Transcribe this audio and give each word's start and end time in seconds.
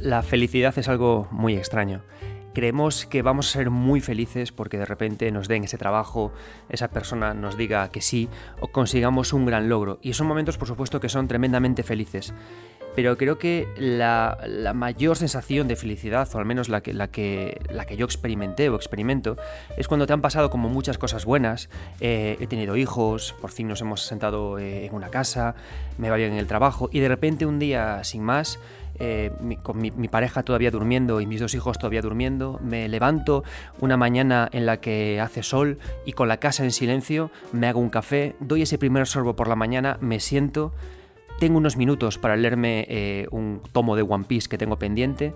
La 0.00 0.22
felicidad 0.22 0.78
es 0.78 0.88
algo 0.88 1.28
muy 1.30 1.56
extraño. 1.56 2.02
Creemos 2.54 3.04
que 3.04 3.20
vamos 3.20 3.48
a 3.48 3.52
ser 3.58 3.68
muy 3.68 4.00
felices 4.00 4.50
porque 4.50 4.78
de 4.78 4.86
repente 4.86 5.30
nos 5.30 5.46
den 5.46 5.64
ese 5.64 5.76
trabajo, 5.76 6.32
esa 6.70 6.88
persona 6.88 7.34
nos 7.34 7.58
diga 7.58 7.90
que 7.90 8.00
sí 8.00 8.30
o 8.60 8.68
consigamos 8.68 9.34
un 9.34 9.44
gran 9.44 9.68
logro. 9.68 9.98
Y 10.00 10.14
son 10.14 10.26
momentos, 10.26 10.56
por 10.56 10.68
supuesto, 10.68 11.00
que 11.00 11.10
son 11.10 11.28
tremendamente 11.28 11.82
felices. 11.82 12.32
Pero 12.96 13.16
creo 13.18 13.38
que 13.38 13.68
la, 13.76 14.72
mayor 14.74 15.16
sensación 15.16 15.68
de 15.68 15.76
felicidad, 15.76 16.28
o 16.34 16.38
al 16.38 16.44
menos 16.44 16.68
la 16.68 16.80
que, 16.80 16.92
la, 16.92 17.08
que, 17.08 17.60
la 17.70 17.84
que 17.84 17.96
yo 17.96 18.04
experimenté 18.04 18.68
o 18.68 18.76
experimento, 18.76 19.36
es 19.76 19.86
cuando 19.86 20.06
te 20.06 20.12
han 20.12 20.22
pasado 20.22 20.50
como 20.50 20.68
muchas 20.68 20.98
cosas 20.98 21.24
buenas. 21.24 21.68
Eh, 22.00 22.36
he 22.40 22.46
tenido 22.46 22.76
hijos, 22.76 23.34
por 23.40 23.52
fin 23.52 23.68
nos 23.68 23.80
hemos 23.82 24.02
sentado 24.02 24.58
eh, 24.58 24.86
en 24.86 24.94
una 24.94 25.10
casa, 25.10 25.54
me 25.98 26.10
va 26.10 26.16
bien 26.16 26.32
en 26.32 26.38
el 26.38 26.46
trabajo 26.46 26.88
y 26.90 26.98
de 26.98 27.08
repente 27.08 27.46
un 27.46 27.60
día 27.60 28.02
sin 28.02 28.24
más 28.24 28.58
eh, 29.00 29.32
con 29.62 29.80
mi, 29.80 29.90
pareja 30.08 30.42
todavía 30.42 30.70
durmiendo 30.70 31.20
y 31.20 31.26
mis 31.26 31.40
dos 31.40 31.54
hijos 31.54 31.78
todavía 31.78 32.02
durmiendo, 32.02 32.60
me 32.62 32.88
levanto 32.88 33.44
una 33.80 33.96
mañana 33.96 34.48
en 34.52 34.66
la 34.66 34.80
que 34.80 35.20
hace 35.20 35.42
sol 35.42 35.78
y 36.04 36.12
con 36.12 36.28
la 36.28 36.36
casa 36.36 36.64
en 36.64 36.70
silencio, 36.70 37.30
me 37.52 37.66
hago 37.66 37.80
un 37.80 37.90
café, 37.90 38.36
doy 38.40 38.62
ese 38.62 38.76
primer 38.76 39.06
sorbo 39.06 39.34
por 39.34 39.48
la 39.48 39.56
mañana, 39.56 39.96
me 40.00 40.20
siento, 40.20 40.72
tengo 41.38 41.56
unos 41.56 41.78
minutos 41.78 42.18
para 42.18 42.36
leerme 42.36 42.86
eh, 42.90 43.26
un 43.30 43.62
tomo 43.72 43.96
de 43.96 44.02
One 44.02 44.24
Piece 44.24 44.48
que 44.48 44.58
tengo 44.58 44.78
pendiente 44.78 45.32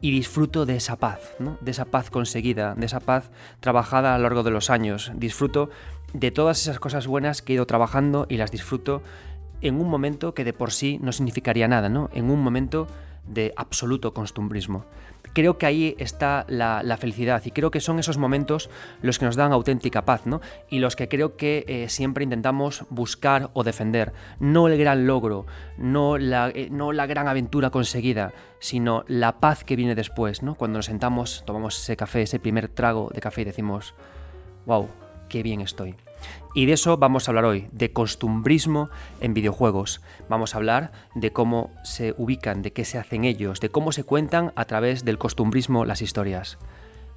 y 0.00 0.12
disfruto 0.12 0.64
de 0.64 0.76
esa 0.76 0.96
paz, 0.96 1.36
de 1.60 1.70
esa 1.70 1.84
paz 1.84 2.10
conseguida, 2.10 2.74
de 2.76 2.86
esa 2.86 3.00
paz 3.00 3.30
trabajada 3.58 4.14
a 4.14 4.18
lo 4.18 4.22
largo 4.22 4.44
de 4.44 4.52
los 4.52 4.70
años. 4.70 5.10
Disfruto 5.16 5.70
de 6.12 6.30
todas 6.30 6.60
esas 6.62 6.78
cosas 6.78 7.06
buenas 7.06 7.42
que 7.42 7.52
he 7.52 7.56
ido 7.56 7.66
trabajando 7.66 8.26
y 8.28 8.36
las 8.36 8.50
disfruto 8.50 9.02
en 9.60 9.80
un 9.80 9.88
momento 9.88 10.34
que 10.34 10.44
de 10.44 10.52
por 10.52 10.72
sí 10.72 10.98
no 11.02 11.12
significaría 11.12 11.68
nada, 11.68 11.88
¿no? 11.88 12.10
En 12.12 12.30
un 12.30 12.40
momento 12.42 12.86
de 13.28 13.52
absoluto 13.56 14.14
costumbrismo. 14.14 14.84
Creo 15.34 15.58
que 15.58 15.66
ahí 15.66 15.94
está 15.98 16.46
la, 16.48 16.96
felicidad 16.98 17.42
y 17.44 17.50
creo 17.50 17.70
que 17.70 17.80
son 17.80 17.98
esos 17.98 18.16
momentos 18.16 18.70
los 19.02 19.18
que 19.18 19.26
nos 19.26 19.36
dan 19.36 19.52
auténtica 19.52 20.04
paz, 20.04 20.26
¿no? 20.26 20.40
Y 20.70 20.78
los 20.78 20.96
que 20.96 21.08
creo 21.08 21.36
que 21.36 21.64
eh, 21.68 21.88
siempre 21.88 22.24
intentamos 22.24 22.86
buscar 22.88 23.50
o 23.52 23.62
defender. 23.62 24.12
No 24.40 24.68
el 24.68 24.78
gran 24.78 25.06
logro, 25.06 25.46
no 25.76 26.18
la, 26.18 26.48
eh, 26.48 26.68
no 26.70 26.92
la 26.92 27.06
gran 27.06 27.28
aventura 27.28 27.70
conseguida, 27.70 28.32
sino 28.58 29.04
la 29.06 29.38
paz 29.38 29.64
que 29.64 29.76
viene 29.76 29.94
después, 29.94 30.42
¿no? 30.42 30.54
Cuando 30.54 30.78
nos 30.78 30.86
sentamos, 30.86 31.44
tomamos 31.46 31.78
ese 31.78 31.96
café, 31.96 32.22
ese 32.22 32.40
primer 32.40 32.68
trago 32.68 33.10
de 33.12 33.20
café 33.20 33.42
y 33.42 33.44
decimos, 33.44 33.94
wow, 34.66 34.88
qué 35.28 35.42
bien 35.42 35.60
estoy. 35.60 35.94
Y 36.54 36.66
de 36.66 36.72
eso 36.72 36.96
vamos 36.96 37.28
a 37.28 37.30
hablar 37.30 37.44
hoy, 37.44 37.68
de 37.72 37.92
costumbrismo 37.92 38.90
en 39.20 39.34
videojuegos. 39.34 40.00
Vamos 40.28 40.54
a 40.54 40.58
hablar 40.58 40.92
de 41.14 41.32
cómo 41.32 41.70
se 41.84 42.14
ubican, 42.16 42.62
de 42.62 42.72
qué 42.72 42.84
se 42.84 42.98
hacen 42.98 43.24
ellos, 43.24 43.60
de 43.60 43.70
cómo 43.70 43.92
se 43.92 44.04
cuentan 44.04 44.52
a 44.56 44.64
través 44.64 45.04
del 45.04 45.18
costumbrismo 45.18 45.84
las 45.84 46.02
historias. 46.02 46.58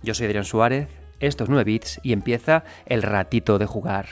Yo 0.03 0.13
soy 0.13 0.27
Adrián 0.27 0.45
Suárez, 0.45 0.89
esto 1.19 1.43
es 1.43 1.49
9 1.49 1.63
bits 1.63 1.99
y 2.03 2.13
empieza 2.13 2.63
el 2.85 3.03
ratito 3.03 3.57
de 3.59 3.65
jugar. 3.65 4.07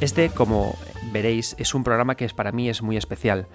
Este, 0.00 0.28
como 0.28 0.76
veréis, 1.10 1.56
es 1.58 1.74
un 1.74 1.82
programa 1.82 2.16
que 2.16 2.28
para 2.28 2.52
mí 2.52 2.68
es 2.68 2.82
muy 2.82 2.96
especial. 2.98 3.46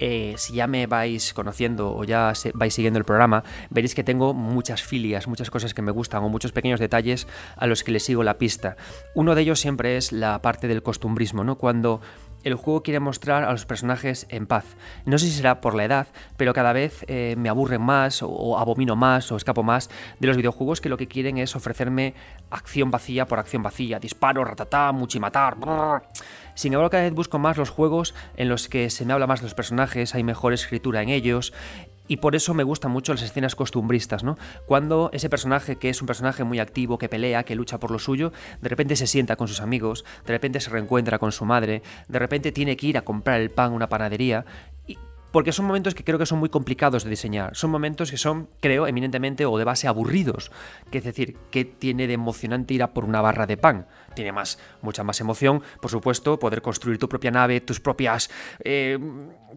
Eh, 0.00 0.34
si 0.36 0.54
ya 0.54 0.66
me 0.66 0.86
vais 0.86 1.32
conociendo 1.34 1.94
o 1.94 2.04
ya 2.04 2.32
vais 2.54 2.74
siguiendo 2.74 2.98
el 2.98 3.04
programa, 3.04 3.44
veréis 3.70 3.94
que 3.94 4.04
tengo 4.04 4.34
muchas 4.34 4.82
filias, 4.82 5.26
muchas 5.26 5.50
cosas 5.50 5.74
que 5.74 5.82
me 5.82 5.90
gustan 5.90 6.22
o 6.22 6.28
muchos 6.28 6.52
pequeños 6.52 6.78
detalles 6.78 7.26
a 7.56 7.66
los 7.66 7.82
que 7.82 7.92
le 7.92 8.00
sigo 8.00 8.22
la 8.22 8.38
pista. 8.38 8.76
Uno 9.14 9.34
de 9.34 9.42
ellos 9.42 9.60
siempre 9.60 9.96
es 9.96 10.12
la 10.12 10.40
parte 10.42 10.68
del 10.68 10.82
costumbrismo, 10.82 11.42
¿no? 11.44 11.58
Cuando 11.58 12.00
el 12.44 12.54
juego 12.54 12.82
quiere 12.82 13.00
mostrar 13.00 13.44
a 13.44 13.52
los 13.52 13.66
personajes 13.66 14.26
en 14.28 14.46
paz. 14.46 14.64
No 15.04 15.18
sé 15.18 15.26
si 15.26 15.32
será 15.32 15.60
por 15.60 15.74
la 15.74 15.84
edad, 15.84 16.06
pero 16.36 16.52
cada 16.52 16.72
vez 16.72 17.04
eh, 17.08 17.34
me 17.38 17.48
aburren 17.48 17.82
más 17.82 18.22
o, 18.22 18.58
abomino 18.58 18.96
más 18.96 19.30
o 19.32 19.36
escapo 19.36 19.62
más 19.62 19.90
de 20.20 20.26
los 20.26 20.36
videojuegos 20.36 20.80
que 20.80 20.88
lo 20.88 20.96
que 20.96 21.08
quieren 21.08 21.38
es 21.38 21.56
ofrecerme 21.56 22.14
acción 22.50 22.90
vacía 22.90 23.26
por 23.26 23.38
acción 23.38 23.62
vacía, 23.62 23.98
disparo, 23.98 24.44
ratatá, 24.44 24.92
muchimatar. 24.92 25.56
Sin 26.54 26.72
embargo, 26.72 26.90
cada 26.90 27.04
vez 27.04 27.12
busco 27.12 27.38
más 27.38 27.56
los 27.56 27.70
juegos 27.70 28.14
en 28.36 28.48
los 28.48 28.68
que 28.68 28.90
se 28.90 29.04
me 29.04 29.12
habla 29.12 29.26
más 29.26 29.40
de 29.40 29.44
los 29.44 29.54
personajes, 29.54 30.14
hay 30.14 30.24
mejor 30.24 30.52
escritura 30.52 31.02
en 31.02 31.08
ellos 31.08 31.52
y 32.08 32.16
por 32.16 32.34
eso 32.34 32.54
me 32.54 32.64
gustan 32.64 32.90
mucho 32.90 33.12
las 33.12 33.22
escenas 33.22 33.54
costumbristas, 33.54 34.24
¿no? 34.24 34.36
Cuando 34.66 35.10
ese 35.12 35.30
personaje, 35.30 35.76
que 35.76 35.90
es 35.90 36.00
un 36.00 36.06
personaje 36.06 36.42
muy 36.42 36.58
activo, 36.58 36.98
que 36.98 37.08
pelea, 37.08 37.44
que 37.44 37.54
lucha 37.54 37.78
por 37.78 37.90
lo 37.90 37.98
suyo, 37.98 38.32
de 38.60 38.68
repente 38.68 38.96
se 38.96 39.06
sienta 39.06 39.36
con 39.36 39.46
sus 39.46 39.60
amigos, 39.60 40.04
de 40.26 40.32
repente 40.32 40.60
se 40.60 40.70
reencuentra 40.70 41.18
con 41.18 41.32
su 41.32 41.44
madre, 41.44 41.82
de 42.08 42.18
repente 42.18 42.50
tiene 42.50 42.76
que 42.76 42.86
ir 42.86 42.98
a 42.98 43.02
comprar 43.02 43.40
el 43.40 43.50
pan 43.50 43.72
a 43.72 43.76
una 43.76 43.88
panadería 43.88 44.44
porque 45.30 45.52
son 45.52 45.66
momentos 45.66 45.94
que 45.94 46.04
creo 46.04 46.18
que 46.18 46.26
son 46.26 46.38
muy 46.38 46.48
complicados 46.48 47.04
de 47.04 47.10
diseñar. 47.10 47.54
Son 47.56 47.70
momentos 47.70 48.10
que 48.10 48.16
son, 48.16 48.48
creo, 48.60 48.86
eminentemente 48.86 49.44
o 49.46 49.58
de 49.58 49.64
base 49.64 49.88
aburridos. 49.88 50.50
Que 50.90 50.98
es 50.98 51.04
decir, 51.04 51.36
¿qué 51.50 51.64
tiene 51.64 52.06
de 52.06 52.14
emocionante 52.14 52.74
ir 52.74 52.82
a 52.82 52.92
por 52.92 53.04
una 53.04 53.20
barra 53.20 53.46
de 53.46 53.56
pan? 53.56 53.86
Tiene 54.14 54.32
más, 54.32 54.58
mucha 54.82 55.04
más 55.04 55.20
emoción, 55.20 55.62
por 55.80 55.90
supuesto, 55.90 56.38
poder 56.38 56.62
construir 56.62 56.98
tu 56.98 57.08
propia 57.08 57.30
nave, 57.30 57.60
tus 57.60 57.78
propias, 57.78 58.30
eh, 58.64 58.98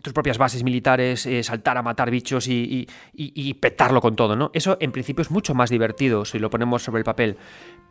tus 0.01 0.13
propias 0.13 0.37
bases 0.37 0.63
militares, 0.63 1.25
eh, 1.25 1.41
saltar 1.43 1.77
a 1.77 1.81
matar 1.81 2.11
bichos 2.11 2.47
y, 2.47 2.87
y 3.13 3.53
petarlo 3.55 4.01
con 4.01 4.15
todo, 4.15 4.35
¿no? 4.35 4.51
Eso 4.53 4.77
en 4.79 4.91
principio 4.91 5.21
es 5.21 5.31
mucho 5.31 5.53
más 5.55 5.69
divertido 5.69 6.25
si 6.25 6.37
lo 6.37 6.49
ponemos 6.49 6.83
sobre 6.83 6.99
el 6.99 7.05
papel. 7.05 7.37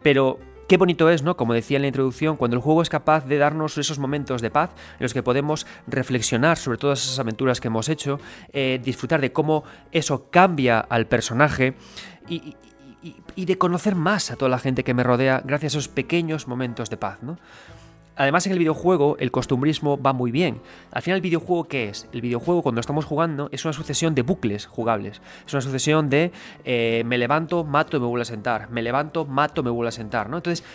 Pero 0.03 0.39
Qué 0.71 0.77
bonito 0.77 1.11
es, 1.11 1.25
¿no? 1.25 1.37
Como 1.37 1.53
decía 1.53 1.79
en 1.79 1.83
la 1.83 1.89
introducción, 1.89 2.37
cuando 2.37 2.57
el 2.57 2.63
juego 2.63 2.81
es 2.81 2.89
capaz 2.89 3.27
de 3.27 3.39
darnos 3.39 3.77
esos 3.77 3.99
momentos 3.99 4.41
de 4.41 4.53
paz 4.53 4.71
en 5.01 5.03
los 5.03 5.13
que 5.13 5.21
podemos 5.21 5.67
reflexionar 5.89 6.59
sobre 6.59 6.79
todas 6.79 7.03
esas 7.05 7.19
aventuras 7.19 7.61
que 7.61 7.67
hemos 7.67 7.89
hecho, 7.89 8.21
eh, 8.53 8.81
disfrutar 8.81 9.21
de 9.21 9.33
cómo 9.33 9.65
eso 9.91 10.31
cambia 10.31 10.79
al 10.79 11.09
personaje 11.09 11.75
y, 12.29 12.55
y, 13.35 13.45
de 13.47 13.59
conocer 13.59 13.97
más 13.97 14.31
a 14.31 14.37
toda 14.37 14.49
la 14.49 14.61
gente 14.61 14.85
que 14.85 14.95
me 14.95 15.03
rodea 15.03 15.43
gracias 15.45 15.75
a 15.75 15.79
esos 15.79 15.89
pequeños 15.89 16.47
momentos 16.47 16.89
de 16.89 16.97
paz, 16.97 17.21
¿no? 17.21 17.37
Además, 18.21 18.45
en 18.45 18.53
el 18.53 18.59
videojuego 18.59 19.17
el 19.19 19.31
costumbrismo 19.31 19.99
va 19.99 20.13
muy 20.13 20.31
bien. 20.31 20.61
Al 20.91 21.01
final, 21.01 21.17
¿el 21.17 21.23
videojuego 21.23 21.65
qué 21.65 21.89
es? 21.89 22.07
El 22.13 22.21
videojuego, 22.21 22.61
cuando 22.61 22.83
estamos 22.83 23.07
jugando, 23.07 23.49
es 23.51 23.65
una 23.65 23.73
sucesión 23.73 24.15
de 24.15 24.21
bucles 24.21 24.67
jugables. 24.67 25.23
Es 25.47 25.55
una 25.55 25.63
sucesión 25.63 26.11
de 26.11 26.31
eh, 26.67 27.03
me 27.07 27.17
levanto, 27.17 27.65
mato 27.65 27.97
y 27.97 28.01
me 28.01 28.05
vuelvo 28.05 28.21
a 28.21 28.27
sentar. 28.27 28.69
Me 28.69 28.83
levanto, 28.83 29.25
mato, 29.25 29.63
me 29.63 29.71
vuelvo 29.71 29.89
a 29.89 29.93
sentar. 29.93 30.29
¿no? 30.29 30.37
Entonces, 30.37 30.67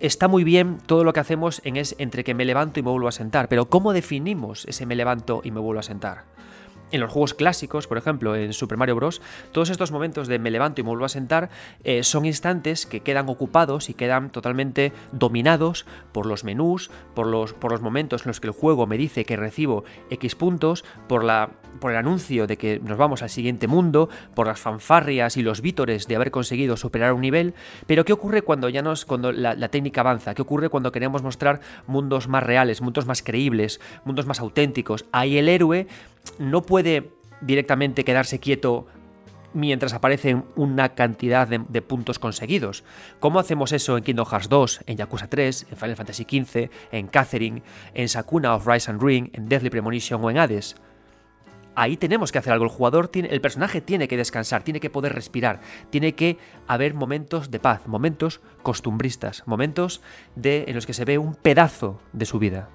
está 0.00 0.26
muy 0.26 0.42
bien 0.42 0.78
todo 0.84 1.04
lo 1.04 1.12
que 1.12 1.20
hacemos 1.20 1.62
en 1.62 1.76
es 1.76 1.94
entre 1.98 2.24
que 2.24 2.34
me 2.34 2.44
levanto 2.44 2.80
y 2.80 2.82
me 2.82 2.90
vuelvo 2.90 3.06
a 3.06 3.12
sentar. 3.12 3.48
Pero, 3.48 3.70
¿cómo 3.70 3.92
definimos 3.92 4.64
ese 4.66 4.84
me 4.84 4.96
levanto 4.96 5.42
y 5.44 5.52
me 5.52 5.60
vuelvo 5.60 5.78
a 5.78 5.84
sentar? 5.84 6.24
En 6.92 7.00
los 7.00 7.12
juegos 7.12 7.34
clásicos, 7.34 7.86
por 7.86 7.98
ejemplo, 7.98 8.34
en 8.34 8.52
Super 8.52 8.76
Mario 8.76 8.96
Bros., 8.96 9.22
todos 9.52 9.70
estos 9.70 9.92
momentos 9.92 10.26
de 10.26 10.38
me 10.38 10.50
levanto 10.50 10.80
y 10.80 10.84
me 10.84 10.88
vuelvo 10.88 11.04
a 11.04 11.08
sentar 11.08 11.50
eh, 11.84 12.02
son 12.02 12.24
instantes 12.26 12.86
que 12.86 13.00
quedan 13.00 13.28
ocupados 13.28 13.90
y 13.90 13.94
quedan 13.94 14.30
totalmente 14.30 14.92
dominados 15.12 15.86
por 16.12 16.26
los 16.26 16.42
menús, 16.42 16.90
por 17.14 17.26
los, 17.26 17.52
por 17.52 17.70
los 17.70 17.80
momentos 17.80 18.22
en 18.22 18.30
los 18.30 18.40
que 18.40 18.48
el 18.48 18.52
juego 18.52 18.86
me 18.86 18.98
dice 18.98 19.24
que 19.24 19.36
recibo 19.36 19.84
X 20.10 20.34
puntos, 20.34 20.84
por, 21.08 21.22
la, 21.22 21.50
por 21.80 21.92
el 21.92 21.96
anuncio 21.96 22.46
de 22.46 22.56
que 22.56 22.80
nos 22.80 22.98
vamos 22.98 23.22
al 23.22 23.30
siguiente 23.30 23.68
mundo, 23.68 24.08
por 24.34 24.46
las 24.46 24.58
fanfarrias 24.58 25.36
y 25.36 25.42
los 25.42 25.60
vítores 25.60 26.08
de 26.08 26.16
haber 26.16 26.30
conseguido 26.30 26.76
superar 26.76 27.12
un 27.12 27.20
nivel. 27.20 27.54
Pero 27.86 28.04
¿qué 28.04 28.12
ocurre 28.12 28.42
cuando 28.42 28.68
ya 28.68 28.82
nos, 28.82 29.04
cuando 29.04 29.30
la, 29.30 29.54
la 29.54 29.68
técnica 29.68 30.00
avanza? 30.00 30.34
¿Qué 30.34 30.42
ocurre 30.42 30.68
cuando 30.68 30.92
queremos 30.92 31.22
mostrar 31.22 31.60
mundos 31.86 32.26
más 32.26 32.42
reales, 32.42 32.80
mundos 32.80 33.06
más 33.06 33.22
creíbles, 33.22 33.80
mundos 34.04 34.26
más 34.26 34.40
auténticos? 34.40 35.04
Ahí 35.12 35.38
el 35.38 35.48
héroe 35.48 35.86
no 36.38 36.62
puede 36.62 37.10
directamente 37.40 38.04
quedarse 38.04 38.38
quieto 38.38 38.86
mientras 39.52 39.94
aparecen 39.94 40.44
una 40.56 40.90
cantidad 40.94 41.48
de, 41.48 41.82
puntos 41.82 42.18
conseguidos. 42.18 42.84
¿Cómo 43.18 43.40
hacemos 43.40 43.72
eso 43.72 43.96
en 43.96 44.04
Kingdom 44.04 44.26
Hearts 44.26 44.48
2, 44.48 44.80
en 44.86 44.96
Yakuza 44.96 45.28
3, 45.28 45.66
en 45.70 45.76
Final 45.76 45.96
Fantasy 45.96 46.24
XV, 46.24 46.70
en 46.92 47.08
Catherine, 47.08 47.62
en 47.94 48.08
Sakuna 48.08 48.54
of 48.54 48.66
Rise 48.66 48.90
and 48.90 49.02
Ring, 49.02 49.30
en 49.32 49.48
Deathly 49.48 49.70
Premonition 49.70 50.22
o 50.24 50.30
en 50.30 50.38
Hades? 50.38 50.76
Ahí 51.74 51.96
tenemos 51.96 52.32
que 52.32 52.38
hacer 52.38 52.52
algo. 52.52 52.64
El 52.64 52.70
jugador, 52.70 53.08
tiene, 53.08 53.28
el 53.28 53.40
personaje 53.40 53.80
tiene 53.80 54.08
que 54.08 54.16
descansar, 54.16 54.62
tiene 54.62 54.80
que 54.80 54.90
poder 54.90 55.14
respirar, 55.14 55.60
tiene 55.90 56.14
que 56.14 56.36
haber 56.66 56.94
momentos 56.94 57.50
de 57.50 57.60
paz, 57.60 57.86
momentos 57.86 58.40
costumbristas, 58.62 59.44
momentos 59.46 60.02
de, 60.36 60.64
en 60.68 60.74
los 60.74 60.86
que 60.86 60.94
se 60.94 61.04
ve 61.04 61.18
un 61.18 61.34
pedazo 61.34 62.00
de 62.12 62.26
su 62.26 62.38
vida 62.38 62.68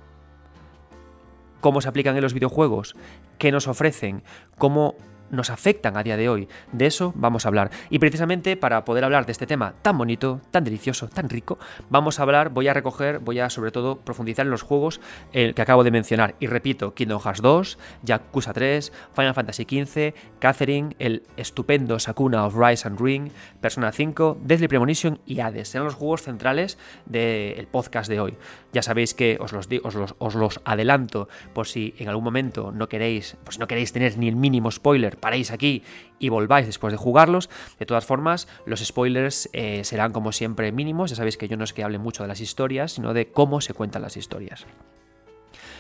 cómo 1.65 1.81
se 1.81 1.89
aplican 1.89 2.15
en 2.15 2.21
los 2.21 2.35
videojuegos, 2.35 2.95
qué 3.39 3.51
nos 3.51 3.67
ofrecen, 3.67 4.21
cómo 4.59 4.94
nos 5.30 5.50
afectan 5.50 5.98
a 5.98 6.04
día 6.04 6.18
de 6.18 6.30
hoy. 6.30 6.48
De 6.72 6.86
eso 6.86 7.13
vamos 7.16 7.45
a 7.45 7.50
hablar. 7.50 7.72
Y 7.89 8.00
precisamente 8.00 8.57
para 8.57 8.86
poder 8.86 9.04
hablar 9.04 9.25
de 9.25 9.31
este 9.31 9.48
tema 9.48 9.74
tan 9.81 9.98
bonito, 9.98 10.42
tan 10.51 10.63
delicioso, 10.63 11.07
tan 11.07 11.30
rico, 11.30 11.57
vamos 11.89 12.19
a 12.19 12.24
hablar, 12.24 12.50
voy 12.50 12.68
a 12.68 12.74
recoger, 12.74 13.19
voy 13.19 13.39
a 13.39 13.50
sobre 13.50 13.72
todo 13.72 14.00
profundizar 14.00 14.45
en 14.45 14.51
los 14.51 14.62
juegos 14.62 15.00
que 15.31 15.62
acabo 15.62 15.83
de 15.83 15.92
mencionar. 15.92 16.36
Y 16.39 16.48
repito, 16.48 16.94
Kingdom 16.94 17.22
Hearts 17.22 17.42
2, 17.42 17.77
Yakuza 18.04 18.54
3, 18.54 18.92
Final 19.13 19.33
Fantasy 19.33 19.63
XV, 19.63 20.13
Catherine, 20.39 20.95
el 21.00 21.24
estupendo 21.38 22.00
Sakuna 22.00 22.45
of 22.45 22.56
Rise 22.56 22.88
and 22.88 23.00
Ring, 23.00 23.31
Persona 23.62 23.92
5, 23.92 24.39
Deadly 24.42 24.68
Premonition 24.68 25.19
y 25.25 25.39
Hades. 25.39 25.69
Serán 25.69 25.86
los 25.86 25.95
juegos 25.95 26.24
centrales 26.24 26.77
del 27.06 27.68
podcast 27.68 28.10
de 28.10 28.19
hoy. 28.19 28.38
Ya 28.74 28.81
sabéis 28.81 29.13
que 29.13 29.38
os 29.39 29.54
los, 29.54 29.68
os 29.83 29.95
los, 29.95 30.16
os 30.18 30.36
los 30.36 30.62
adelanto 30.66 31.27
por 31.54 31.68
si 31.68 31.95
en 31.98 32.10
algún 32.10 32.24
momento 32.24 32.72
no 32.72 32.89
queréis, 32.89 33.38
pues 33.44 33.60
no 33.60 33.68
queréis 33.68 33.94
tener 33.94 34.18
ni 34.18 34.27
el 34.27 34.36
mínimo 34.36 34.72
spoiler, 34.72 35.14
paréis 35.15 35.51
aquí 35.51 35.83
y 36.19 36.29
volváis 36.29 36.65
después 36.65 36.94
de 36.94 36.97
jugarlos. 36.97 37.50
De 37.79 37.85
todas 37.85 38.06
formas, 38.06 38.47
los 38.65 38.83
spoilers 38.83 39.50
eh, 39.53 39.83
serán 39.83 40.12
como 40.12 40.31
siempre 40.31 40.71
mínimos. 40.71 41.09
Ya 41.09 41.15
sabéis 41.15 41.38
que 41.38 41.47
yo 41.47 41.57
no 41.57 41.63
es 41.63 41.73
que 41.73 41.83
hable 41.83 41.97
mucho 41.97 42.23
de 42.23 42.29
las 42.29 42.41
historias, 42.41 42.94
sino 42.94 43.13
de 43.13 43.27
cómo 43.31 43.62
se 43.62 43.73
cuentan 43.73 44.01
las 44.01 44.17
historias. 44.17 44.65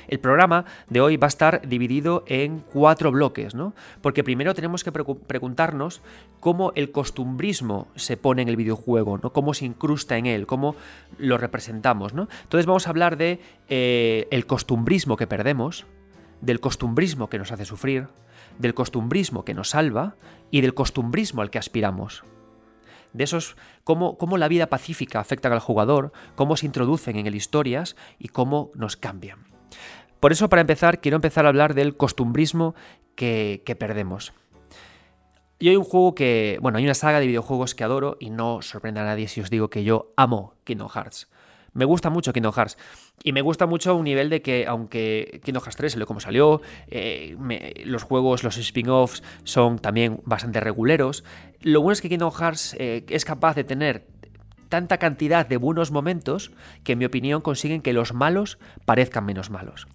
El 0.07 0.19
programa 0.19 0.65
de 0.89 1.01
hoy 1.01 1.17
va 1.17 1.27
a 1.27 1.29
estar 1.29 1.67
dividido 1.67 2.23
en 2.27 2.59
cuatro 2.59 3.11
bloques, 3.11 3.55
¿no? 3.55 3.73
Porque 4.01 4.23
primero 4.23 4.53
tenemos 4.53 4.83
que 4.83 4.91
preguntarnos 4.91 6.01
cómo 6.39 6.71
el 6.75 6.91
costumbrismo 6.91 7.87
se 7.95 8.17
pone 8.17 8.41
en 8.43 8.49
el 8.49 8.55
videojuego, 8.55 9.17
¿no? 9.17 9.33
Cómo 9.33 9.53
se 9.53 9.65
incrusta 9.65 10.17
en 10.17 10.25
él, 10.25 10.45
cómo 10.45 10.75
lo 11.17 11.37
representamos, 11.37 12.13
¿no? 12.13 12.27
Entonces 12.43 12.65
vamos 12.65 12.87
a 12.87 12.91
hablar 12.91 13.17
de 13.17 13.39
eh, 13.67 14.27
el 14.31 14.45
costumbrismo 14.45 15.17
que 15.17 15.27
perdemos, 15.27 15.85
del 16.41 16.59
costumbrismo 16.59 17.29
que 17.29 17.39
nos 17.39 17.51
hace 17.51 17.65
sufrir, 17.65 18.07
del 18.59 18.73
costumbrismo 18.73 19.45
que 19.45 19.53
nos 19.53 19.69
salva 19.69 20.15
y 20.51 20.61
del 20.61 20.73
costumbrismo 20.73 21.41
al 21.41 21.49
que 21.49 21.59
aspiramos. 21.59 22.23
De 23.13 23.23
esos, 23.23 23.55
cómo, 23.83 24.17
cómo 24.17 24.37
la 24.37 24.47
vida 24.47 24.67
pacífica 24.67 25.19
afecta 25.19 25.51
al 25.51 25.59
jugador, 25.59 26.11
cómo 26.35 26.57
se 26.57 26.65
introducen 26.65 27.17
en 27.17 27.27
él 27.27 27.35
historias 27.35 27.95
y 28.19 28.27
cómo 28.27 28.71
nos 28.75 28.97
cambian. 28.97 29.39
Por 30.19 30.31
eso, 30.31 30.49
para 30.49 30.61
empezar, 30.61 31.01
quiero 31.01 31.15
empezar 31.15 31.45
a 31.45 31.49
hablar 31.49 31.75
del 31.75 31.95
costumbrismo 31.95 32.75
que, 33.15 33.61
que 33.65 33.75
perdemos. 33.75 34.33
Y 35.59 35.69
hay 35.69 35.77
un 35.77 35.85
juego 35.85 36.15
que, 36.15 36.57
bueno, 36.61 36.77
hay 36.77 36.83
una 36.83 36.93
saga 36.93 37.19
de 37.19 37.27
videojuegos 37.27 37.75
que 37.75 37.83
adoro 37.83 38.17
y 38.19 38.29
no 38.29 38.61
sorprenda 38.61 39.01
a 39.01 39.05
nadie 39.05 39.27
si 39.27 39.39
os 39.39 39.49
digo 39.49 39.69
que 39.69 39.83
yo 39.83 40.11
amo 40.17 40.55
Kingdom 40.65 40.89
Hearts. 40.89 41.29
Me 41.75 41.83
gusta 41.83 42.09
mucho 42.09 42.31
Kingdom 42.31 42.53
Hearts. 42.53 42.77
Y 43.21 43.33
me 43.33 43.41
gusta 43.41 43.67
mucho 43.67 43.95
un 43.95 44.05
nivel 44.05 44.29
de 44.29 44.41
que, 44.41 44.65
aunque 44.65 45.41
Kingdom 45.43 45.61
Hearts 45.61 45.75
3 45.75 45.91
salió 45.91 46.07
como 46.07 46.21
salió, 46.21 46.61
eh, 46.87 47.35
los 47.85 48.03
juegos, 48.03 48.43
los 48.43 48.57
spin-offs 48.57 49.21
son 49.43 49.79
también 49.79 50.21
bastante 50.23 50.61
reguleros. 50.61 51.25
Lo 51.59 51.81
bueno 51.81 51.91
es 51.91 52.01
que 52.01 52.07
Kingdom 52.07 52.31
Hearts 52.31 52.77
eh, 52.79 53.05
es 53.09 53.25
capaz 53.25 53.55
de 53.55 53.65
tener 53.65 54.07
tanta 54.69 54.97
cantidad 54.97 55.45
de 55.45 55.57
buenos 55.57 55.91
momentos 55.91 56.53
que, 56.85 56.93
en 56.93 56.99
mi 56.99 57.05
opinión, 57.05 57.41
consiguen 57.41 57.81
que 57.81 57.91
los 57.91 58.13
malos 58.13 58.57
parezcan 58.85 59.25
menos 59.25 59.49
malos. 59.49 59.85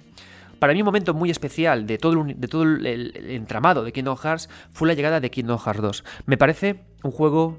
Para 0.58 0.74
mí 0.74 0.82
un 0.82 0.86
momento 0.86 1.14
muy 1.14 1.30
especial 1.30 1.86
de 1.86 1.96
todo, 1.96 2.20
el, 2.20 2.38
de 2.38 2.46
todo 2.46 2.64
el, 2.64 2.86
el, 2.86 3.30
entramado 3.30 3.84
de 3.84 3.92
Kingdom 3.92 4.18
Hearts 4.18 4.50
fue 4.70 4.86
la 4.86 4.92
llegada 4.92 5.18
de 5.18 5.30
Kingdom 5.30 5.58
Hearts 5.58 5.80
2. 5.80 6.04
Me 6.26 6.36
parece 6.36 6.84
un 7.02 7.10
juego 7.10 7.58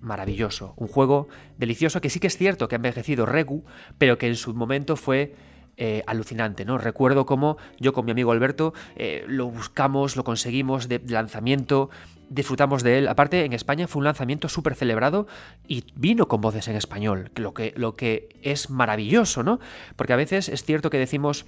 maravilloso, 0.00 0.74
un 0.76 0.88
juego 0.88 1.28
delicioso 1.56 2.00
que 2.00 2.10
sí 2.10 2.20
que 2.20 2.28
es 2.28 2.36
cierto 2.36 2.68
que 2.68 2.74
ha 2.74 2.76
envejecido 2.76 3.26
Regu, 3.26 3.64
pero 3.98 4.18
que 4.18 4.28
en 4.28 4.36
su 4.36 4.54
momento 4.54 4.96
fue 4.96 5.34
eh, 5.80 6.02
alucinante, 6.06 6.64
¿no? 6.64 6.76
Recuerdo 6.76 7.24
cómo 7.24 7.56
yo 7.78 7.92
con 7.92 8.04
mi 8.04 8.10
amigo 8.10 8.32
Alberto 8.32 8.74
eh, 8.96 9.24
lo 9.28 9.48
buscamos, 9.48 10.16
lo 10.16 10.24
conseguimos 10.24 10.88
de 10.88 11.00
lanzamiento, 11.06 11.88
disfrutamos 12.30 12.82
de 12.82 12.98
él. 12.98 13.06
Aparte, 13.06 13.44
en 13.44 13.52
España 13.52 13.86
fue 13.86 14.00
un 14.00 14.04
lanzamiento 14.04 14.48
súper 14.48 14.74
celebrado 14.74 15.28
y 15.68 15.84
vino 15.94 16.26
con 16.26 16.40
voces 16.40 16.66
en 16.66 16.74
español, 16.74 17.30
lo 17.36 17.54
que, 17.54 17.74
lo 17.76 17.94
que 17.94 18.28
es 18.42 18.70
maravilloso, 18.70 19.44
¿no? 19.44 19.60
Porque 19.94 20.12
a 20.12 20.16
veces 20.16 20.48
es 20.48 20.64
cierto 20.64 20.90
que 20.90 20.98
decimos, 20.98 21.46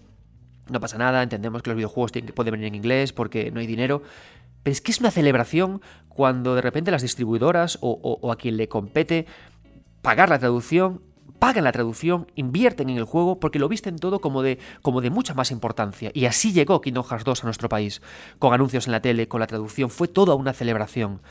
no 0.69 0.79
pasa 0.79 0.97
nada, 0.97 1.25
entendemos 1.25 1.63
que 1.63 1.71
los 1.71 1.77
videojuegos 1.77 2.13
pueden 2.33 2.53
venir 2.53 2.69
en 2.69 2.77
inglés 2.77 3.13
porque 3.13 3.51
no 3.51 3.59
hay 3.59 3.67
dinero, 3.67 4.03
pero 4.63 4.73
es 4.73 4.81
que 4.81 4.93
es 4.93 5.01
una 5.01 5.11
celebración 5.11 5.81
cuando 6.09 6.55
de 6.55 6.63
repente 6.63 6.91
las 6.91 7.03
distribuidoras 7.03 7.79
o, 7.81 8.31
a 8.31 8.37
quien 8.37 8.57
le 8.57 8.69
compete 8.69 9.27
pagar 10.03 10.29
la 10.29 10.39
traducción 10.39 11.03
pagan 11.39 11.65
la 11.65 11.73
traducción, 11.73 12.31
invierten 12.37 12.91
en 12.91 12.99
el 12.99 13.05
juego 13.05 13.41
porque 13.41 13.59
lo 13.59 13.69
visten 13.69 13.97
todo 13.97 14.21
como 14.21 14.43
de, 14.43 14.59
como 14.83 15.01
de 15.01 15.09
mucha 15.09 15.33
más 15.33 15.51
importancia. 15.51 16.11
Y 16.13 16.27
así 16.27 16.53
llegó 16.53 16.83
Kingdom 16.83 17.05
Hearts 17.05 17.25
2 17.25 17.43
a 17.43 17.47
nuestro 17.47 17.69
país, 17.71 18.03
con 18.39 18.53
anuncios 18.53 18.87
en 18.87 18.93
la 18.93 19.01
tele, 19.01 19.27
con 19.27 19.41
la 19.41 19.47
traducción, 19.47 19.89
fue 19.89 20.07
toda 20.07 20.35
una 20.35 20.53
celebración. 20.53 21.23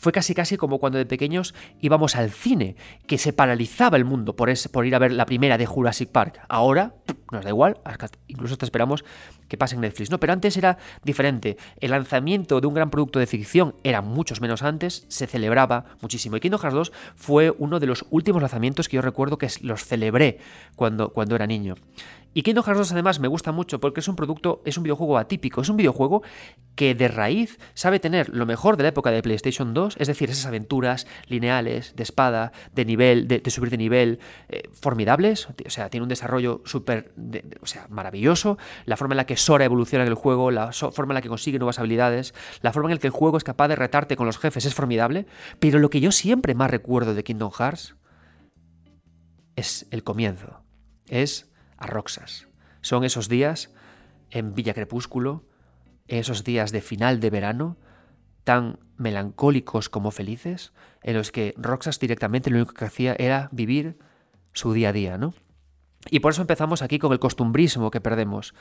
Fue 0.00 0.12
casi 0.12 0.34
casi 0.34 0.56
como 0.56 0.78
cuando 0.78 0.96
de 0.98 1.04
pequeños 1.04 1.54
íbamos 1.80 2.16
al 2.16 2.30
cine, 2.30 2.74
que 3.06 3.18
se 3.18 3.34
paralizaba 3.34 3.98
el 3.98 4.06
mundo 4.06 4.34
por, 4.34 4.50
por 4.72 4.86
ir 4.86 4.94
a 4.94 4.98
ver 4.98 5.12
la 5.12 5.26
primera 5.26 5.58
de 5.58 5.66
Jurassic 5.66 6.08
Park. 6.08 6.40
Ahora 6.48 6.94
nos 7.30 7.44
da 7.44 7.50
igual, 7.50 7.78
incluso 8.26 8.56
te 8.56 8.64
esperamos 8.64 9.04
que 9.46 9.58
pase 9.58 9.74
en 9.74 9.82
Netflix. 9.82 10.10
No, 10.10 10.18
pero 10.18 10.32
antes 10.32 10.56
era 10.56 10.78
diferente. 11.04 11.58
El 11.80 11.90
lanzamiento 11.90 12.62
de 12.62 12.66
un 12.66 12.72
gran 12.72 12.88
producto 12.88 13.18
de 13.18 13.26
ficción 13.26 13.74
era 13.84 14.00
muchos 14.00 14.40
menos 14.40 14.62
antes, 14.62 15.04
se 15.08 15.26
celebraba 15.26 15.84
muchísimo. 16.00 16.36
Y 16.36 16.40
Kingdom 16.40 16.60
Hearts 16.60 16.74
2 16.74 16.92
fue 17.14 17.54
uno 17.58 17.78
de 17.78 17.86
los 17.86 18.06
últimos 18.10 18.40
lanzamientos 18.40 18.88
que 18.88 18.96
yo 18.96 19.02
recuerdo 19.02 19.36
que 19.36 19.48
los 19.60 19.84
celebré 19.84 20.38
cuando, 20.76 21.10
cuando 21.12 21.36
era 21.36 21.46
niño. 21.46 21.74
Y 22.32 22.42
Kingdom 22.42 22.64
Hearts 22.64 22.78
2 22.78 22.92
además 22.92 23.18
me 23.18 23.26
gusta 23.26 23.50
mucho 23.50 23.80
porque 23.80 24.00
es 24.00 24.08
un 24.08 24.14
producto, 24.14 24.62
es 24.64 24.76
un 24.76 24.84
videojuego 24.84 25.18
atípico, 25.18 25.62
es 25.62 25.68
un 25.68 25.76
videojuego 25.76 26.22
que 26.76 26.94
de 26.94 27.08
raíz 27.08 27.58
sabe 27.74 27.98
tener 27.98 28.28
lo 28.28 28.46
mejor 28.46 28.76
de 28.76 28.84
la 28.84 28.90
época 28.90 29.10
de 29.10 29.20
PlayStation 29.20 29.74
2, 29.74 29.96
es 29.98 30.06
decir, 30.06 30.30
esas 30.30 30.46
aventuras 30.46 31.08
lineales, 31.26 31.96
de 31.96 32.02
espada, 32.04 32.52
de 32.72 32.84
nivel, 32.84 33.26
de, 33.26 33.42
subir 33.50 33.70
de 33.70 33.78
nivel, 33.78 34.20
eh, 34.48 34.62
formidables, 34.72 35.48
o 35.48 35.70
sea, 35.70 35.90
tiene 35.90 36.04
un 36.04 36.08
desarrollo 36.08 36.62
súper, 36.64 37.12
o 37.60 37.66
sea, 37.66 37.86
maravilloso, 37.88 38.58
la 38.84 38.96
forma 38.96 39.14
en 39.14 39.18
la 39.18 39.26
que 39.26 39.36
Sora 39.36 39.64
evoluciona 39.64 40.04
en 40.04 40.08
el 40.08 40.14
juego, 40.14 40.52
la 40.52 40.72
forma 40.72 41.12
en 41.12 41.16
la 41.16 41.22
que 41.22 41.28
consigue 41.28 41.58
nuevas 41.58 41.80
habilidades, 41.80 42.32
la 42.62 42.72
forma 42.72 42.90
en 42.90 42.94
la 42.94 43.00
que 43.00 43.08
el 43.08 43.12
juego 43.12 43.38
es 43.38 43.44
capaz 43.44 43.66
de 43.68 43.76
retarte 43.76 44.16
con 44.16 44.26
los 44.26 44.38
jefes 44.38 44.66
es 44.66 44.74
formidable, 44.74 45.26
pero 45.58 45.80
lo 45.80 45.90
que 45.90 46.00
yo 46.00 46.12
siempre 46.12 46.54
más 46.54 46.70
recuerdo 46.70 47.14
de 47.14 47.24
Kingdom 47.24 47.50
Hearts 47.50 47.96
es 49.56 49.88
el 49.90 50.04
comienzo, 50.04 50.62
es 51.08 51.49
a 51.80 51.86
Roxas. 51.86 52.46
Son 52.82 53.04
esos 53.04 53.28
días 53.28 53.72
en 54.30 54.54
Villa 54.54 54.74
Crepúsculo, 54.74 55.44
esos 56.06 56.44
días 56.44 56.70
de 56.70 56.80
final 56.80 57.20
de 57.20 57.30
verano, 57.30 57.76
tan 58.44 58.78
melancólicos 58.96 59.88
como 59.88 60.10
felices, 60.10 60.72
en 61.02 61.16
los 61.16 61.32
que 61.32 61.54
Roxas 61.56 61.98
directamente 61.98 62.50
lo 62.50 62.56
único 62.56 62.74
que 62.74 62.84
hacía 62.84 63.16
era 63.18 63.48
vivir 63.52 63.98
su 64.52 64.72
día 64.72 64.90
a 64.90 64.92
día, 64.92 65.18
¿no? 65.18 65.34
Y 66.10 66.20
por 66.20 66.32
eso 66.32 66.42
empezamos 66.42 66.82
aquí 66.82 66.98
con 66.98 67.12
el 67.12 67.18
costumbrismo 67.18 67.90
que 67.90 68.00
perdemos. 68.00 68.54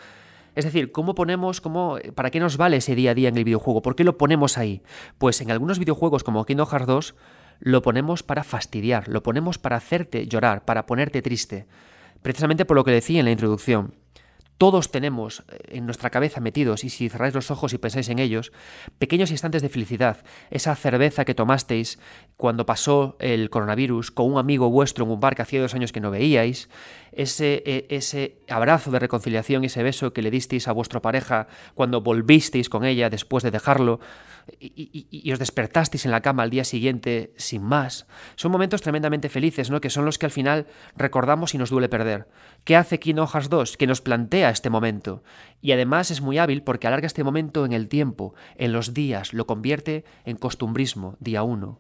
Es 0.56 0.66
decir, 0.66 0.92
¿cómo 0.92 1.16
ponemos, 1.16 1.62
cómo, 1.62 1.98
para 2.16 2.32
qué 2.32 2.40
nos 2.40 2.58
vale 2.58 2.78
ese 2.78 2.96
día 2.96 3.12
a 3.12 3.14
día 3.14 3.30
en 3.30 3.38
el 3.38 3.44
videojuego? 3.44 3.82
¿Por 3.82 3.96
qué 3.96 4.04
lo 4.04 4.18
ponemos 4.18 4.58
ahí? 4.58 4.82
Pues 5.18 5.40
en 5.42 5.52
algunos 5.52 5.80
videojuegos 5.80 6.24
como 6.24 6.46
Kingdom 6.46 6.68
Hearts 6.68 6.88
2 6.88 7.16
lo 7.60 7.82
ponemos 7.82 8.24
para 8.24 8.44
fastidiar, 8.44 9.08
lo 9.08 9.24
ponemos 9.24 9.58
para 9.58 9.78
hacerte 9.78 10.28
llorar, 10.28 10.66
para 10.66 10.86
ponerte 10.86 11.22
triste 11.22 11.68
precisamente 12.22 12.66
por 12.66 12.78
lo 12.78 12.84
que 12.84 12.92
decía 12.92 13.20
en 13.20 13.26
la 13.26 13.32
introducción. 13.32 13.94
Todos 14.60 14.92
tenemos 14.92 15.46
eh, 15.48 15.78
en 15.78 15.86
nuestra 15.86 16.10
cabeza 16.10 16.42
metidos, 16.42 16.84
y 16.84 16.90
si 16.90 17.08
cerráis 17.08 17.34
los 17.34 17.50
ojos 17.50 17.72
y 17.72 17.78
pensáis 17.78 18.10
en 18.10 18.20
ellos, 18.20 18.52
pequeños 18.98 19.32
instantes 19.32 19.62
de 19.62 19.70
felicidad. 19.70 20.18
Esa 20.52 20.76
cerveza 20.76 21.24
que 21.24 21.34
tomasteis 21.34 21.98
cuando 22.36 22.66
pasó 22.66 23.16
el 23.22 23.50
coronavirus 23.50 24.12
con 24.12 24.30
un 24.30 24.38
amigo 24.38 24.70
vuestro 24.70 25.06
en 25.06 25.12
un 25.12 25.22
bar 25.22 25.36
que 25.38 25.44
hacía 25.44 25.62
dos 25.62 25.76
años 25.76 25.94
que 25.94 26.02
no 26.02 26.12
veíais. 26.12 26.68
Ese, 27.14 27.64
e, 27.66 27.88
ese 27.90 28.42
abrazo 28.50 28.92
de 28.92 29.00
reconciliación, 29.00 29.64
ese 29.64 29.82
beso 29.82 30.12
que 30.12 30.22
le 30.22 30.30
disteis 30.30 30.68
a 30.68 30.74
vuestra 30.74 31.02
pareja 31.02 31.48
cuando 31.74 32.02
volvisteis 32.02 32.68
con 32.68 32.84
ella 32.84 33.10
después 33.10 33.46
de 33.46 33.52
dejarlo 33.52 34.02
y, 34.60 35.32
os 35.32 35.40
despertasteis 35.40 36.06
en 36.06 36.12
la 36.12 36.22
cama 36.22 36.44
al 36.44 36.50
día 36.50 36.64
siguiente 36.64 37.34
sin 37.38 37.64
más. 37.64 38.08
Son 38.36 38.52
momentos 38.52 38.82
tremendamente 38.82 39.30
felices, 39.30 39.70
¿no? 39.70 39.82
Que 39.82 39.90
son 39.90 40.06
los 40.06 40.18
que 40.18 40.26
al 40.26 40.32
final 40.32 40.68
recordamos 40.96 41.54
y 41.54 41.58
nos 41.58 41.70
duele 41.70 41.90
perder. 41.90 42.28
¿Qué 42.64 42.76
hace 42.76 43.00
Kino 43.00 43.24
Hojas 43.24 43.50
2? 43.50 43.78
Que 43.78 43.88
nos 43.88 44.02
plantea 44.02 44.50
este 44.50 44.70
momento. 44.70 45.24
Y 45.62 45.72
además 45.72 46.12
es 46.12 46.22
muy 46.22 46.38
hábil 46.38 46.64
porque 46.64 46.88
alarga 46.88 47.08
este 47.08 47.24
momento 47.24 47.66
en 47.66 47.74
el 47.74 47.90
tiempo, 47.90 48.34
en 48.56 48.72
los 48.72 48.94
días, 48.94 49.34
lo 49.34 49.46
convierte 49.46 50.06
en 50.26 50.38
costumbrismo, 50.38 51.16
día 51.20 51.44
1, 51.44 51.80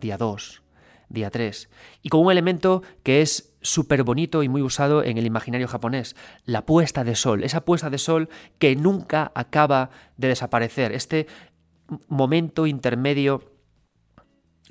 día 0.00 0.16
2, 0.18 0.62
día 1.08 1.30
3. 1.30 1.70
Y 2.02 2.08
con 2.08 2.20
un 2.20 2.32
elemento 2.32 2.82
que 3.02 3.22
es 3.22 3.54
súper 3.64 4.02
bonito 4.04 4.42
y 4.42 4.48
muy 4.48 4.62
usado 4.62 5.02
en 5.02 5.18
el 5.18 5.26
imaginario 5.26 5.66
japonés, 5.66 6.14
la 6.44 6.66
puesta 6.66 7.02
de 7.02 7.16
sol, 7.16 7.42
esa 7.42 7.64
puesta 7.64 7.90
de 7.90 7.98
sol 7.98 8.28
que 8.58 8.76
nunca 8.76 9.32
acaba 9.34 9.90
de 10.16 10.28
desaparecer, 10.28 10.92
este 10.92 11.26
momento 12.08 12.66
intermedio 12.66 13.54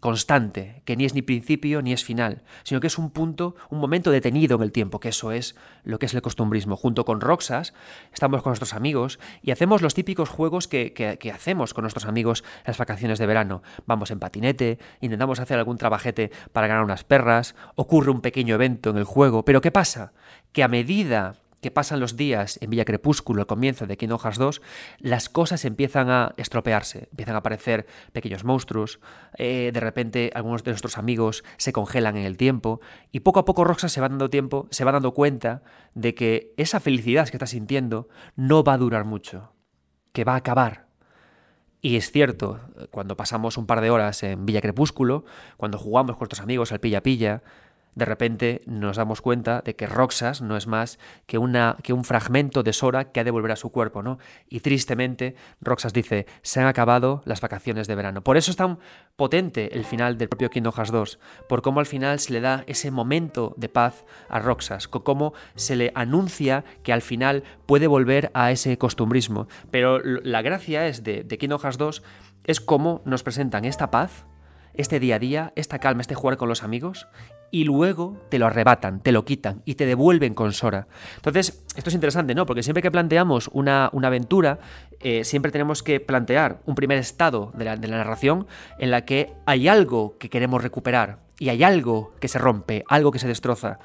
constante, 0.04 0.82
que 0.84 0.98
ni 0.98 1.06
es 1.06 1.14
ni 1.14 1.22
principio 1.22 1.82
ni 1.82 1.94
es 1.94 2.04
final, 2.04 2.44
sino 2.64 2.82
que 2.82 2.88
es 2.88 2.98
un 2.98 3.10
punto, 3.10 3.56
un 3.70 3.80
momento 3.80 4.12
detenido 4.12 4.58
en 4.58 4.64
el 4.64 4.74
tiempo, 4.74 5.00
que 5.00 5.08
eso 5.08 5.32
es 5.32 5.56
lo 5.86 5.98
que 5.98 6.08
es 6.08 6.14
el 6.14 6.22
costumbrismo. 6.22 6.76
Junto 6.76 7.06
con 7.06 7.22
Roxas, 7.22 7.74
estamos 8.12 8.44
con 8.44 8.50
nuestros 8.50 8.74
amigos 8.74 9.18
y 9.42 9.52
hacemos 9.52 9.82
los 9.82 9.94
típicos 9.94 10.28
juegos 10.28 10.68
que, 10.68 10.92
que, 10.92 11.32
hacemos 11.32 11.74
con 11.74 11.84
nuestros 11.84 12.04
amigos 12.04 12.44
en 12.58 12.64
las 12.68 12.78
vacaciones 12.78 13.18
de 13.18 13.28
verano. 13.28 13.64
Vamos 13.86 14.12
en 14.12 14.20
patinete, 14.20 14.78
intentamos 15.00 15.40
hacer 15.40 15.58
algún 15.58 15.78
trabajete 15.78 16.32
para 16.52 16.68
ganar 16.68 16.84
unas 16.84 17.06
perras, 17.06 17.56
ocurre 17.76 18.12
un 18.12 18.20
pequeño 18.20 18.56
evento 18.56 18.90
en 18.90 18.98
el 18.98 19.06
juego, 19.06 19.46
pero 19.46 19.62
¿qué 19.62 19.72
pasa? 19.72 20.12
Que 20.52 20.64
a 20.64 20.68
medida 20.68 21.36
que 21.64 21.72
pasan 21.72 22.00
los 22.00 22.16
días 22.16 22.60
en 22.62 22.70
Villa 22.70 22.86
Crepúsculo, 22.86 23.42
al 23.42 23.48
comienzo 23.48 23.88
de 23.88 23.98
Kingdom 23.98 24.20
Hearts 24.20 24.38
2, 24.38 24.62
las 25.00 25.30
cosas 25.30 25.66
empiezan 25.66 26.12
a 26.12 26.36
estropearse, 26.38 27.08
empiezan 27.10 27.34
a 27.34 27.40
aparecer 27.40 27.88
pequeños 28.12 28.44
monstruos, 28.44 29.00
eh, 29.38 29.72
de 29.74 29.80
repente 29.80 30.30
algunos 30.36 30.64
de 30.64 30.72
nuestros 30.72 31.00
amigos 31.00 31.44
se 31.58 31.74
congelan 31.74 32.18
en 32.18 32.26
el 32.26 32.38
tiempo, 32.38 32.82
y 33.12 33.22
poco 33.22 33.40
a 33.40 33.46
poco 33.46 33.64
Roxas 33.64 33.92
se 33.92 34.02
va 34.02 34.10
dando 34.10 34.30
tiempo, 34.30 34.68
se 34.70 34.84
va 34.84 34.92
dando 34.92 35.14
cuenta 35.14 35.64
de 35.96 36.14
que 36.14 36.54
esa 36.58 36.80
felicidad 36.80 37.28
que 37.30 37.38
está 37.38 37.48
sintiendo 37.48 38.10
no 38.36 38.64
va 38.64 38.74
a 38.74 38.78
durar 38.78 39.06
mucho, 39.06 39.54
que 40.12 40.26
va 40.26 40.34
a 40.34 40.38
acabar. 40.38 40.88
Y 41.82 41.96
es 41.96 42.12
cierto, 42.12 42.60
cuando 42.92 43.18
pasamos 43.18 43.58
un 43.58 43.66
par 43.66 43.82
de 43.82 43.90
horas 43.90 44.24
en 44.24 44.46
Villa 44.46 44.62
Crepúsculo, 44.62 45.26
cuando 45.58 45.78
jugamos 45.78 46.16
con 46.16 46.26
nuestros 46.26 46.42
amigos 46.42 46.72
al 46.72 46.80
pilla-pilla, 46.80 47.42
de 47.96 48.06
repente 48.06 48.62
nos 48.66 48.98
damos 48.98 49.22
cuenta 49.22 49.62
de 49.62 49.76
que 49.76 49.88
Roxas 49.88 50.42
no 50.42 50.58
es 50.58 50.68
más 50.68 51.00
que, 51.26 51.38
una, 51.38 51.78
que 51.84 51.94
un 51.94 52.04
fragmento 52.04 52.64
de 52.64 52.74
Sora 52.74 53.12
que 53.12 53.20
ha 53.20 53.24
de 53.24 53.32
volver 53.32 53.52
a 53.52 53.56
su 53.56 53.72
cuerpo, 53.72 54.02
¿no? 54.02 54.20
Y 54.50 54.62
tristemente, 54.62 55.36
Roxas 55.62 55.94
dice, 55.94 56.26
se 56.42 56.60
han 56.60 56.68
acabado 56.68 57.22
las 57.26 57.42
vacaciones 57.42 57.88
de 57.88 57.96
verano. 57.96 58.24
Por 58.24 58.38
eso 58.38 58.52
es 58.52 58.58
tan 58.58 58.80
potente 59.16 59.76
el 59.78 59.86
final 59.86 60.18
del 60.18 60.30
propio 60.30 60.50
Kingdom 60.50 60.74
Hearts 60.74 60.92
2, 60.92 61.20
por 61.48 61.62
cómo 61.62 61.80
al 61.80 61.86
final 61.86 62.20
se 62.20 62.34
le 62.34 62.42
da 62.42 62.64
ese 62.68 62.92
momento 62.92 63.54
de 63.58 63.70
paz 63.70 64.06
a 64.30 64.40
Roxas, 64.40 64.88
cómo 64.88 65.34
se 65.56 65.76
le 65.76 65.92
anuncia 65.96 66.64
que 66.84 66.94
al 66.94 67.02
final 67.02 67.44
puede 67.66 67.88
volver 67.88 68.32
a 68.34 68.52
ese 68.52 68.78
costumbrismo. 68.78 69.48
Pero 69.72 70.00
la 70.00 70.42
gracia 70.42 70.88
es 70.88 71.04
de, 71.04 71.24
de 71.24 71.38
Kingdom 71.38 71.60
Hearts 71.60 71.78
2 71.78 72.04
es 72.46 72.60
cómo 72.60 73.02
nos 73.06 73.24
presentan 73.24 73.66
esta 73.66 73.92
paz, 73.92 74.26
este 74.74 75.00
día 75.00 75.16
a 75.16 75.20
día, 75.20 75.54
esta 75.56 75.80
calma, 75.80 76.02
este 76.02 76.16
jugar 76.16 76.38
con 76.38 76.50
los 76.50 76.64
amigos, 76.64 77.08
y 77.54 77.66
luego 77.66 78.18
te 78.30 78.40
lo 78.40 78.48
arrebatan, 78.48 79.00
te 79.00 79.12
lo 79.12 79.26
quitan 79.26 79.62
y 79.64 79.76
te 79.76 79.86
devuelven 79.86 80.34
con 80.34 80.54
Sora. 80.54 80.88
Entonces, 81.18 81.64
esto 81.76 81.92
es 81.92 81.94
interesante, 81.94 82.34
¿no? 82.34 82.48
Porque 82.48 82.64
siempre 82.64 82.82
que 82.82 82.90
planteamos 82.90 83.48
una, 83.54 83.92
aventura, 84.04 84.58
eh, 85.00 85.24
siempre 85.24 85.52
tenemos 85.52 85.84
que 85.84 86.00
plantear 86.00 86.62
un 86.66 86.74
primer 86.74 86.98
estado 86.98 87.52
de 87.54 87.66
la, 87.66 87.78
de 87.78 87.88
la 87.88 87.98
narración 87.98 88.48
en 88.80 88.90
la 88.90 89.06
que 89.06 89.34
hay 89.46 89.68
algo 89.68 90.18
que 90.18 90.32
queremos 90.32 90.64
recuperar 90.64 91.20
y 91.38 91.50
hay 91.50 91.62
algo 91.62 92.16
que 92.20 92.28
se 92.28 92.40
rompe, 92.40 92.86
algo 92.88 93.12
que 93.12 93.20
se 93.20 93.28
destroza. 93.28 93.78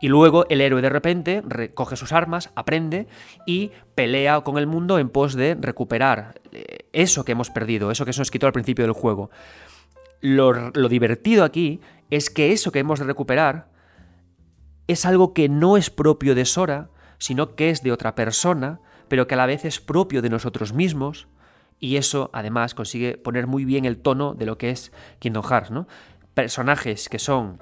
Y 0.00 0.08
luego 0.08 0.46
el 0.48 0.62
héroe 0.62 0.80
de 0.80 0.88
repente 0.88 1.42
recoge 1.46 1.96
sus 1.96 2.12
armas, 2.12 2.50
aprende 2.54 3.06
y 3.44 3.70
pelea 3.94 4.40
con 4.40 4.56
el 4.56 4.66
mundo 4.66 4.98
en 4.98 5.10
pos 5.10 5.34
de 5.34 5.58
recuperar 5.60 6.40
eh, 6.52 6.86
eso 6.94 7.22
que 7.26 7.32
hemos 7.32 7.50
perdido, 7.50 7.90
eso 7.90 8.06
que 8.06 8.14
se 8.14 8.20
nos 8.22 8.30
quitó 8.30 8.46
al 8.46 8.54
principio 8.54 8.86
del 8.86 8.94
juego. 8.94 9.30
Lo, 10.20 10.70
divertido 10.88 11.44
aquí 11.44 11.80
es 12.10 12.30
que 12.30 12.52
eso 12.52 12.72
que 12.72 12.80
hemos 12.80 12.98
de 12.98 13.06
recuperar 13.06 13.68
es 14.86 15.06
algo 15.06 15.32
que 15.32 15.48
no 15.48 15.76
es 15.76 15.90
propio 15.90 16.34
de 16.34 16.44
Sora, 16.44 16.90
sino 17.18 17.54
que 17.54 17.70
es 17.70 17.82
de 17.82 17.92
otra 17.92 18.14
persona, 18.14 18.80
pero 19.08 19.26
que 19.26 19.34
a 19.34 19.38
la 19.38 19.46
vez 19.46 19.64
es 19.64 19.80
propio 19.80 20.20
de 20.22 20.30
nosotros 20.30 20.72
mismos, 20.72 21.28
y 21.78 21.96
eso 21.96 22.30
además 22.32 22.74
consigue 22.74 23.16
poner 23.16 23.46
muy 23.46 23.64
bien 23.64 23.84
el 23.84 23.98
tono 23.98 24.34
de 24.34 24.46
lo 24.46 24.58
que 24.58 24.70
es 24.70 24.92
Kingdom 25.18 25.44
Hearts, 25.44 25.70
¿no? 25.70 25.86
Personajes 26.34 27.08
que 27.08 27.18
son, 27.18 27.58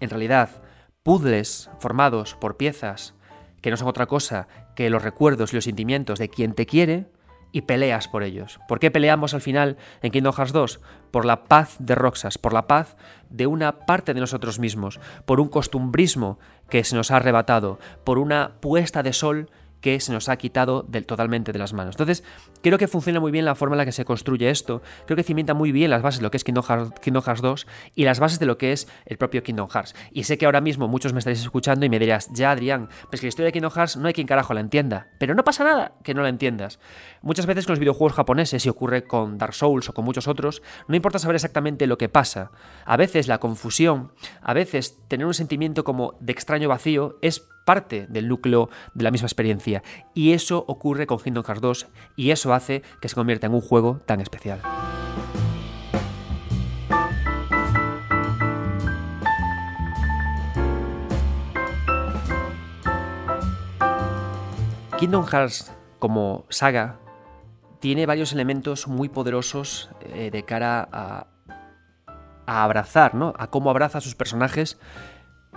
en 0.00 0.08
realidad, 0.08 0.62
puzzles 1.02 1.70
formados 1.78 2.34
por 2.34 2.56
piezas 2.56 3.14
que 3.60 3.70
no 3.70 3.76
son 3.76 3.88
otra 3.88 4.06
cosa 4.06 4.48
que 4.74 4.90
los 4.90 5.02
recuerdos 5.02 5.52
y 5.52 5.56
los 5.56 5.64
sentimientos 5.64 6.18
de 6.18 6.28
quien 6.28 6.54
te 6.54 6.66
quiere, 6.66 7.10
y 7.52 7.62
peleas 7.62 8.08
por 8.08 8.22
ellos. 8.22 8.60
¿Por 8.68 8.78
qué 8.78 8.90
peleamos 8.90 9.34
al 9.34 9.40
final 9.40 9.76
en 10.02 10.12
Kingdom 10.12 10.34
Hearts 10.34 10.52
2? 10.52 10.80
Por 11.10 11.24
la 11.24 11.44
paz 11.44 11.76
de 11.78 11.94
Roxas, 11.94 12.38
por 12.38 12.52
la 12.52 12.66
paz 12.66 12.96
de 13.30 13.46
una 13.46 13.86
parte 13.86 14.14
de 14.14 14.20
nosotros 14.20 14.58
mismos, 14.58 15.00
por 15.24 15.40
un 15.40 15.48
costumbrismo 15.48 16.38
que 16.68 16.84
se 16.84 16.96
nos 16.96 17.10
ha 17.10 17.16
arrebatado, 17.16 17.78
por 18.04 18.18
una 18.18 18.52
puesta 18.60 19.02
de 19.02 19.12
sol 19.12 19.50
que 19.80 20.00
se 20.00 20.12
nos 20.12 20.28
ha 20.28 20.36
quitado 20.36 20.84
del, 20.88 21.06
totalmente 21.06 21.52
de 21.52 21.58
las 21.58 21.72
manos. 21.72 21.94
Entonces, 21.94 22.24
creo 22.62 22.78
que 22.78 22.88
funciona 22.88 23.20
muy 23.20 23.30
bien 23.30 23.44
la 23.44 23.54
forma 23.54 23.74
en 23.74 23.78
la 23.78 23.84
que 23.84 23.92
se 23.92 24.04
construye 24.04 24.50
esto. 24.50 24.82
Creo 25.06 25.16
que 25.16 25.22
cimienta 25.22 25.54
muy 25.54 25.72
bien 25.72 25.90
las 25.90 26.02
bases 26.02 26.20
de 26.20 26.24
lo 26.24 26.30
que 26.30 26.36
es 26.36 26.44
Kingdom 26.44 26.64
Hearts, 26.64 27.42
2 27.42 27.66
y 27.94 28.04
las 28.04 28.20
bases 28.20 28.38
de 28.38 28.46
lo 28.46 28.58
que 28.58 28.72
es 28.72 28.88
el 29.04 29.18
propio 29.18 29.42
Kingdom 29.42 29.68
Hearts. 29.68 29.94
Y 30.12 30.24
sé 30.24 30.38
que 30.38 30.46
ahora 30.46 30.60
mismo 30.60 30.88
muchos 30.88 31.12
me 31.12 31.18
estaréis 31.18 31.42
escuchando 31.42 31.86
y 31.86 31.88
me 31.88 31.98
dirás, 31.98 32.28
ya 32.32 32.50
Adrián, 32.50 32.88
pues 33.10 33.20
que 33.20 33.26
la 33.26 33.28
historia 33.28 33.46
de 33.46 33.52
Kingdom 33.52 33.72
Hearts 33.72 33.96
no 33.96 34.08
hay 34.08 34.14
quien 34.14 34.26
carajo 34.26 34.54
la 34.54 34.60
entienda. 34.60 35.08
Pero 35.18 35.34
no 35.34 35.44
pasa 35.44 35.64
nada 35.64 35.92
que 36.02 36.14
no 36.14 36.22
la 36.22 36.28
entiendas. 36.28 36.78
Muchas 37.22 37.46
veces 37.46 37.66
con 37.66 37.72
los 37.72 37.80
videojuegos 37.80 38.14
japoneses, 38.14 38.64
y 38.66 38.68
ocurre 38.68 39.04
con 39.04 39.38
Dark 39.38 39.54
Souls 39.54 39.88
o 39.88 39.94
con 39.94 40.04
muchos 40.04 40.28
otros, 40.28 40.62
no 40.88 40.96
importa 40.96 41.18
saber 41.18 41.36
exactamente 41.36 41.86
lo 41.86 41.98
que 41.98 42.08
pasa. 42.08 42.50
A 42.84 42.96
veces 42.96 43.28
la 43.28 43.38
confusión, 43.38 44.12
a 44.42 44.54
veces 44.54 44.98
tener 45.08 45.26
un 45.26 45.34
sentimiento 45.34 45.84
como 45.84 46.14
de 46.20 46.32
extraño 46.32 46.68
vacío 46.68 47.18
es 47.22 47.48
parte 47.66 48.06
del 48.08 48.28
núcleo 48.28 48.70
de 48.94 49.04
la 49.04 49.10
misma 49.10 49.26
experiencia. 49.26 49.82
Y 50.14 50.32
eso 50.32 50.64
ocurre 50.68 51.06
con 51.06 51.18
Kingdom 51.18 51.44
Hearts 51.44 51.60
2 51.60 51.86
y 52.16 52.30
eso 52.30 52.54
hace 52.54 52.82
que 53.02 53.10
se 53.10 53.14
convierta 53.14 53.48
en 53.48 53.54
un 53.54 53.60
juego 53.60 54.00
tan 54.06 54.20
especial. 54.22 54.62
Kingdom 64.98 65.26
Hearts 65.26 65.72
como 65.98 66.46
saga 66.48 66.98
tiene 67.80 68.06
varios 68.06 68.32
elementos 68.32 68.88
muy 68.88 69.08
poderosos 69.08 69.90
eh, 70.00 70.30
de 70.30 70.44
cara 70.44 70.88
a, 70.90 71.26
a 72.46 72.64
abrazar, 72.64 73.14
¿no? 73.14 73.34
A 73.36 73.48
cómo 73.48 73.70
abraza 73.70 73.98
a 73.98 74.00
sus 74.00 74.14
personajes 74.14 74.78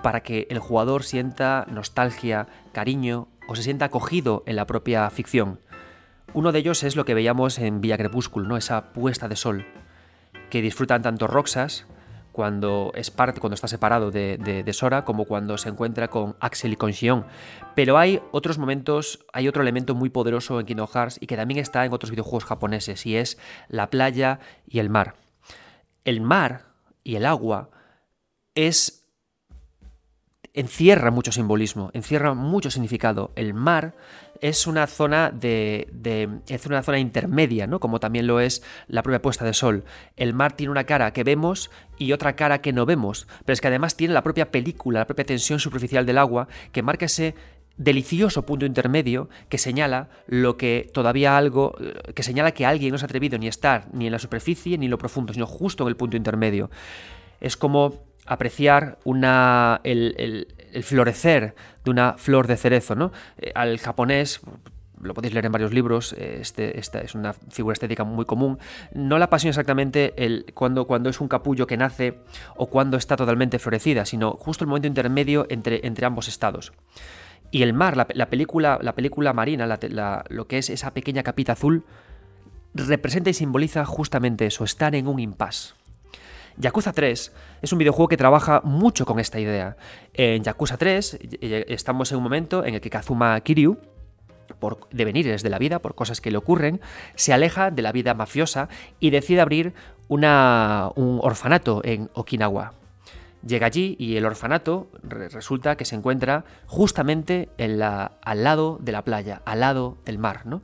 para 0.01 0.21
que 0.21 0.47
el 0.49 0.59
jugador 0.59 1.03
sienta 1.03 1.65
nostalgia, 1.69 2.47
cariño 2.71 3.27
o 3.47 3.55
se 3.55 3.63
sienta 3.63 3.85
acogido 3.85 4.43
en 4.45 4.55
la 4.55 4.67
propia 4.67 5.09
ficción. 5.09 5.59
Uno 6.33 6.51
de 6.51 6.59
ellos 6.59 6.83
es 6.83 6.95
lo 6.95 7.05
que 7.05 7.15
veíamos 7.15 7.57
en 7.57 7.81
Villa 7.81 7.97
Crepúsculo, 7.97 8.47
¿no? 8.47 8.57
esa 8.57 8.93
puesta 8.93 9.27
de 9.27 9.35
sol, 9.35 9.65
que 10.49 10.61
disfrutan 10.61 11.01
tanto 11.01 11.27
Roxas 11.27 11.87
cuando 12.31 12.91
es 12.95 13.11
parte, 13.11 13.41
cuando 13.41 13.55
está 13.55 13.67
separado 13.67 14.11
de, 14.11 14.71
Sora, 14.71 15.03
como 15.03 15.25
cuando 15.25 15.57
se 15.57 15.69
encuentra 15.69 16.07
con 16.07 16.35
Axel 16.39 16.73
y 16.73 16.75
con 16.75 16.93
Xion. 16.93 17.25
Pero 17.75 17.97
hay 17.97 18.21
otros 18.31 18.57
momentos, 18.57 19.25
hay 19.33 19.47
otro 19.47 19.61
elemento 19.61 19.95
muy 19.95 20.09
poderoso 20.09 20.59
en 20.59 20.65
Kingdom 20.65 20.87
Hearts 20.87 21.17
y 21.19 21.27
que 21.27 21.35
también 21.35 21.59
está 21.59 21.83
en 21.85 21.91
otros 21.91 22.11
videojuegos 22.11 22.45
japoneses, 22.45 23.05
y 23.05 23.17
es 23.17 23.37
la 23.67 23.89
playa 23.89 24.39
y 24.67 24.79
el 24.79 24.89
mar. 24.89 25.15
El 26.05 26.21
mar 26.21 26.67
y 27.03 27.15
el 27.15 27.25
agua 27.25 27.71
es 28.55 28.98
encierra 30.53 31.11
mucho 31.11 31.31
simbolismo, 31.31 31.91
encierra 31.93 32.33
mucho 32.33 32.71
significado. 32.71 33.31
El 33.35 33.53
mar 33.53 33.95
es 34.41 34.67
una 34.67 34.87
zona 34.87 35.31
de, 35.31 35.87
es 36.47 36.65
una 36.65 36.83
zona 36.83 36.99
intermedia, 36.99 37.67
¿no? 37.67 37.79
Como 37.79 37.99
también 37.99 38.27
lo 38.27 38.39
es 38.39 38.63
la 38.87 39.03
propia 39.03 39.21
puesta 39.21 39.45
de 39.45 39.53
sol. 39.53 39.83
El 40.15 40.33
mar 40.33 40.53
tiene 40.53 40.71
una 40.71 40.85
cara 40.85 41.11
que 41.13 41.23
vemos 41.23 41.69
y 41.97 42.13
otra 42.13 42.35
cara 42.35 42.61
que 42.61 42.73
no 42.73 42.85
vemos, 42.85 43.27
pero 43.45 43.53
es 43.53 43.61
que 43.61 43.67
además 43.67 43.95
tiene 43.95 44.13
la 44.13 44.23
propia 44.23 44.51
película, 44.51 44.99
la 44.99 45.07
propia 45.07 45.25
tensión 45.25 45.59
superficial 45.59 46.05
del 46.05 46.17
agua 46.17 46.47
que 46.71 46.81
marca 46.81 47.05
ese 47.05 47.35
delicioso 47.77 48.45
punto 48.45 48.65
intermedio 48.65 49.29
que 49.47 49.57
señala 49.57 50.09
lo 50.27 50.57
que 50.57 50.89
todavía 50.93 51.37
algo 51.37 51.77
que 52.13 52.23
señala 52.23 52.51
que 52.51 52.65
alguien 52.65 52.91
no 52.91 52.97
se 52.97 53.05
ha 53.05 53.07
atrevido 53.07 53.37
ni 53.37 53.45
a 53.45 53.49
estar 53.49 53.87
ni 53.93 54.05
en 54.05 54.11
la 54.11 54.19
superficie 54.19 54.77
ni 54.77 54.85
en 54.85 54.91
lo 54.91 54.97
profundo, 54.97 55.33
sino 55.33 55.45
justo 55.45 55.83
en 55.83 55.89
el 55.89 55.95
punto 55.95 56.17
intermedio. 56.17 56.69
Es 57.39 57.55
como 57.55 58.08
apreciar 58.29 58.99
una, 59.03 59.81
el, 59.83 60.47
florecer 60.83 61.55
de 61.83 61.91
una 61.91 62.13
flor 62.17 62.47
de 62.47 62.57
cerezo. 62.57 62.95
¿no? 62.95 63.11
Eh, 63.37 63.51
al 63.55 63.77
japonés, 63.79 64.41
lo 65.01 65.13
podéis 65.13 65.33
leer 65.33 65.45
en 65.45 65.51
varios 65.51 65.73
libros, 65.73 66.13
eh, 66.13 66.37
este, 66.41 66.79
esta 66.79 66.99
es 67.01 67.15
una 67.15 67.33
figura 67.33 67.73
estética 67.73 68.03
muy 68.03 68.25
común, 68.25 68.59
no 68.93 69.17
la 69.17 69.25
apasiona 69.25 69.51
exactamente 69.51 70.13
el, 70.17 70.45
cuando, 70.53 70.85
cuando 70.85 71.09
es 71.09 71.19
un 71.19 71.27
capullo 71.27 71.67
que 71.67 71.77
nace 71.77 72.19
o 72.55 72.67
cuando 72.67 72.97
está 72.97 73.15
totalmente 73.15 73.59
florecida, 73.59 74.05
sino 74.05 74.31
justo 74.33 74.63
el 74.63 74.67
momento 74.67 74.87
intermedio 74.87 75.47
entre, 75.49 75.85
entre 75.85 76.05
ambos 76.05 76.27
estados. 76.27 76.71
Y 77.51 77.63
el 77.63 77.73
mar, 77.73 77.97
la, 77.97 78.29
película, 78.29 78.77
la 78.79 78.93
película 78.93 79.33
marina, 79.33 79.65
lo 80.29 80.47
que 80.47 80.59
es 80.59 80.69
esa 80.69 80.93
pequeña 80.93 81.23
capita 81.23 81.53
azul, 81.53 81.83
representa 82.75 83.31
y 83.31 83.33
simboliza 83.33 83.85
justamente 83.85 84.45
eso, 84.45 84.63
estar 84.63 84.93
en 84.93 85.07
un 85.07 85.19
impasse. 85.19 85.73
Yakuza 86.57 86.93
3 86.93 87.33
es 87.61 87.71
un 87.71 87.79
videojuego 87.79 88.07
que 88.07 88.17
trabaja 88.17 88.61
mucho 88.63 89.05
con 89.05 89.19
esta 89.19 89.39
idea. 89.39 89.77
En 90.13 90.43
Yakuza 90.43 90.77
3 90.77 91.19
estamos 91.41 92.11
en 92.11 92.17
un 92.17 92.23
momento 92.23 92.65
en 92.65 92.75
el 92.75 92.81
que 92.81 92.89
Kazuma 92.89 93.39
Kiryu 93.41 93.77
por 94.57 94.89
devenires 94.91 95.43
de 95.43 95.49
la 95.49 95.59
vida, 95.59 95.79
por 95.79 95.95
cosas 95.95 96.21
que 96.21 96.31
le 96.31 96.37
ocurren, 96.37 96.81
se 97.15 97.33
aleja 97.33 97.71
de 97.71 97.81
la 97.81 97.91
vida 97.91 98.13
mafiosa 98.13 98.69
y 98.99 99.11
decide 99.11 99.41
abrir 99.41 99.73
un 100.07 100.23
orfanato 100.25 101.81
en 101.83 102.09
Okinawa. 102.13 102.73
Llega 103.45 103.67
allí 103.67 103.95
y 103.97 104.17
el 104.17 104.25
orfanato 104.25 104.89
resulta 105.03 105.77
que 105.77 105.85
se 105.85 105.95
encuentra 105.95 106.43
justamente 106.65 107.49
al 107.57 108.43
lado 108.43 108.77
de 108.81 108.91
la 108.91 109.03
playa, 109.03 109.41
al 109.45 109.61
lado 109.61 109.97
del 110.03 110.17
mar. 110.17 110.45
¿no? 110.45 110.61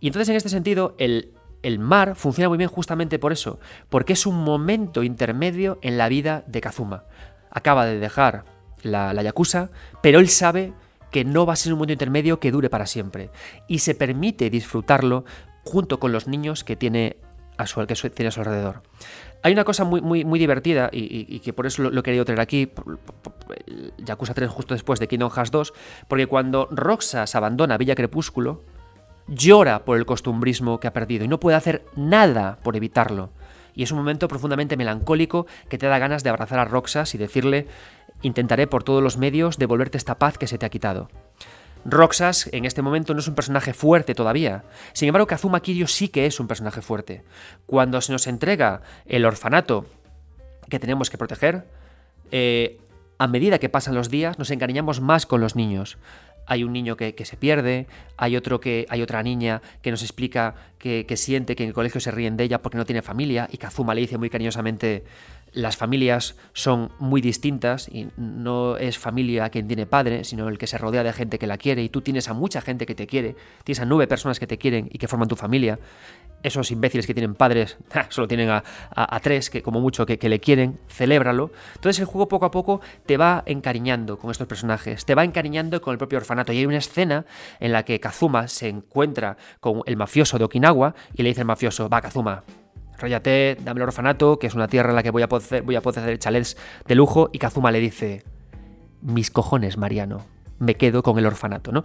Y 0.00 0.08
entonces 0.08 0.28
en 0.30 0.36
este 0.36 0.48
sentido 0.48 0.94
el, 0.98 1.32
el 1.62 1.78
mar 1.78 2.14
funciona 2.16 2.48
muy 2.48 2.58
bien 2.58 2.70
justamente 2.70 3.18
por 3.18 3.32
eso, 3.32 3.58
porque 3.88 4.12
es 4.12 4.26
un 4.26 4.42
momento 4.44 5.02
intermedio 5.02 5.78
en 5.82 5.98
la 5.98 6.08
vida 6.08 6.44
de 6.46 6.60
Kazuma. 6.60 7.04
Acaba 7.50 7.86
de 7.86 7.98
dejar 7.98 8.44
la, 8.82 9.12
la 9.12 9.22
Yakuza, 9.22 9.70
pero 10.02 10.20
él 10.20 10.28
sabe 10.28 10.72
que 11.10 11.24
no 11.24 11.46
va 11.46 11.54
a 11.54 11.56
ser 11.56 11.72
un 11.72 11.78
momento 11.78 11.92
intermedio 11.92 12.38
que 12.38 12.50
dure 12.50 12.70
para 12.70 12.86
siempre. 12.86 13.30
Y 13.66 13.80
se 13.80 13.94
permite 13.94 14.50
disfrutarlo 14.50 15.24
junto 15.64 15.98
con 15.98 16.12
los 16.12 16.28
niños 16.28 16.64
que 16.64 16.76
tiene 16.76 17.16
a 17.58 17.66
su, 17.66 17.84
que 17.86 18.26
a 18.26 18.30
su 18.30 18.40
alrededor. 18.40 18.82
Hay 19.42 19.52
una 19.52 19.64
cosa 19.64 19.84
muy, 19.84 20.00
muy, 20.00 20.24
muy 20.24 20.38
divertida 20.38 20.88
y, 20.92 21.40
que 21.40 21.52
por 21.52 21.66
eso 21.66 21.82
lo, 21.82 22.00
he 22.00 22.02
querido 22.02 22.24
traer 22.24 22.40
aquí, 22.40 22.72
Yakuza 23.98 24.34
3 24.34 24.48
justo 24.48 24.74
después 24.74 24.98
de 24.98 25.06
Kingdom 25.08 25.30
Hearts 25.30 25.50
2, 25.50 25.74
porque 26.08 26.26
cuando 26.26 26.68
Roxas 26.70 27.34
abandona 27.34 27.78
Villa 27.78 27.94
Crepúsculo, 27.94 28.62
llora 29.28 29.84
por 29.84 29.98
el 29.98 30.06
costumbrismo 30.06 30.80
que 30.80 30.88
ha 30.88 30.92
perdido 30.92 31.24
y 31.24 31.28
no 31.28 31.40
puede 31.40 31.56
hacer 31.56 31.84
nada 31.96 32.58
por 32.62 32.76
evitarlo. 32.76 33.30
Y 33.74 33.84
es 33.84 33.92
un 33.92 33.98
momento 33.98 34.26
profundamente 34.26 34.76
melancólico 34.76 35.46
que 35.68 35.78
te 35.78 35.86
da 35.86 35.98
ganas 35.98 36.24
de 36.24 36.30
abrazar 36.30 36.58
a 36.58 36.64
Roxas 36.64 37.14
y 37.14 37.18
decirle, 37.18 37.66
intentaré 38.22 38.66
por 38.66 38.82
todos 38.82 39.02
los 39.02 39.18
medios 39.18 39.58
devolverte 39.58 39.98
esta 39.98 40.18
paz 40.18 40.38
que 40.38 40.48
se 40.48 40.58
te 40.58 40.66
ha 40.66 40.70
quitado. 40.70 41.08
Roxas 41.84 42.48
en 42.52 42.64
este 42.64 42.82
momento 42.82 43.14
no 43.14 43.20
es 43.20 43.28
un 43.28 43.34
personaje 43.34 43.72
fuerte 43.72 44.14
todavía. 44.14 44.64
Sin 44.92 45.08
embargo, 45.08 45.26
Kazuma 45.26 45.60
Kiryu 45.60 45.86
sí 45.86 46.08
que 46.08 46.26
es 46.26 46.40
un 46.40 46.48
personaje 46.48 46.82
fuerte. 46.82 47.22
Cuando 47.66 48.00
se 48.00 48.12
nos 48.12 48.26
entrega 48.26 48.82
el 49.06 49.24
orfanato 49.24 49.86
que 50.68 50.80
tenemos 50.80 51.08
que 51.08 51.18
proteger, 51.18 51.66
eh, 52.30 52.80
a 53.18 53.26
medida 53.26 53.58
que 53.58 53.68
pasan 53.68 53.94
los 53.94 54.10
días 54.10 54.38
nos 54.38 54.50
encariñamos 54.50 55.00
más 55.00 55.26
con 55.26 55.40
los 55.40 55.56
niños. 55.56 55.98
Hay 56.48 56.64
un 56.64 56.72
niño 56.72 56.96
que, 56.96 57.14
se 57.24 57.36
pierde, 57.36 57.86
hay 58.16 58.36
otro 58.36 58.58
que 58.58 58.86
hay 58.88 59.02
otra 59.02 59.22
niña 59.22 59.62
que 59.82 59.90
nos 59.92 60.02
explica 60.02 60.54
que, 60.78 61.06
que, 61.06 61.16
siente 61.16 61.54
que 61.54 61.62
en 61.62 61.68
el 61.68 61.74
colegio 61.74 62.00
se 62.00 62.10
ríen 62.10 62.36
de 62.36 62.44
ella 62.44 62.62
porque 62.62 62.78
no 62.78 62.84
tiene 62.84 63.02
familia 63.02 63.48
y 63.52 63.58
Kazuma 63.58 63.94
le 63.94 64.00
dice 64.00 64.18
muy 64.18 64.30
cariñosamente 64.30 65.04
las 65.52 65.76
familias 65.76 66.36
son 66.52 66.90
muy 66.98 67.20
distintas 67.20 67.88
y 67.88 68.08
no 68.16 68.76
es 68.76 68.98
familia 68.98 69.48
quien 69.50 69.66
tiene 69.66 69.86
padre, 69.86 70.24
sino 70.24 70.48
el 70.48 70.58
que 70.58 70.66
se 70.66 70.78
rodea 70.78 71.02
de 71.02 71.12
gente 71.12 71.38
que 71.38 71.46
la 71.46 71.56
quiere 71.58 71.82
y 71.82 71.88
tú 71.88 72.00
tienes 72.00 72.28
a 72.28 72.34
mucha 72.34 72.60
gente 72.60 72.86
que 72.86 72.94
te 72.94 73.06
quiere, 73.06 73.36
tienes 73.64 73.80
a 73.80 73.84
nueve 73.84 74.06
personas 74.06 74.38
que 74.38 74.46
te 74.46 74.58
quieren 74.58 74.88
y 74.92 74.98
que 74.98 75.08
forman 75.08 75.28
tu 75.28 75.36
familia. 75.36 75.78
Esos 76.42 76.70
imbéciles 76.70 77.06
que 77.06 77.14
tienen 77.14 77.34
padres 77.34 77.78
solo 78.10 78.28
tienen 78.28 78.48
a, 78.50 79.20
tres, 79.22 79.50
que 79.50 79.62
como 79.62 79.80
mucho 79.80 80.06
que, 80.06 80.28
le 80.28 80.40
quieren, 80.40 80.78
celébralo. 80.88 81.50
Entonces 81.74 82.00
el 82.00 82.06
juego 82.06 82.28
poco 82.28 82.46
a 82.46 82.50
poco 82.50 82.80
te 83.06 83.16
va 83.16 83.42
encariñando 83.46 84.18
con 84.18 84.30
estos 84.30 84.46
personajes, 84.46 85.04
te 85.04 85.14
va 85.14 85.24
encariñando 85.24 85.80
con 85.80 85.92
el 85.92 85.98
propio 85.98 86.18
orfanato. 86.18 86.52
Y 86.52 86.58
hay 86.58 86.66
una 86.66 86.78
escena 86.78 87.26
en 87.60 87.72
la 87.72 87.84
que 87.84 88.00
Kazuma 88.00 88.48
se 88.48 88.68
encuentra 88.68 89.36
con 89.60 89.82
el 89.86 89.96
mafioso 89.96 90.38
de 90.38 90.44
Okinawa 90.44 90.94
y 91.14 91.22
le 91.22 91.30
dice 91.30 91.40
al 91.40 91.46
mafioso, 91.46 91.88
va 91.88 92.00
Kazuma, 92.00 92.44
Róllate, 92.98 93.56
dame 93.62 93.78
el 93.78 93.84
orfanato, 93.84 94.38
que 94.38 94.48
es 94.48 94.54
una 94.54 94.66
tierra 94.66 94.90
en 94.90 94.96
la 94.96 95.02
que 95.02 95.10
voy 95.10 95.22
a 95.22 95.28
poder, 95.28 95.62
voy 95.62 95.76
a 95.76 95.82
poder 95.82 96.00
hacer 96.00 96.18
chalets 96.18 96.56
de 96.86 96.94
lujo. 96.94 97.30
Y 97.32 97.38
Kazuma 97.38 97.70
le 97.70 97.80
dice, 97.80 98.24
mis 99.02 99.30
cojones, 99.30 99.76
Mariano, 99.76 100.26
me 100.58 100.74
quedo 100.74 101.02
con 101.02 101.18
el 101.18 101.26
orfanato, 101.26 101.70
¿no? 101.70 101.84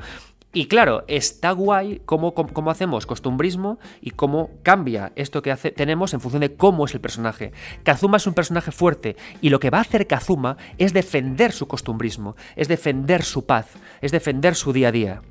Y 0.55 0.67
claro, 0.67 1.03
está 1.07 1.51
guay 1.51 2.03
cómo, 2.05 2.35
cómo, 2.35 2.69
hacemos 2.69 3.07
costumbrismo 3.07 3.79
y 4.01 4.11
cómo 4.11 4.51
cambia 4.61 5.11
esto 5.15 5.41
que 5.41 5.55
tenemos 5.55 6.13
en 6.13 6.21
función 6.21 6.41
de 6.41 6.53
cómo 6.53 6.85
es 6.85 6.93
el 6.93 7.01
personaje. 7.01 7.51
Kazuma 7.81 8.17
es 8.17 8.27
un 8.27 8.35
personaje 8.35 8.71
fuerte 8.71 9.15
y 9.41 9.49
lo 9.49 9.59
que 9.59 9.71
va 9.71 9.79
a 9.79 9.81
hacer 9.81 10.05
Kazuma 10.05 10.57
es 10.77 10.93
defender 10.93 11.53
su 11.53 11.67
costumbrismo, 11.67 12.35
es 12.55 12.67
defender 12.67 13.23
su 13.23 13.47
paz, 13.47 13.65
es 13.99 14.11
defender 14.11 14.53
su 14.53 14.73
día 14.73 14.89
a 14.89 14.91
día. 14.91 15.21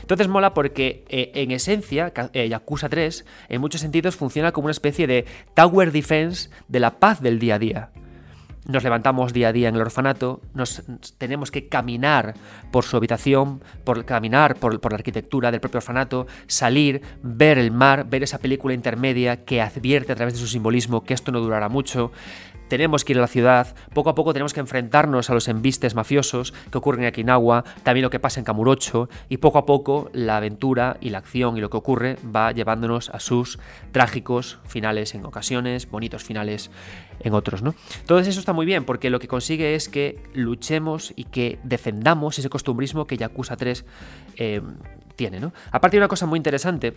Entonces 0.00 0.26
mola 0.26 0.52
porque 0.52 1.04
eh, 1.08 1.30
en 1.34 1.52
esencia 1.52 2.12
eh, 2.32 2.48
Yakuza 2.48 2.88
3 2.88 3.24
en 3.50 3.60
muchos 3.60 3.82
sentidos 3.82 4.16
funciona 4.16 4.50
como 4.50 4.64
una 4.64 4.72
especie 4.72 5.06
de 5.06 5.26
tower 5.54 5.92
defense 5.92 6.50
de 6.66 6.80
la 6.80 6.98
paz 6.98 7.20
del 7.20 7.38
día 7.38 7.54
a 7.54 7.58
día. 7.60 7.90
Nos 8.64 8.84
levantamos 8.84 9.32
día 9.32 9.48
a 9.48 9.52
día 9.52 9.68
en 9.68 9.74
el 9.74 9.80
orfanato, 9.80 10.40
nos 10.54 10.84
tenemos 11.18 11.50
que 11.50 11.66
caminar 11.66 12.34
por 12.70 12.84
su 12.84 12.96
habitación, 12.96 13.60
por 13.82 14.04
caminar 14.04 14.54
por, 14.54 14.92
la 14.92 14.96
arquitectura 14.96 15.50
del 15.50 15.60
propio 15.60 15.78
orfanato, 15.78 16.28
salir, 16.46 17.02
ver 17.24 17.58
el 17.58 17.72
mar, 17.72 18.06
ver 18.08 18.22
esa 18.22 18.38
película 18.38 18.72
intermedia 18.72 19.44
que 19.44 19.60
advierte 19.60 20.12
a 20.12 20.14
través 20.14 20.34
de 20.34 20.40
su 20.40 20.46
simbolismo 20.46 21.02
que 21.02 21.12
esto 21.12 21.32
no 21.32 21.40
durará 21.40 21.68
mucho, 21.68 22.12
tenemos 22.72 23.04
que 23.04 23.12
ir 23.12 23.18
a 23.18 23.20
la 23.20 23.26
ciudad, 23.26 23.74
poco 23.92 24.08
a 24.08 24.14
poco 24.14 24.32
tenemos 24.32 24.54
que 24.54 24.60
enfrentarnos 24.60 25.28
a 25.28 25.34
los 25.34 25.46
embistes 25.48 25.94
mafiosos 25.94 26.54
que 26.70 26.78
ocurren 26.78 27.02
en 27.02 27.10
Okinawa, 27.10 27.64
también 27.82 28.02
lo 28.02 28.08
que 28.08 28.18
pasa 28.18 28.40
en 28.40 28.44
Kamurocho, 28.44 29.10
y 29.28 29.36
poco 29.36 29.58
a 29.58 29.66
poco 29.66 30.08
la 30.14 30.38
aventura 30.38 30.96
y 30.98 31.10
la 31.10 31.18
acción 31.18 31.58
y 31.58 31.60
lo 31.60 31.68
que 31.68 31.76
ocurre 31.76 32.16
va 32.34 32.50
llevándonos 32.52 33.10
a 33.10 33.20
sus 33.20 33.58
trágicos 33.90 34.58
finales 34.64 35.14
en 35.14 35.26
ocasiones, 35.26 35.90
bonitos 35.90 36.24
finales 36.24 36.70
en 37.24 37.34
otros, 37.34 37.62
¿no? 37.62 37.74
Todo 38.06 38.18
eso 38.18 38.38
está 38.38 38.52
muy 38.52 38.66
bien 38.66 38.84
porque 38.84 39.10
lo 39.10 39.18
que 39.18 39.28
consigue 39.28 39.74
es 39.74 39.88
que 39.88 40.22
luchemos 40.34 41.12
y 41.16 41.24
que 41.24 41.58
defendamos 41.64 42.38
ese 42.38 42.48
costumbrismo 42.48 43.06
que 43.06 43.16
Yakuza 43.16 43.56
3 43.56 43.84
eh, 44.36 44.62
tiene, 45.16 45.40
¿no? 45.40 45.52
Aparte 45.70 45.96
de 45.96 46.00
una 46.00 46.08
cosa 46.08 46.26
muy 46.26 46.38
interesante 46.38 46.94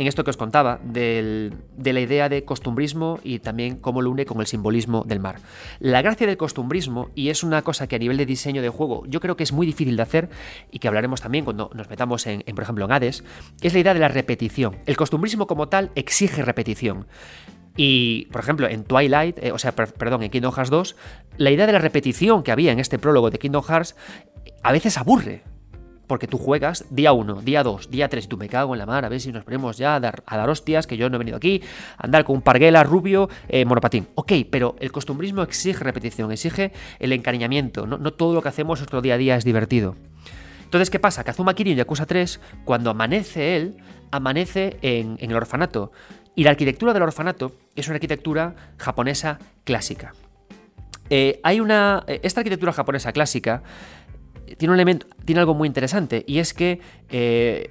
en 0.00 0.06
esto 0.06 0.24
que 0.24 0.30
os 0.30 0.36
contaba, 0.36 0.80
de 0.82 1.52
la 1.84 2.00
idea 2.00 2.28
de 2.28 2.44
costumbrismo 2.44 3.20
y 3.22 3.40
también 3.40 3.76
cómo 3.76 4.02
lo 4.02 4.10
une 4.10 4.24
con 4.24 4.40
el 4.40 4.46
simbolismo 4.46 5.04
del 5.06 5.20
mar. 5.20 5.40
La 5.78 6.00
gracia 6.00 6.26
del 6.26 6.36
costumbrismo, 6.36 7.10
y 7.14 7.28
es 7.28 7.42
una 7.42 7.62
cosa 7.62 7.86
que 7.86 7.96
a 7.96 7.98
nivel 7.98 8.16
de 8.16 8.26
diseño 8.26 8.62
de 8.62 8.68
juego 8.70 9.04
yo 9.06 9.20
creo 9.20 9.36
que 9.36 9.42
es 9.42 9.52
muy 9.52 9.66
difícil 9.66 9.96
de 9.96 10.02
hacer 10.02 10.30
y 10.70 10.78
que 10.78 10.88
hablaremos 10.88 11.20
también 11.20 11.44
cuando 11.44 11.70
nos 11.74 11.90
metamos 11.90 12.26
en, 12.26 12.42
por 12.54 12.62
ejemplo, 12.62 12.84
en 12.84 12.92
Hades, 12.92 13.24
es 13.60 13.74
la 13.74 13.80
idea 13.80 13.94
de 13.94 14.00
la 14.00 14.08
repetición. 14.08 14.78
El 14.86 14.96
costumbrismo 14.96 15.46
como 15.46 15.68
tal 15.68 15.90
exige 15.94 16.42
repetición. 16.42 17.06
Y, 17.82 18.26
por 18.26 18.42
ejemplo, 18.42 18.68
en 18.68 18.84
Twilight, 18.84 19.38
eh, 19.42 19.52
o 19.52 19.58
sea, 19.58 19.74
perdón, 19.74 20.22
en 20.22 20.30
Kingdom 20.30 20.52
Hearts 20.52 20.68
2, 20.68 20.96
la 21.38 21.50
idea 21.50 21.66
de 21.66 21.72
la 21.72 21.78
repetición 21.78 22.42
que 22.42 22.52
había 22.52 22.72
en 22.72 22.78
este 22.78 22.98
prólogo 22.98 23.30
de 23.30 23.38
Kingdom 23.38 23.64
Hearts 23.64 23.96
a 24.62 24.70
veces 24.70 24.98
aburre 24.98 25.44
porque 26.06 26.26
tú 26.26 26.36
juegas 26.36 26.84
día 26.90 27.14
1, 27.14 27.40
día 27.40 27.62
2, 27.62 27.90
día 27.90 28.10
3, 28.10 28.22
y 28.22 28.28
tú 28.28 28.36
me 28.36 28.50
cago 28.50 28.74
en 28.74 28.80
la 28.80 28.84
mar, 28.84 29.06
a 29.06 29.08
ver 29.08 29.18
si 29.18 29.32
nos 29.32 29.44
ponemos 29.44 29.78
ya 29.78 29.94
a 29.94 30.00
dar, 30.00 30.22
a 30.26 30.36
dar 30.36 30.50
hostias, 30.50 30.86
que 30.86 30.98
yo 30.98 31.08
no 31.08 31.16
he 31.16 31.18
venido 31.18 31.38
aquí, 31.38 31.62
a 31.96 32.04
andar 32.04 32.24
con 32.24 32.36
un 32.36 32.42
parguela 32.42 32.82
rubio, 32.84 33.30
eh, 33.48 33.64
monopatín. 33.64 34.08
Ok, 34.14 34.32
pero 34.50 34.76
el 34.78 34.92
costumbrismo 34.92 35.40
exige 35.40 35.82
repetición, 35.82 36.32
exige 36.32 36.72
el 36.98 37.14
encariñamiento, 37.14 37.86
¿no? 37.86 37.96
no 37.96 38.12
todo 38.12 38.34
lo 38.34 38.42
que 38.42 38.50
hacemos 38.50 38.80
nuestro 38.80 39.00
día 39.00 39.14
a 39.14 39.16
día 39.16 39.36
es 39.36 39.44
divertido. 39.46 39.96
Entonces, 40.64 40.90
¿qué 40.90 40.98
pasa? 40.98 41.24
Kazuma 41.24 41.54
Kiryu 41.54 41.72
en 41.72 41.78
Yakuza 41.78 42.04
3, 42.04 42.40
cuando 42.66 42.90
amanece 42.90 43.56
él, 43.56 43.78
amanece 44.10 44.76
en, 44.82 45.16
el 45.20 45.34
orfanato. 45.34 45.92
Y 46.40 46.44
la 46.44 46.52
arquitectura 46.52 46.94
del 46.94 47.02
orfanato 47.02 47.52
es 47.76 47.86
una 47.88 47.96
arquitectura 47.96 48.54
japonesa 48.78 49.38
clásica. 49.62 50.14
Eh, 51.10 51.38
hay 51.42 51.60
una. 51.60 52.02
Eh, 52.06 52.20
esta 52.22 52.40
arquitectura 52.40 52.72
japonesa 52.72 53.12
clásica 53.12 53.62
tiene 54.56 54.72
un 54.72 54.76
elemento, 54.76 55.06
tiene 55.26 55.40
algo 55.40 55.52
muy 55.52 55.68
interesante 55.68 56.24
y 56.26 56.38
es 56.38 56.54
que 56.54 56.80
eh, 57.10 57.68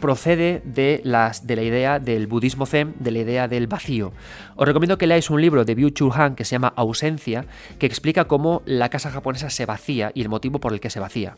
procede 0.00 0.62
de, 0.64 1.02
de 1.02 1.56
la 1.56 1.62
idea 1.62 1.98
del 1.98 2.26
budismo 2.26 2.66
zen, 2.66 2.94
de 2.98 3.10
la 3.10 3.18
idea 3.18 3.48
del 3.48 3.66
vacío. 3.66 4.12
Os 4.56 4.66
recomiendo 4.66 4.98
que 4.98 5.06
leáis 5.06 5.30
un 5.30 5.40
libro 5.40 5.64
de 5.64 5.76
Byung-Chul 5.76 6.12
Han 6.14 6.34
que 6.34 6.44
se 6.44 6.52
llama 6.52 6.72
Ausencia, 6.76 7.46
que 7.78 7.86
explica 7.86 8.26
cómo 8.26 8.62
la 8.64 8.88
casa 8.88 9.10
japonesa 9.10 9.50
se 9.50 9.66
vacía 9.66 10.10
y 10.14 10.22
el 10.22 10.28
motivo 10.28 10.60
por 10.60 10.72
el 10.72 10.80
que 10.80 10.90
se 10.90 11.00
vacía. 11.00 11.36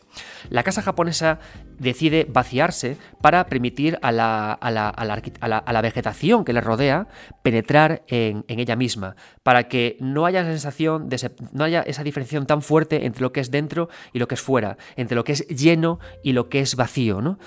La 0.48 0.62
casa 0.62 0.82
japonesa 0.82 1.38
decide 1.78 2.26
vaciarse 2.28 2.96
para 3.20 3.46
permitir 3.46 3.98
a 4.02 4.12
la, 4.12 4.52
a 4.52 4.70
la, 4.70 4.88
a 4.88 5.72
la, 5.72 5.80
vegetación 5.80 6.44
que 6.44 6.52
le 6.52 6.60
rodea 6.60 7.08
penetrar 7.42 8.02
en, 8.08 8.44
en, 8.48 8.60
ella 8.60 8.76
misma, 8.76 9.16
para 9.42 9.68
que 9.68 9.96
no 10.00 10.26
haya 10.26 10.44
sensación 10.44 11.08
de 11.08 11.30
no 11.52 11.64
haya 11.64 11.82
esa 11.82 12.04
diferenciación 12.04 12.46
tan 12.46 12.62
fuerte 12.62 13.06
entre 13.06 13.22
lo 13.22 13.32
que 13.32 13.40
es 13.40 13.50
dentro 13.50 13.88
y 14.12 14.18
lo 14.18 14.28
que 14.28 14.34
es 14.34 14.40
fuera, 14.40 14.76
entre 14.96 15.16
lo 15.16 15.24
que 15.24 15.32
es 15.32 15.46
lleno 15.48 15.98
y 16.22 16.32
lo 16.32 16.48
que 16.48 16.60
es 16.60 16.76
vacío, 16.76 17.20
¿no? 17.20 17.38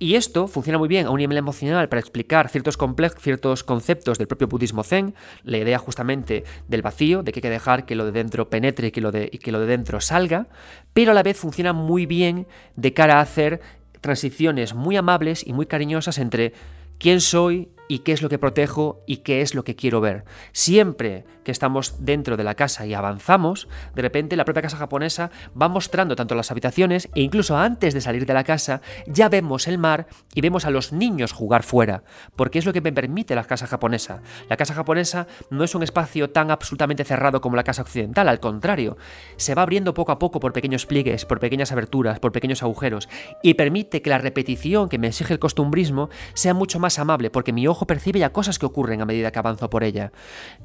Y 0.00 0.14
esto 0.14 0.46
funciona 0.46 0.78
muy 0.78 0.88
bien 0.88 1.06
a 1.06 1.10
un 1.10 1.18
nivel 1.18 1.36
emocional 1.36 1.88
para 1.88 1.98
explicar 1.98 2.48
ciertos, 2.48 2.78
ciertos 3.18 3.64
conceptos 3.64 4.18
del 4.18 4.28
propio 4.28 4.46
budismo 4.46 4.84
zen, 4.84 5.14
la 5.42 5.58
idea 5.58 5.78
justamente 5.78 6.44
del 6.68 6.82
vacío, 6.82 7.24
de 7.24 7.32
que 7.32 7.38
hay 7.38 7.42
que 7.42 7.50
dejar 7.50 7.84
que 7.84 7.96
lo 7.96 8.04
de 8.04 8.12
dentro 8.12 8.48
penetre 8.48 8.88
y 8.88 8.90
que 8.92 9.00
lo 9.00 9.10
de, 9.10 9.28
y 9.32 9.38
que 9.38 9.50
lo 9.50 9.58
de 9.58 9.66
dentro 9.66 10.00
salga, 10.00 10.46
pero 10.92 11.10
a 11.10 11.14
la 11.14 11.24
vez 11.24 11.36
funciona 11.36 11.72
muy 11.72 12.06
bien 12.06 12.46
de 12.76 12.94
cara 12.94 13.18
a 13.18 13.22
hacer 13.22 13.60
transiciones 14.00 14.72
muy 14.72 14.96
amables 14.96 15.44
y 15.44 15.52
muy 15.52 15.66
cariñosas 15.66 16.18
entre 16.18 16.52
quién 16.98 17.20
soy 17.20 17.68
y 17.88 18.00
qué 18.00 18.12
es 18.12 18.22
lo 18.22 18.28
que 18.28 18.38
protejo 18.38 19.02
y 19.06 19.18
qué 19.18 19.40
es 19.40 19.54
lo 19.54 19.64
que 19.64 19.74
quiero 19.74 20.00
ver. 20.00 20.24
Siempre 20.52 21.24
que 21.42 21.52
estamos 21.52 22.04
dentro 22.04 22.36
de 22.36 22.44
la 22.44 22.54
casa 22.54 22.86
y 22.86 22.94
avanzamos, 22.94 23.68
de 23.94 24.02
repente 24.02 24.36
la 24.36 24.44
propia 24.44 24.62
casa 24.62 24.76
japonesa 24.76 25.30
va 25.60 25.68
mostrando 25.68 26.14
tanto 26.14 26.34
las 26.34 26.50
habitaciones 26.50 27.08
e 27.14 27.22
incluso 27.22 27.56
antes 27.56 27.94
de 27.94 28.02
salir 28.02 28.26
de 28.26 28.34
la 28.34 28.44
casa 28.44 28.82
ya 29.06 29.28
vemos 29.30 29.66
el 29.66 29.78
mar 29.78 30.06
y 30.34 30.42
vemos 30.42 30.66
a 30.66 30.70
los 30.70 30.92
niños 30.92 31.32
jugar 31.32 31.62
fuera, 31.62 32.04
porque 32.36 32.58
es 32.58 32.66
lo 32.66 32.74
que 32.74 32.82
me 32.82 32.92
permite 32.92 33.34
la 33.34 33.44
casa 33.44 33.66
japonesa. 33.66 34.20
La 34.50 34.58
casa 34.58 34.74
japonesa 34.74 35.26
no 35.50 35.64
es 35.64 35.74
un 35.74 35.82
espacio 35.82 36.30
tan 36.30 36.50
absolutamente 36.50 37.04
cerrado 37.04 37.40
como 37.40 37.56
la 37.56 37.64
casa 37.64 37.82
occidental, 37.82 38.28
al 38.28 38.40
contrario, 38.40 38.98
se 39.36 39.54
va 39.54 39.62
abriendo 39.62 39.94
poco 39.94 40.12
a 40.12 40.18
poco 40.18 40.40
por 40.40 40.52
pequeños 40.52 40.84
pliegues, 40.84 41.24
por 41.24 41.40
pequeñas 41.40 41.72
aberturas, 41.72 42.20
por 42.20 42.32
pequeños 42.32 42.62
agujeros 42.62 43.08
y 43.42 43.54
permite 43.54 44.02
que 44.02 44.10
la 44.10 44.18
repetición 44.18 44.90
que 44.90 44.98
me 44.98 45.08
exige 45.08 45.32
el 45.32 45.38
costumbrismo 45.38 46.10
sea 46.34 46.52
mucho 46.52 46.78
más 46.78 46.98
amable, 46.98 47.30
porque 47.30 47.52
mi 47.52 47.66
ojo 47.66 47.77
percibe 47.86 48.20
ya 48.20 48.30
cosas 48.30 48.58
que 48.58 48.66
ocurren 48.66 49.00
a 49.00 49.06
medida 49.06 49.30
que 49.30 49.38
avanzo 49.38 49.70
por 49.70 49.84
ella. 49.84 50.12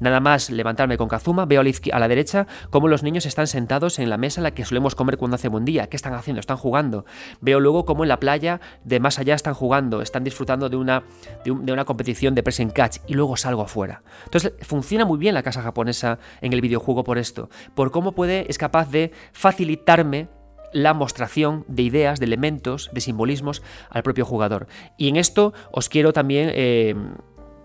Nada 0.00 0.20
más 0.20 0.50
levantarme 0.50 0.96
con 0.96 1.08
Kazuma, 1.08 1.46
veo 1.46 1.60
a 1.60 1.98
la, 1.98 2.08
derecha 2.08 2.46
cómo 2.70 2.88
los 2.88 3.02
niños 3.02 3.26
están 3.26 3.46
sentados 3.46 3.98
en 3.98 4.10
la 4.10 4.16
mesa 4.16 4.40
en 4.40 4.44
la 4.44 4.52
que 4.52 4.64
solemos 4.64 4.94
comer 4.94 5.16
cuando 5.16 5.36
hace 5.36 5.48
buen 5.48 5.64
día. 5.64 5.88
¿Qué 5.88 5.96
están 5.96 6.14
haciendo? 6.14 6.40
Están 6.40 6.56
jugando. 6.56 7.04
Veo 7.40 7.60
luego 7.60 7.84
cómo 7.84 8.04
en 8.04 8.08
la 8.08 8.20
playa 8.20 8.60
de 8.84 9.00
más 9.00 9.18
allá 9.18 9.34
están 9.34 9.54
jugando, 9.54 10.02
están 10.02 10.24
disfrutando 10.24 10.68
de 10.68 10.76
una, 10.76 11.04
de, 11.44 11.50
una 11.50 11.84
competición 11.84 12.34
de 12.34 12.42
pressing 12.42 12.70
catch 12.70 12.98
y 13.06 13.14
luego 13.14 13.36
salgo 13.36 13.62
afuera. 13.62 14.02
Entonces 14.24 14.52
funciona 14.62 15.04
muy 15.04 15.18
bien 15.18 15.34
la 15.34 15.42
casa 15.42 15.62
japonesa 15.62 16.18
en 16.40 16.52
el 16.52 16.60
videojuego 16.60 17.04
por 17.04 17.18
esto, 17.18 17.48
por 17.74 17.90
cómo 17.90 18.12
puede, 18.12 18.46
es 18.48 18.58
capaz 18.58 18.90
de 18.90 19.12
facilitarme 19.32 20.28
la 20.74 20.92
mostración 20.92 21.64
de 21.68 21.82
ideas, 21.82 22.20
de 22.20 22.26
elementos, 22.26 22.90
de 22.92 23.00
simbolismos 23.00 23.62
al 23.88 24.02
propio 24.02 24.26
jugador. 24.26 24.66
Y 24.98 25.08
en 25.08 25.16
esto 25.16 25.54
os 25.70 25.88
quiero 25.88 26.12
también 26.12 26.50
eh, 26.52 26.94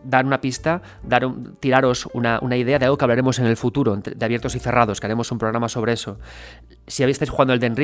dar 0.04 0.26
una 0.26 0.40
pista, 0.40 0.82
dar 1.04 1.28
tiraros 1.60 2.08
una, 2.14 2.40
idea 2.56 2.80
de 2.80 2.86
algo 2.86 2.98
que 2.98 3.04
hablaremos 3.04 3.40
en 3.40 3.48
el 3.48 3.58
futuro, 3.58 3.98
de 3.98 4.26
abiertos 4.26 4.56
y 4.56 4.60
cerrados, 4.60 5.00
que 5.00 5.08
haremos 5.08 5.32
un 5.32 5.40
programa 5.40 5.68
sobre 5.68 5.94
eso. 5.94 6.20
Si 6.88 7.04
habéis 7.04 7.20
jugando 7.30 7.54
el 7.54 7.60
Den 7.60 7.76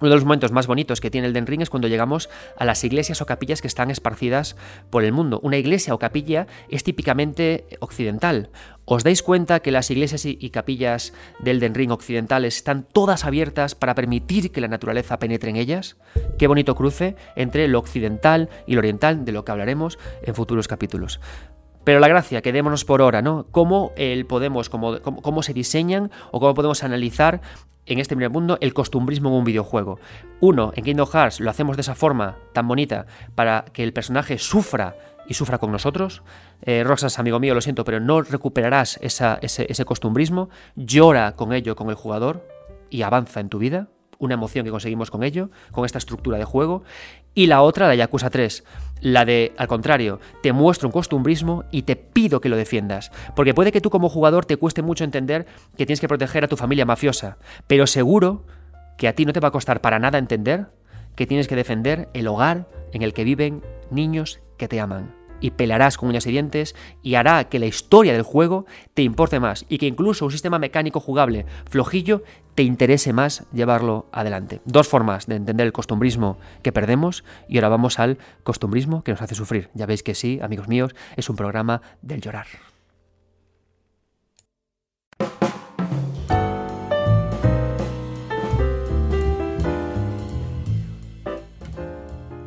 uno 0.00 0.10
de 0.10 0.16
los 0.16 0.24
momentos 0.24 0.50
más 0.50 0.66
bonitos 0.66 1.00
que 1.00 1.10
tiene 1.10 1.28
el 1.28 1.32
Den 1.32 1.46
Ring 1.46 1.62
es 1.62 1.70
cuando 1.70 1.86
llegamos 1.86 2.28
a 2.56 2.64
las 2.64 2.82
iglesias 2.82 3.22
o 3.22 3.26
capillas 3.26 3.60
que 3.60 3.68
están 3.68 3.90
esparcidas 3.90 4.56
por 4.90 5.04
el 5.04 5.12
mundo. 5.12 5.38
Una 5.42 5.56
iglesia 5.56 5.94
o 5.94 5.98
capilla 6.00 6.48
es 6.68 6.82
típicamente 6.82 7.66
occidental. 7.78 8.50
¿Os 8.86 9.04
dais 9.04 9.22
cuenta 9.22 9.60
que 9.60 9.70
las 9.70 9.90
iglesias 9.90 10.26
y 10.26 10.50
capillas 10.50 11.14
del 11.38 11.60
Den 11.60 11.74
Ring 11.74 11.92
occidentales 11.92 12.56
están 12.56 12.86
todas 12.92 13.24
abiertas 13.24 13.74
para 13.74 13.94
permitir 13.94 14.50
que 14.50 14.60
la 14.60 14.68
naturaleza 14.68 15.18
penetre 15.18 15.50
en 15.50 15.56
ellas? 15.56 15.96
Qué 16.38 16.48
bonito 16.48 16.74
cruce 16.74 17.14
entre 17.36 17.68
lo 17.68 17.78
occidental 17.78 18.50
y 18.66 18.74
lo 18.74 18.80
oriental, 18.80 19.24
de 19.24 19.32
lo 19.32 19.44
que 19.44 19.52
hablaremos 19.52 19.98
en 20.22 20.34
futuros 20.34 20.66
capítulos. 20.66 21.20
Pero 21.84 22.00
la 22.00 22.08
gracia, 22.08 22.42
quedémonos 22.42 22.84
por 22.84 23.02
ahora, 23.02 23.22
¿no? 23.22 23.46
Cómo 23.50 23.92
el 23.96 24.26
podemos, 24.26 24.70
cómo, 24.70 25.00
cómo, 25.00 25.42
se 25.42 25.52
diseñan 25.52 26.10
o 26.32 26.40
cómo 26.40 26.54
podemos 26.54 26.82
analizar 26.82 27.42
en 27.86 27.98
este 27.98 28.14
primer 28.14 28.30
mundo 28.30 28.58
el 28.60 28.74
costumbrismo 28.74 29.30
en 29.30 29.36
un 29.36 29.44
videojuego. 29.44 29.98
Uno, 30.40 30.72
en 30.74 30.84
Kingdom 30.84 31.08
Hearts 31.08 31.40
lo 31.40 31.50
hacemos 31.50 31.76
de 31.76 31.82
esa 31.82 31.94
forma 31.94 32.36
tan 32.52 32.68
bonita 32.68 33.06
para 33.34 33.64
que 33.72 33.82
el 33.82 33.92
personaje 33.92 34.38
sufra 34.38 34.96
y 35.26 35.34
sufra 35.34 35.58
con 35.58 35.72
nosotros. 35.72 36.22
Eh, 36.62 36.84
Roxas, 36.84 37.18
amigo 37.18 37.40
mío, 37.40 37.54
lo 37.54 37.60
siento, 37.60 37.84
pero 37.84 38.00
no 38.00 38.22
recuperarás 38.22 38.98
ese, 39.02 39.38
ese 39.40 39.84
costumbrismo. 39.84 40.50
Llora 40.76 41.32
con 41.32 41.52
ello 41.52 41.76
con 41.76 41.88
el 41.88 41.94
jugador 41.94 42.46
y 42.90 43.02
avanza 43.02 43.40
en 43.40 43.48
tu 43.48 43.58
vida 43.58 43.88
una 44.18 44.34
emoción 44.34 44.64
que 44.64 44.70
conseguimos 44.70 45.10
con 45.10 45.22
ello, 45.22 45.50
con 45.72 45.84
esta 45.84 45.98
estructura 45.98 46.38
de 46.38 46.44
juego, 46.44 46.82
y 47.34 47.46
la 47.46 47.62
otra, 47.62 47.88
la 47.88 47.94
Yakuza 47.94 48.30
3, 48.30 48.64
la 49.04 49.26
de, 49.26 49.52
al 49.58 49.68
contrario, 49.68 50.18
te 50.42 50.54
muestro 50.54 50.88
un 50.88 50.92
costumbrismo 50.92 51.64
y 51.70 51.82
te 51.82 51.94
pido 51.94 52.40
que 52.40 52.48
lo 52.48 52.56
defiendas, 52.56 53.12
porque 53.36 53.52
puede 53.52 53.70
que 53.70 53.82
tú 53.82 53.90
como 53.90 54.08
jugador 54.08 54.46
te 54.46 54.56
cueste 54.56 54.80
mucho 54.80 55.04
entender 55.04 55.44
que 55.76 55.84
tienes 55.84 56.00
que 56.00 56.08
proteger 56.08 56.42
a 56.42 56.48
tu 56.48 56.56
familia 56.56 56.86
mafiosa, 56.86 57.36
pero 57.66 57.86
seguro 57.86 58.46
que 58.96 59.06
a 59.06 59.14
ti 59.14 59.26
no 59.26 59.34
te 59.34 59.40
va 59.40 59.48
a 59.48 59.52
costar 59.52 59.82
para 59.82 59.98
nada 59.98 60.16
entender 60.16 60.68
que 61.16 61.26
tienes 61.26 61.48
que 61.48 61.54
defender 61.54 62.08
el 62.14 62.26
hogar 62.26 62.66
en 62.92 63.02
el 63.02 63.12
que 63.12 63.24
viven 63.24 63.62
niños 63.90 64.40
que 64.56 64.68
te 64.68 64.80
aman 64.80 65.23
y 65.40 65.50
pelearás 65.52 65.96
con 65.96 66.08
uñas 66.08 66.26
y 66.26 66.30
dientes 66.30 66.74
y 67.02 67.14
hará 67.14 67.44
que 67.48 67.58
la 67.58 67.66
historia 67.66 68.12
del 68.12 68.22
juego 68.22 68.66
te 68.94 69.02
importe 69.02 69.40
más 69.40 69.64
y 69.68 69.78
que 69.78 69.86
incluso 69.86 70.24
un 70.24 70.30
sistema 70.30 70.58
mecánico 70.58 71.00
jugable 71.00 71.46
flojillo 71.68 72.22
te 72.54 72.62
interese 72.62 73.12
más 73.12 73.44
llevarlo 73.52 74.06
adelante. 74.12 74.60
Dos 74.64 74.88
formas 74.88 75.26
de 75.26 75.36
entender 75.36 75.66
el 75.66 75.72
costumbrismo 75.72 76.38
que 76.62 76.72
perdemos 76.72 77.24
y 77.48 77.58
ahora 77.58 77.68
vamos 77.68 77.98
al 77.98 78.18
costumbrismo 78.42 79.02
que 79.02 79.12
nos 79.12 79.22
hace 79.22 79.34
sufrir. 79.34 79.70
Ya 79.74 79.86
veis 79.86 80.02
que 80.02 80.14
sí, 80.14 80.38
amigos 80.42 80.68
míos, 80.68 80.94
es 81.16 81.28
un 81.28 81.36
programa 81.36 81.82
del 82.02 82.20
llorar. 82.20 82.46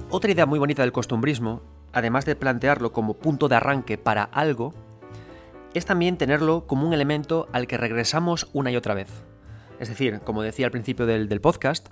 Otra 0.10 0.32
idea 0.32 0.45
muy 0.45 0.58
bonita 0.58 0.82
del 0.82 0.91
costumbrismo 0.91 1.77
además 1.98 2.26
de 2.26 2.36
plantearlo 2.36 2.94
como 2.94 3.16
punto 3.16 3.48
de 3.48 3.56
arranque 3.56 3.98
para 3.98 4.24
algo, 4.24 4.76
es 5.74 5.86
también 5.86 6.18
tenerlo 6.18 6.68
como 6.68 6.86
un 6.86 6.94
elemento 6.94 7.48
al 7.54 7.66
que 7.66 7.76
regresamos 7.76 8.50
una 8.54 8.70
y 8.70 8.76
otra 8.76 8.94
vez. 8.94 9.10
Es 9.80 9.90
decir, 9.90 10.20
como 10.24 10.44
decía 10.44 10.68
al 10.68 10.72
principio 10.72 11.08
del, 11.08 11.42
podcast, 11.42 11.88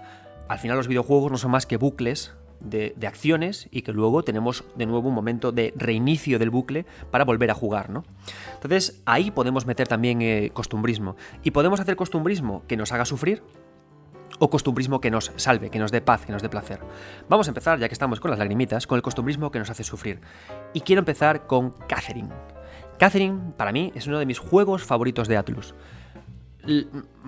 al 0.48 0.60
final 0.60 0.78
los 0.78 0.88
videojuegos 0.88 1.32
no 1.32 1.39
son 1.39 1.50
más 1.50 1.65
que 1.65 1.78
bucles 1.78 2.36
de, 2.60 2.96
acciones 3.08 3.68
y 3.72 3.82
que 3.82 3.94
luego 3.94 4.24
tenemos 4.24 4.63
de 4.76 4.86
nuevo 4.86 5.10
un 5.10 5.15
momento 5.15 5.52
de 5.52 5.74
reinicio 5.76 6.38
del 6.38 6.52
bucle 6.52 6.86
para 7.10 7.26
volver 7.26 7.50
a 7.50 7.56
jugar, 7.56 7.89
¿no? 7.89 8.04
Entonces 8.54 9.02
ahí 9.06 9.32
podemos 9.32 9.65
meter 9.65 9.88
también 9.88 10.22
eh, 10.22 10.52
costumbrismo. 10.54 11.15
Y 11.44 11.50
podemos 11.50 11.80
hacer 11.80 11.96
costumbrismo 11.96 12.62
que 12.68 12.78
nos 12.78 12.91
haga 12.91 13.06
sufrir, 13.06 13.41
o 14.39 14.50
costumbrismo 14.50 15.02
que 15.02 15.12
nos 15.12 15.32
salve, 15.36 15.69
que 15.69 15.80
nos 15.80 15.91
dé 15.91 16.02
paz, 16.02 16.26
que 16.26 16.32
nos 16.32 16.41
dé 16.41 16.50
placer. 16.50 16.80
Vamos 17.30 17.48
a 17.48 17.52
empezar, 17.52 17.80
ya 17.80 17.88
que 17.88 17.93
estamos 17.93 18.19
con 18.19 18.32
las 18.32 18.39
lagrimitas, 18.39 18.88
con 18.88 18.98
el 18.98 19.02
costumbrismo 19.02 19.52
que 19.52 19.60
nos 19.60 19.69
hace 19.69 19.84
sufrir. 19.84 20.21
Y 20.74 20.82
quiero 20.82 21.00
empezar 21.00 21.48
con 21.48 21.71
Catherine. 21.88 22.30
Catherine, 22.98 23.54
para 23.58 23.71
mí, 23.71 23.91
es 23.95 24.08
uno 24.08 24.19
de 24.19 24.26
mis 24.26 24.39
juegos 24.39 24.84
favoritos 24.84 25.28
de 25.28 25.38
Atlus. 25.38 25.76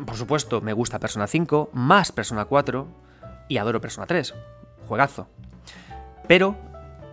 por 0.06 0.16
supuesto, 0.16 0.62
me 0.62 0.74
gusta 0.74 1.00
Persona 1.00 1.28
5, 1.28 1.70
más 1.74 2.12
Persona 2.12 2.46
4 2.46 2.88
y 3.50 3.58
adoro 3.58 3.82
Persona 3.82 4.08
3. 4.08 4.34
Juegazo. 4.88 5.28
Pero 6.28 6.56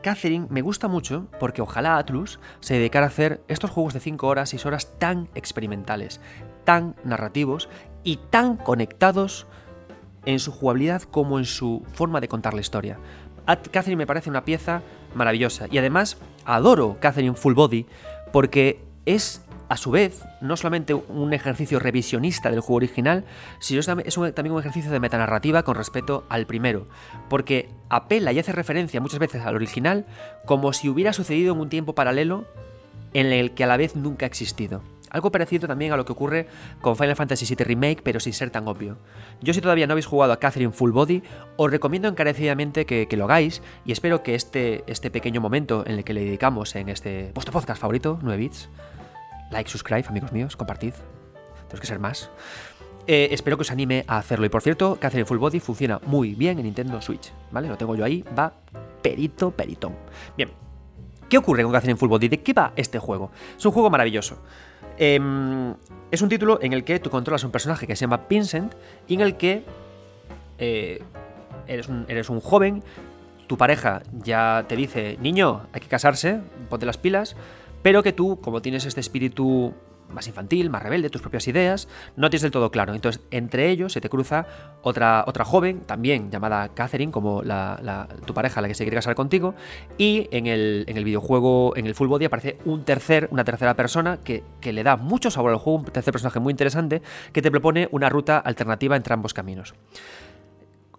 Catherine 0.02 0.46
me 0.50 0.60
gusta 0.60 0.86
mucho 0.86 1.28
porque 1.40 1.62
ojalá 1.62 1.96
Atlus 1.96 2.38
se 2.60 2.74
dedicara 2.74 3.06
a 3.06 3.08
hacer 3.08 3.42
estos 3.48 3.70
juegos 3.70 3.94
de 3.94 4.00
5 4.00 4.26
horas, 4.26 4.50
6 4.50 4.66
horas 4.66 4.98
tan 4.98 5.28
experimentales, 5.34 6.20
tan 6.64 6.94
narrativos 7.04 7.68
y 8.02 8.16
tan 8.16 8.56
conectados 8.56 9.46
en 10.26 10.38
su 10.38 10.52
jugabilidad 10.52 11.02
como 11.02 11.38
en 11.38 11.44
su 11.44 11.82
forma 11.92 12.20
de 12.20 12.28
contar 12.28 12.54
la 12.54 12.60
historia. 12.60 12.98
Catherine 13.46 13.96
me 13.96 14.06
parece 14.06 14.30
una 14.30 14.44
pieza 14.44 14.82
maravillosa 15.14 15.66
y 15.70 15.78
además 15.78 16.16
adoro 16.44 16.96
Catherine 17.00 17.36
Full 17.36 17.54
Body 17.54 17.86
porque 18.32 18.80
es 19.06 19.44
a 19.68 19.76
su 19.76 19.90
vez 19.90 20.22
no 20.40 20.56
solamente 20.56 20.94
un 20.94 21.32
ejercicio 21.32 21.78
revisionista 21.78 22.50
del 22.50 22.60
juego 22.60 22.76
original, 22.76 23.24
sino 23.58 23.80
es 23.80 23.86
también 23.86 24.52
un 24.52 24.60
ejercicio 24.60 24.90
de 24.90 25.00
metanarrativa 25.00 25.62
con 25.62 25.74
respecto 25.74 26.24
al 26.28 26.46
primero, 26.46 26.86
porque 27.28 27.68
apela 27.88 28.32
y 28.32 28.38
hace 28.38 28.52
referencia 28.52 29.00
muchas 29.00 29.18
veces 29.18 29.42
al 29.42 29.54
original 29.54 30.06
como 30.44 30.72
si 30.72 30.88
hubiera 30.88 31.12
sucedido 31.12 31.54
en 31.54 31.60
un 31.60 31.68
tiempo 31.68 31.94
paralelo 31.94 32.44
en 33.14 33.26
el 33.26 33.52
que 33.52 33.64
a 33.64 33.66
la 33.66 33.76
vez 33.76 33.96
nunca 33.96 34.26
ha 34.26 34.28
existido. 34.28 34.82
Algo 35.14 35.30
parecido 35.30 35.68
también 35.68 35.92
a 35.92 35.96
lo 35.96 36.04
que 36.04 36.10
ocurre 36.10 36.48
con 36.80 36.96
Final 36.96 37.14
Fantasy 37.14 37.46
VII 37.46 37.64
Remake, 37.64 38.02
pero 38.02 38.18
sin 38.18 38.32
ser 38.32 38.50
tan 38.50 38.66
obvio. 38.66 38.98
Yo 39.40 39.54
si 39.54 39.60
todavía 39.60 39.86
no 39.86 39.92
habéis 39.92 40.06
jugado 40.06 40.32
a 40.32 40.40
Catherine 40.40 40.72
Full 40.72 40.90
Body, 40.90 41.22
os 41.56 41.70
recomiendo 41.70 42.08
encarecidamente 42.08 42.84
que, 42.84 43.06
lo 43.16 43.26
hagáis 43.26 43.62
y 43.84 43.92
espero 43.92 44.24
que 44.24 44.34
este, 44.34 44.82
este 44.88 45.12
pequeño 45.12 45.40
momento 45.40 45.84
en 45.86 45.98
el 45.98 46.04
que 46.04 46.14
le 46.14 46.24
dedicamos 46.24 46.74
en 46.74 46.88
este 46.88 47.30
vuestro 47.32 47.52
podcast 47.52 47.80
favorito, 47.80 48.18
9 48.22 48.36
bits, 48.36 48.68
like, 49.52 49.70
subscribe, 49.70 50.04
amigos 50.08 50.32
míos, 50.32 50.56
compartid, 50.56 50.94
tenemos 51.68 51.80
que 51.80 51.86
ser 51.86 52.00
más. 52.00 52.28
Eh, 53.06 53.28
espero 53.30 53.56
que 53.56 53.60
os 53.60 53.70
anime 53.70 54.04
a 54.08 54.18
hacerlo. 54.18 54.46
Y 54.46 54.48
por 54.48 54.62
cierto, 54.62 54.96
Catherine 54.98 55.26
Full 55.26 55.38
Body 55.38 55.60
funciona 55.60 56.00
muy 56.06 56.34
bien 56.34 56.58
en 56.58 56.64
Nintendo 56.64 57.00
Switch, 57.00 57.32
¿vale? 57.52 57.68
Lo 57.68 57.76
tengo 57.76 57.94
yo 57.94 58.04
ahí, 58.04 58.24
va 58.36 58.52
perito, 59.00 59.52
peritón. 59.52 59.94
Bien, 60.36 60.50
¿qué 61.28 61.38
ocurre 61.38 61.62
con 61.62 61.70
Catherine 61.70 61.96
Full 61.96 62.08
Body? 62.08 62.26
¿De 62.26 62.42
qué 62.42 62.52
va 62.52 62.72
este 62.74 62.98
juego? 62.98 63.30
Es 63.56 63.64
un 63.64 63.70
juego 63.70 63.90
maravilloso. 63.90 64.38
Em, 64.98 65.74
es 66.10 66.22
un 66.22 66.28
título 66.28 66.58
en 66.62 66.72
el 66.72 66.84
que 66.84 67.00
tú 67.00 67.10
controlas 67.10 67.44
un 67.44 67.50
personaje 67.50 67.86
que 67.86 67.96
se 67.96 68.02
llama 68.02 68.26
Vincent 68.28 68.72
y 69.08 69.14
en 69.14 69.20
el 69.20 69.36
que 69.36 69.64
eh, 70.58 71.02
eres, 71.66 71.88
un, 71.88 72.04
eres, 72.08 72.30
un, 72.30 72.40
joven, 72.40 72.82
tu 73.46 73.56
pareja 73.56 74.02
ya 74.22 74.64
te 74.68 74.76
dice, 74.76 75.18
niño, 75.20 75.66
hay 75.72 75.80
que 75.80 75.88
casarse, 75.88 76.40
ponte 76.68 76.86
las 76.86 76.98
pilas, 76.98 77.36
pero 77.82 78.02
que 78.02 78.12
tú, 78.12 78.40
como 78.40 78.62
tienes 78.62 78.86
este 78.86 79.00
espíritu 79.00 79.74
más 80.08 80.26
infantil, 80.26 80.70
más 80.70 80.82
rebelde, 80.82 81.10
tus 81.10 81.20
propias 81.20 81.46
ideas, 81.48 81.88
no 82.16 82.30
tienes 82.30 82.42
del 82.42 82.50
todo 82.50 82.70
claro. 82.70 82.94
Entonces, 82.94 83.22
entre 83.30 83.70
ellos 83.70 83.92
se 83.92 84.00
te 84.00 84.08
cruza 84.08 84.46
otra, 84.82 85.24
otra 85.26 85.44
joven, 85.44 85.80
también 85.80 86.30
llamada 86.30 86.68
Catherine, 86.68 87.12
como 87.12 87.42
tu 88.24 88.34
pareja, 88.34 88.60
la 88.60 88.68
que 88.68 88.74
se 88.74 88.84
quiere 88.84 88.96
casar 88.96 89.14
contigo, 89.14 89.54
y 89.98 90.28
en 90.30 90.46
el, 90.46 90.84
en 90.88 90.96
el 90.96 91.04
videojuego, 91.04 91.76
en 91.76 91.86
el 91.86 91.94
Full 91.94 92.08
Body, 92.08 92.26
aparece 92.26 92.58
un 92.64 92.84
tercer, 92.84 93.28
una 93.30 93.44
tercera 93.44 93.74
persona 93.74 94.18
que, 94.22 94.42
que 94.60 94.72
le 94.72 94.82
da 94.82 94.96
mucho 94.96 95.30
sabor 95.30 95.52
al 95.52 95.58
juego, 95.58 95.80
un 95.80 95.84
tercer 95.86 96.12
personaje 96.12 96.40
muy 96.40 96.52
interesante, 96.52 97.02
que 97.32 97.42
te 97.42 97.50
propone 97.50 97.88
una 97.90 98.08
ruta 98.08 98.38
alternativa 98.38 98.96
entre 98.96 99.14
ambos 99.14 99.34
caminos. 99.34 99.74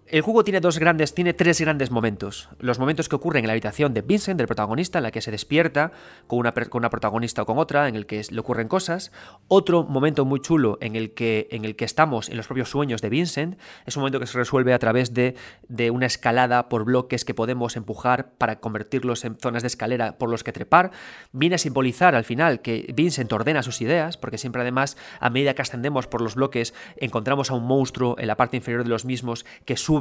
El 0.07 0.21
juego 0.21 0.43
tiene 0.43 0.61
dos 0.61 0.77
grandes, 0.77 1.15
tiene 1.15 1.33
tres 1.33 1.59
grandes 1.59 1.89
momentos. 1.89 2.49
Los 2.59 2.77
momentos 2.77 3.09
que 3.09 3.15
ocurren 3.15 3.43
en 3.43 3.47
la 3.47 3.53
habitación 3.53 3.95
de 3.95 4.03
Vincent, 4.03 4.37
del 4.37 4.45
protagonista, 4.45 4.99
en 4.99 5.03
la 5.03 5.09
que 5.09 5.19
se 5.19 5.31
despierta 5.31 5.93
con 6.27 6.37
una, 6.37 6.53
protagonista 6.53 7.41
o 7.41 7.47
con 7.47 7.57
otra, 7.57 7.87
en 7.87 7.95
el 7.95 8.05
que 8.05 8.21
le 8.29 8.39
ocurren 8.39 8.67
cosas. 8.67 9.11
Otro 9.47 9.83
momento 9.83 10.23
muy 10.23 10.41
chulo 10.41 10.77
en 10.79 10.95
el, 10.95 11.15
que, 11.15 11.47
en 11.49 11.65
el 11.65 11.75
que 11.75 11.85
estamos 11.85 12.29
en 12.29 12.37
los 12.37 12.45
propios 12.45 12.69
sueños 12.69 13.01
de 13.01 13.09
Vincent. 13.09 13.57
Es 13.87 13.97
un 13.97 14.01
momento 14.01 14.19
que 14.19 14.27
se 14.27 14.37
resuelve 14.37 14.75
a 14.75 14.79
través 14.79 15.15
de, 15.15 15.33
de 15.69 15.89
una 15.89 16.05
escalada 16.05 16.69
por 16.69 16.85
bloques 16.85 17.25
que 17.25 17.33
podemos 17.33 17.75
empujar 17.75 18.33
para 18.37 18.59
convertirlos 18.59 19.25
en 19.25 19.37
zonas 19.39 19.63
de 19.63 19.67
escalera 19.67 20.19
por 20.19 20.29
los 20.29 20.43
que 20.43 20.53
trepar. 20.53 20.91
Viene 21.31 21.55
a 21.55 21.57
simbolizar 21.57 22.13
al 22.13 22.25
final 22.25 22.61
que 22.61 22.93
Vincent 22.93 23.33
ordena 23.33 23.63
sus 23.63 23.81
ideas, 23.81 24.17
porque 24.17 24.37
siempre 24.37 24.61
además, 24.61 24.97
a 25.19 25.31
medida 25.31 25.55
que 25.55 25.63
ascendemos 25.63 26.05
por 26.05 26.21
los 26.21 26.35
bloques, 26.35 26.75
encontramos 26.97 27.49
a 27.49 27.55
un 27.55 27.65
monstruo 27.65 28.15
en 28.19 28.27
la 28.27 28.37
parte 28.37 28.55
inferior 28.55 28.83
de 28.83 28.89
los 28.91 29.03
mismos 29.03 29.47
que 29.65 29.77
sube 29.77 29.94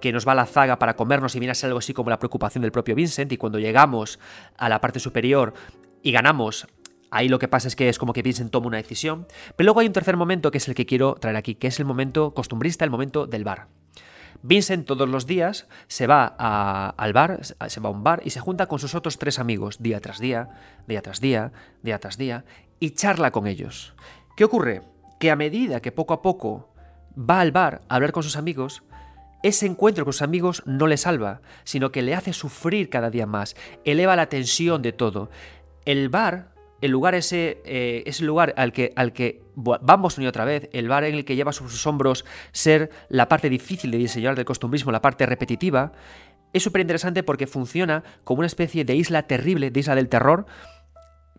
que 0.00 0.12
nos 0.12 0.26
va 0.26 0.32
a 0.32 0.36
la 0.36 0.46
zaga 0.46 0.78
para 0.78 0.96
comernos 0.96 1.34
y 1.34 1.40
viene 1.40 1.52
a 1.52 1.54
ser 1.54 1.68
algo 1.68 1.78
así 1.78 1.92
como 1.92 2.10
la 2.10 2.18
preocupación 2.18 2.62
del 2.62 2.72
propio 2.72 2.94
Vincent 2.94 3.32
y 3.32 3.36
cuando 3.36 3.58
llegamos 3.58 4.18
a 4.56 4.68
la 4.68 4.80
parte 4.80 5.00
superior 5.00 5.54
y 6.02 6.12
ganamos 6.12 6.66
Ahí 7.10 7.28
lo 7.28 7.38
que 7.38 7.46
pasa 7.46 7.68
es 7.68 7.76
que 7.76 7.88
es 7.88 8.00
como 8.00 8.12
que 8.12 8.22
Vincent 8.22 8.50
toma 8.50 8.66
una 8.66 8.76
decisión. 8.76 9.28
Pero 9.54 9.66
luego 9.66 9.78
hay 9.78 9.86
un 9.86 9.92
tercer 9.92 10.16
momento 10.16 10.50
que 10.50 10.58
es 10.58 10.66
el 10.66 10.74
que 10.74 10.84
quiero 10.84 11.14
traer 11.14 11.36
aquí, 11.36 11.54
que 11.54 11.68
es 11.68 11.78
el 11.78 11.86
momento 11.86 12.34
costumbrista, 12.34 12.84
el 12.84 12.90
momento 12.90 13.28
del 13.28 13.44
bar. 13.44 13.68
Vincent 14.42 14.84
todos 14.84 15.08
los 15.08 15.24
días 15.24 15.68
se 15.86 16.08
va 16.08 16.26
al 16.26 17.12
bar, 17.12 17.40
se 17.44 17.80
va 17.80 17.88
a 17.88 17.92
un 17.92 18.02
bar 18.02 18.20
y 18.24 18.30
se 18.30 18.40
junta 18.40 18.66
con 18.66 18.80
sus 18.80 18.96
otros 18.96 19.16
tres 19.16 19.38
amigos 19.38 19.80
día 19.80 20.00
tras 20.00 20.18
día, 20.18 20.48
día 20.88 21.02
tras 21.02 21.20
día, 21.20 21.52
día 21.82 22.00
tras 22.00 22.18
día, 22.18 22.44
y 22.80 22.90
charla 22.90 23.30
con 23.30 23.46
ellos. 23.46 23.94
¿Qué 24.36 24.44
ocurre? 24.44 24.82
Que 25.20 25.30
a 25.30 25.36
medida 25.36 25.80
que 25.80 25.92
poco 25.92 26.14
a 26.14 26.20
poco 26.20 26.74
va 27.16 27.40
al 27.40 27.52
bar 27.52 27.82
a 27.88 27.94
hablar 27.94 28.10
con 28.10 28.24
sus 28.24 28.36
amigos, 28.36 28.82
ese 29.44 29.66
encuentro 29.66 30.04
con 30.04 30.14
sus 30.14 30.22
amigos 30.22 30.62
no 30.64 30.86
le 30.86 30.96
salva, 30.96 31.42
sino 31.64 31.92
que 31.92 32.00
le 32.00 32.14
hace 32.14 32.32
sufrir 32.32 32.88
cada 32.88 33.10
día 33.10 33.26
más, 33.26 33.56
eleva 33.84 34.16
la 34.16 34.30
tensión 34.30 34.80
de 34.80 34.92
todo. 34.92 35.28
El 35.84 36.08
bar, 36.08 36.54
el 36.80 36.90
lugar 36.90 37.14
ese, 37.14 37.60
eh, 37.66 38.02
ese 38.06 38.24
lugar 38.24 38.54
al 38.56 38.72
que, 38.72 38.94
al 38.96 39.12
que 39.12 39.42
vamos 39.54 40.18
y 40.18 40.26
otra 40.26 40.46
vez, 40.46 40.70
el 40.72 40.88
bar 40.88 41.04
en 41.04 41.14
el 41.14 41.26
que 41.26 41.36
lleva 41.36 41.52
sobre 41.52 41.72
sus 41.72 41.86
hombros 41.86 42.24
ser 42.52 42.88
la 43.10 43.28
parte 43.28 43.50
difícil 43.50 43.90
de 43.90 43.98
diseñar 43.98 44.34
del 44.34 44.46
costumbrismo, 44.46 44.90
la 44.92 45.02
parte 45.02 45.26
repetitiva, 45.26 45.92
es 46.54 46.62
súper 46.62 46.80
interesante 46.80 47.22
porque 47.22 47.46
funciona 47.46 48.02
como 48.24 48.38
una 48.38 48.46
especie 48.46 48.86
de 48.86 48.96
isla 48.96 49.24
terrible, 49.24 49.70
de 49.70 49.80
isla 49.80 49.94
del 49.94 50.08
terror, 50.08 50.46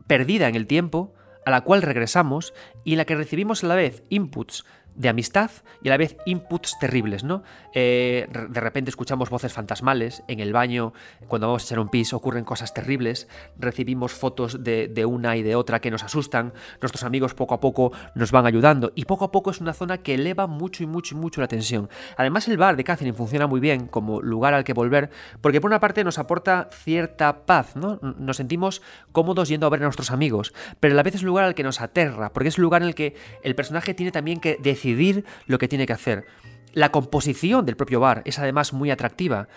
perdida 0.05 0.47
en 0.47 0.53
el 0.53 0.67
tiempo, 0.67 1.15
a 1.43 1.49
la 1.49 1.61
cual 1.61 1.81
regresamos 1.81 2.53
y 2.83 2.91
en 2.91 2.97
la 2.99 3.05
que 3.05 3.15
recibimos 3.15 3.63
a 3.63 3.67
la 3.67 3.75
vez 3.75 4.03
inputs 4.09 4.63
de 4.95 5.09
amistad 5.09 5.51
y 5.81 5.89
a 5.89 5.91
la 5.91 5.97
vez 5.97 6.17
inputs 6.25 6.79
terribles, 6.79 7.23
¿no? 7.23 7.43
Eh, 7.73 8.27
de 8.31 8.59
repente 8.59 8.89
escuchamos 8.89 9.29
voces 9.29 9.53
fantasmales, 9.53 10.23
en 10.27 10.39
el 10.39 10.53
baño, 10.53 10.93
cuando 11.27 11.47
vamos 11.47 11.63
a 11.63 11.65
echar 11.65 11.79
un 11.79 11.89
pis, 11.89 12.13
ocurren 12.13 12.45
cosas 12.45 12.73
terribles, 12.73 13.27
recibimos 13.57 14.13
fotos 14.13 14.63
de, 14.63 15.05
una 15.05 15.35
y 15.35 15.43
de 15.43 15.55
otra 15.55 15.81
que 15.81 15.91
nos 15.91 16.03
asustan, 16.03 16.53
nuestros 16.81 17.03
amigos 17.03 17.33
poco 17.33 17.53
a 17.53 17.59
poco 17.59 17.91
nos 18.15 18.31
van 18.31 18.45
ayudando, 18.45 18.93
y 18.95 19.05
poco 19.05 19.25
a 19.25 19.31
poco 19.31 19.51
es 19.51 19.59
una 19.59 19.73
zona 19.73 19.97
que 19.99 20.15
eleva 20.15 20.47
mucho 20.47 20.83
y 20.83 20.87
mucho 20.87 21.15
y 21.15 21.17
mucho 21.17 21.41
la 21.41 21.47
tensión. 21.47 21.89
Además, 22.17 22.47
el 22.47 22.57
bar 22.57 22.77
de 22.77 22.83
Catherine 22.83 23.15
funciona 23.15 23.47
muy 23.47 23.59
bien 23.59 23.87
como 23.87 24.21
lugar 24.21 24.53
al 24.53 24.63
que 24.63 24.73
volver, 24.73 25.09
porque 25.41 25.59
por 25.59 25.69
una 25.69 25.79
parte 25.79 26.03
nos 26.03 26.17
aporta 26.17 26.69
cierta 26.71 27.45
paz, 27.45 27.75
¿no? 27.75 27.99
Nos 28.01 28.37
sentimos 28.37 28.81
cómodos 29.11 29.49
yendo 29.49 29.67
a 29.67 29.69
ver 29.69 29.81
a 29.81 29.83
nuestros 29.83 30.11
amigos, 30.11 30.53
pero 30.79 30.93
a 30.93 30.95
la 30.95 31.03
vez 31.03 31.15
es 31.15 31.21
un 31.21 31.27
lugar 31.27 31.45
al 31.45 31.55
que 31.55 31.63
nos 31.63 31.81
aterra, 31.81 32.31
porque 32.31 32.49
es 32.49 32.57
un 32.57 32.63
lugar 32.63 32.81
en 32.81 32.87
el 32.87 32.95
que 32.95 33.15
el 33.43 33.55
personaje 33.55 33.93
tiene 33.93 34.11
también 34.11 34.39
que 34.39 34.57
decidir 34.61 34.84
decidir 34.85 35.25
lo 35.47 35.57
que 35.57 35.67
tiene 35.67 35.85
que 35.85 35.93
hacer. 35.93 36.25
La 36.73 36.91
composición 36.91 37.65
del 37.65 37.75
propio 37.75 37.99
bar 37.99 38.21
es 38.25 38.37
además 38.37 38.73
muy 38.73 38.91
atractiva 38.91 39.47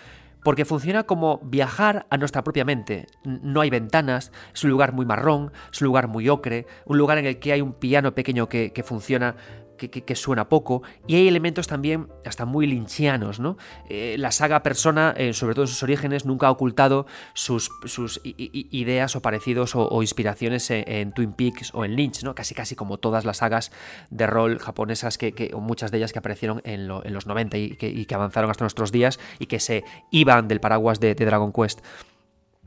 porque 0.42 0.64
funciona 0.64 1.02
como 1.02 1.40
viajar 1.42 2.06
a 2.10 2.16
nuestra 2.16 2.44
propia 2.44 2.64
mente. 2.64 3.06
No 3.24 3.60
hay 3.60 3.70
ventanas, 3.70 4.32
es 4.54 4.64
un 4.64 4.70
lugar 4.70 4.92
muy 4.92 5.04
marrón, 5.04 5.52
es 5.70 5.82
un 5.82 5.86
lugar 5.86 6.08
muy 6.08 6.28
ocre, 6.28 6.66
un 6.86 6.96
lugar 6.96 7.18
en 7.18 7.26
el 7.26 7.38
que 7.38 7.52
hay 7.52 7.60
un 7.60 7.74
piano 7.74 8.14
pequeño 8.14 8.48
que, 8.48 8.72
que 8.72 8.82
funciona 8.82 9.34
que, 9.78 10.14
suena 10.16 10.48
poco, 10.48 10.82
y 11.06 11.16
hay 11.16 11.28
elementos 11.28 11.66
también 11.66 12.08
hasta 12.26 12.44
muy 12.44 12.66
lynchianos, 12.66 13.40
¿no? 13.40 13.56
Eh, 13.88 14.16
la 14.18 14.32
saga 14.32 14.62
Persona, 14.62 15.14
eh, 15.16 15.32
sobre 15.32 15.54
todo 15.54 15.64
en 15.64 15.68
sus 15.68 15.82
orígenes, 15.82 16.26
nunca 16.26 16.48
ha 16.48 16.50
ocultado 16.50 17.06
sus, 17.34 17.70
sus 17.84 18.20
ideas 18.24 19.16
o 19.16 19.22
parecidos 19.22 19.72
o, 19.74 20.02
inspiraciones 20.02 20.70
en, 20.70 21.12
Twin 21.12 21.32
Peaks 21.32 21.70
o 21.74 21.84
en 21.84 21.96
Lynch, 21.96 22.22
¿no? 22.22 22.34
Casi 22.34 22.54
casi 22.54 22.74
como 22.74 22.98
todas 22.98 23.24
las 23.24 23.38
sagas 23.38 23.72
de 24.10 24.26
rol 24.26 24.58
japonesas, 24.58 25.16
que, 25.18 25.50
o 25.54 25.60
muchas 25.60 25.90
de 25.90 25.98
ellas 25.98 26.12
que 26.12 26.18
aparecieron 26.18 26.60
en, 26.64 26.88
los 26.88 27.26
90 27.26 27.56
y 27.56 27.76
que, 27.76 28.14
avanzaron 28.14 28.50
hasta 28.50 28.64
nuestros 28.64 28.92
días 28.92 29.18
y 29.38 29.46
que 29.46 29.60
se 29.60 29.84
iban 30.10 30.48
del 30.48 30.60
paraguas 30.60 31.00
de, 31.00 31.14
de 31.14 31.24
Dragon 31.24 31.52
Quest. 31.52 31.80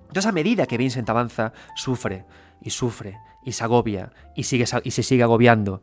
Entonces, 0.07 0.25
a 0.25 0.31
medida 0.31 0.65
que 0.65 0.77
Vincent 0.77 1.09
avanza, 1.09 1.53
sufre 1.75 2.25
y 2.61 2.69
sufre 2.69 3.17
y 3.43 3.53
se 3.53 3.63
agobia 3.63 4.11
y, 4.35 4.43
sigue, 4.43 4.65
y 4.83 4.91
se 4.91 5.03
sigue 5.03 5.23
agobiando. 5.23 5.81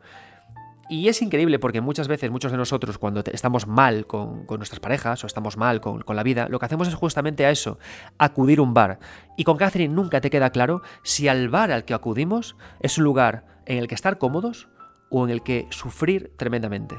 Y 0.89 1.07
es 1.07 1.21
increíble 1.21 1.59
porque 1.59 1.81
muchas 1.81 2.07
veces, 2.07 2.31
muchos 2.31 2.51
de 2.51 2.57
nosotros, 2.57 2.97
cuando 2.97 3.21
estamos 3.31 3.67
mal 3.67 4.07
con, 4.07 4.47
nuestras 4.57 4.79
parejas 4.79 5.23
o 5.23 5.27
estamos 5.27 5.55
mal 5.55 5.81
con, 5.81 6.03
la 6.07 6.23
vida, 6.23 6.47
lo 6.49 6.57
que 6.57 6.65
hacemos 6.65 6.87
es 6.87 6.95
justamente 6.95 7.45
a 7.45 7.51
eso, 7.51 7.77
acudir 8.17 8.57
a 8.57 8.63
un 8.63 8.73
bar. 8.73 8.99
Y 9.37 9.43
con 9.43 9.55
Catherine 9.55 9.93
nunca 9.93 10.19
te 10.19 10.31
queda 10.31 10.49
claro 10.49 10.81
si 11.03 11.27
al 11.27 11.47
bar 11.49 11.71
al 11.71 11.85
que 11.85 11.93
acudimos 11.93 12.55
es 12.79 12.97
un 12.97 13.03
lugar 13.03 13.61
en 13.67 13.77
el 13.77 13.87
que 13.87 13.93
estar 13.93 14.17
cómodos 14.17 14.67
o 15.11 15.23
en 15.23 15.29
el 15.29 15.43
que 15.43 15.67
sufrir 15.69 16.33
tremendamente. 16.37 16.97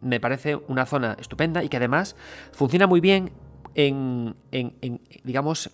Me 0.00 0.18
parece 0.18 0.56
una 0.56 0.84
zona 0.84 1.16
estupenda 1.20 1.62
y 1.62 1.68
que 1.68 1.76
además 1.76 2.16
funciona 2.50 2.88
muy 2.88 3.00
bien 3.00 3.30
en, 3.76 4.34
en 4.50 5.00
digamos, 5.22 5.70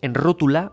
en 0.00 0.14
rótula 0.14 0.70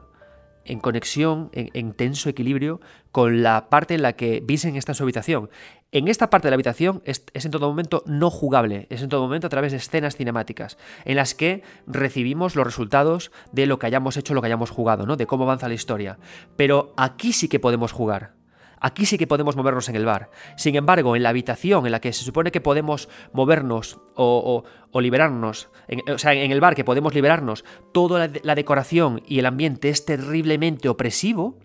en 0.66 0.80
conexión, 0.80 1.50
en, 1.54 1.94
tenso 1.94 2.30
equilibrio 2.30 2.82
con 3.12 3.44
la 3.44 3.70
parte 3.70 3.94
en 3.94 4.02
la 4.02 4.14
que 4.14 4.42
Vincent 4.44 4.78
está 4.78 4.92
en 4.92 4.96
su 4.96 5.04
habitación. 5.04 5.50
En 5.92 6.08
esta 6.08 6.30
parte 6.30 6.48
de 6.48 6.52
la 6.52 6.56
habitación 6.56 7.02
es, 7.06 7.24
en 7.34 7.52
todo 7.52 7.68
momento 7.68 8.04
no 8.08 8.30
jugable, 8.30 8.88
es 8.90 9.02
en 9.04 9.10
todo 9.10 9.22
momento 9.22 9.48
a 9.48 9.50
través 9.50 9.72
de 9.72 9.78
escenas 9.78 10.16
cinemáticas, 10.16 10.78
en 11.06 11.18
las 11.18 11.36
que 11.36 11.62
recibimos 11.86 12.56
los 12.56 12.66
resultados 12.66 13.32
de 13.52 13.68
lo 13.68 13.78
que 13.78 13.86
hayamos 13.86 14.18
hecho, 14.18 14.34
lo 14.34 14.42
que 14.42 14.48
hayamos 14.48 14.72
jugado, 14.72 15.06
¿no? 15.06 15.18
de 15.18 15.28
cómo 15.28 15.44
avanza 15.44 15.68
la 15.68 15.76
historia. 15.76 16.18
Pero 16.56 16.94
aquí 16.98 17.34
sí 17.34 17.48
que 17.48 17.60
podemos 17.60 17.92
jugar. 17.92 18.43
Aquí 18.86 19.06
sí 19.06 19.18
que 19.18 19.28
podemos 19.28 19.56
movernos 19.56 19.88
en 19.88 19.96
el 19.96 20.04
bar. 20.04 20.30
Sin 20.58 20.76
embargo, 20.76 21.16
en 21.16 21.24
la 21.24 21.30
habitación 21.30 21.86
en 21.86 21.94
la 21.94 22.02
que 22.02 22.12
se 22.12 22.26
supone 22.26 22.52
que 22.52 22.60
podemos 22.60 23.08
movernos 23.32 23.98
o, 24.16 24.66
liberarnos, 25.00 25.70
o 26.14 26.18
sea, 26.18 26.34
en 26.34 26.52
el 26.52 26.60
bar 26.60 26.76
que 26.76 26.84
podemos 26.84 27.16
liberarnos, 27.16 27.64
toda 27.94 28.30
la 28.44 28.56
decoración 28.56 29.24
y 29.26 29.40
el 29.40 29.46
ambiente 29.46 29.88
es 29.88 30.04
terriblemente 30.04 30.90
opresivo. 30.90 31.58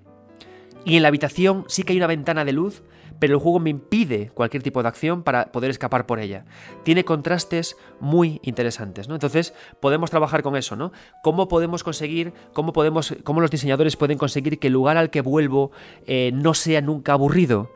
Y 0.85 0.94
en 0.94 1.02
la 1.02 1.09
habitación 1.09 1.64
sí 1.66 1.83
que 1.83 1.92
hay 1.92 1.96
una 1.96 2.07
ventana 2.07 2.44
de 2.44 2.52
luz 2.52 2.85
pero 3.18 3.35
el 3.35 3.40
juego 3.40 3.61
me 3.61 3.70
impide 3.70 4.31
cualquier 4.31 4.62
tipo 4.62 4.83
de 4.83 4.88
acción 4.88 5.22
para 5.22 5.52
poder 5.52 5.70
escapar 5.70 6.07
por 6.07 6.20
ella. 6.20 6.44
Tiene 6.85 7.04
contrastes 7.04 7.76
muy 8.00 8.40
interesantes, 8.42 9.09
¿no? 9.09 9.14
Entonces, 9.14 9.54
podemos 9.81 10.11
trabajar 10.11 10.42
con 10.42 10.57
eso, 10.57 10.76
¿no? 10.76 10.92
¿Cómo 11.22 11.48
podemos 11.48 11.85
conseguir, 11.85 12.33
cómo 12.52 12.72
podemos, 12.72 13.14
cómo 13.24 13.40
los 13.40 13.50
diseñadores 13.50 13.96
pueden 13.96 14.18
conseguir 14.18 14.59
que 14.59 14.68
el 14.68 14.72
lugar 14.72 14.96
al 14.96 15.11
que 15.11 15.20
vuelvo 15.20 15.70
eh, 16.07 16.31
no 16.35 16.54
sea 16.54 16.81
nunca 16.81 17.12
aburrido? 17.12 17.70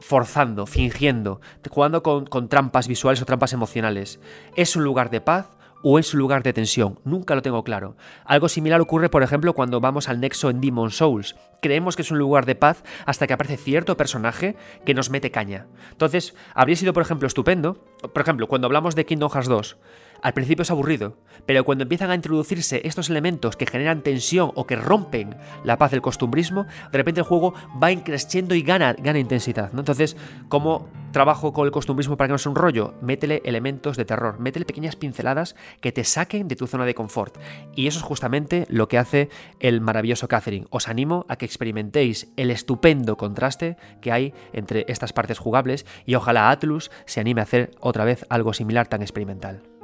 forzando, 0.00 0.66
fingiendo, 0.66 1.40
jugando 1.68 2.04
con, 2.04 2.26
con 2.26 2.48
trampas 2.48 2.86
visuales 2.86 3.20
o 3.20 3.24
trampas 3.24 3.52
emocionales. 3.52 4.20
Es 4.54 4.76
un 4.76 4.84
lugar 4.84 5.10
de 5.10 5.20
paz, 5.20 5.57
o 5.82 5.98
es 5.98 6.12
un 6.14 6.20
lugar 6.20 6.42
de 6.42 6.52
tensión. 6.52 6.98
Nunca 7.04 7.34
lo 7.34 7.42
tengo 7.42 7.64
claro. 7.64 7.96
Algo 8.24 8.48
similar 8.48 8.80
ocurre, 8.80 9.08
por 9.08 9.22
ejemplo, 9.22 9.54
cuando 9.54 9.80
vamos 9.80 10.08
al 10.08 10.20
nexo 10.20 10.50
en 10.50 10.60
Demon 10.60 10.90
Souls. 10.90 11.36
Creemos 11.60 11.96
que 11.96 12.02
es 12.02 12.10
un 12.10 12.18
lugar 12.18 12.46
de 12.46 12.54
paz 12.54 12.82
hasta 13.06 13.26
que 13.26 13.32
aparece 13.32 13.56
cierto 13.56 13.96
personaje 13.96 14.56
que 14.84 14.94
nos 14.94 15.10
mete 15.10 15.30
caña. 15.30 15.66
Entonces, 15.90 16.34
habría 16.54 16.76
sido, 16.76 16.92
por 16.92 17.02
ejemplo, 17.02 17.26
estupendo. 17.26 17.84
Por 18.12 18.22
ejemplo, 18.22 18.46
cuando 18.46 18.66
hablamos 18.66 18.94
de 18.94 19.06
Kingdom 19.06 19.30
Hearts 19.30 19.48
2, 19.48 19.76
Al 20.20 20.34
principio 20.34 20.62
es 20.62 20.70
aburrido, 20.70 21.16
pero 21.46 21.64
cuando 21.64 21.82
empiezan 21.82 22.10
a 22.10 22.14
introducirse 22.16 22.80
estos 22.84 23.08
elementos 23.08 23.56
que 23.56 23.66
generan 23.66 24.02
tensión 24.02 24.50
o 24.56 24.66
que 24.66 24.74
rompen 24.74 25.36
la 25.62 25.78
paz 25.78 25.92
del 25.92 26.02
costumbrismo, 26.02 26.66
de 26.90 26.98
repente 26.98 27.20
el 27.20 27.26
juego 27.26 27.54
va 27.80 27.92
increciendo 27.92 28.56
y 28.56 28.62
gana, 28.62 28.94
gana 28.94 29.20
intensidad. 29.20 29.72
¿no? 29.72 29.80
Entonces, 29.80 30.16
¿cómo 30.48 30.88
trabajo 31.12 31.52
con 31.52 31.66
el 31.66 31.72
costumbrismo 31.72 32.16
para 32.16 32.28
que 32.28 32.32
no 32.32 32.38
sea 32.38 32.50
un 32.50 32.56
rollo? 32.56 32.94
Métele 33.00 33.42
elementos 33.44 33.96
de 33.96 34.04
terror, 34.04 34.40
métele 34.40 34.64
pequeñas 34.64 34.96
pinceladas 34.96 35.54
que 35.80 35.92
te 35.92 36.02
saquen 36.02 36.48
de 36.48 36.56
tu 36.56 36.66
zona 36.66 36.84
de 36.84 36.94
confort. 36.94 37.38
Y 37.76 37.86
eso 37.86 38.00
es 38.00 38.04
justamente 38.04 38.66
lo 38.68 38.88
que 38.88 38.98
hace 38.98 39.28
el 39.60 39.80
maravilloso 39.80 40.26
Catherine. 40.26 40.66
Os 40.70 40.88
animo 40.88 41.26
a 41.28 41.36
que 41.36 41.46
experimentéis 41.46 42.28
el 42.36 42.50
estupendo 42.50 43.16
contraste 43.16 43.76
que 44.00 44.10
hay 44.10 44.34
entre 44.52 44.84
estas 44.88 45.12
partes 45.12 45.38
jugables 45.38 45.86
y 46.06 46.16
ojalá 46.16 46.50
Atlus 46.50 46.90
se 47.06 47.20
anime 47.20 47.40
a 47.40 47.44
hacer 47.44 47.70
otra 47.80 48.04
vez 48.04 48.26
algo 48.28 48.52
similar 48.52 48.88
tan 48.88 49.02
experimental. 49.02 49.77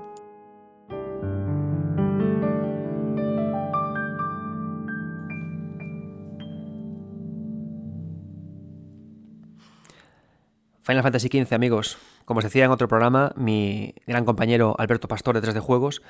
Final 10.84 11.02
Fantasy 11.02 11.28
XV, 11.28 11.54
amigos. 11.54 11.96
Como 12.26 12.38
os 12.38 12.44
decía 12.44 12.66
en 12.66 12.70
otro 12.70 12.88
programa, 12.88 13.32
mi 13.36 13.94
gran 14.06 14.26
compañero 14.26 14.76
Alberto 14.78 15.08
Pastor 15.08 15.34
de 15.34 15.40
3 15.40 15.54
de 15.54 15.60
Juegos 15.60 16.02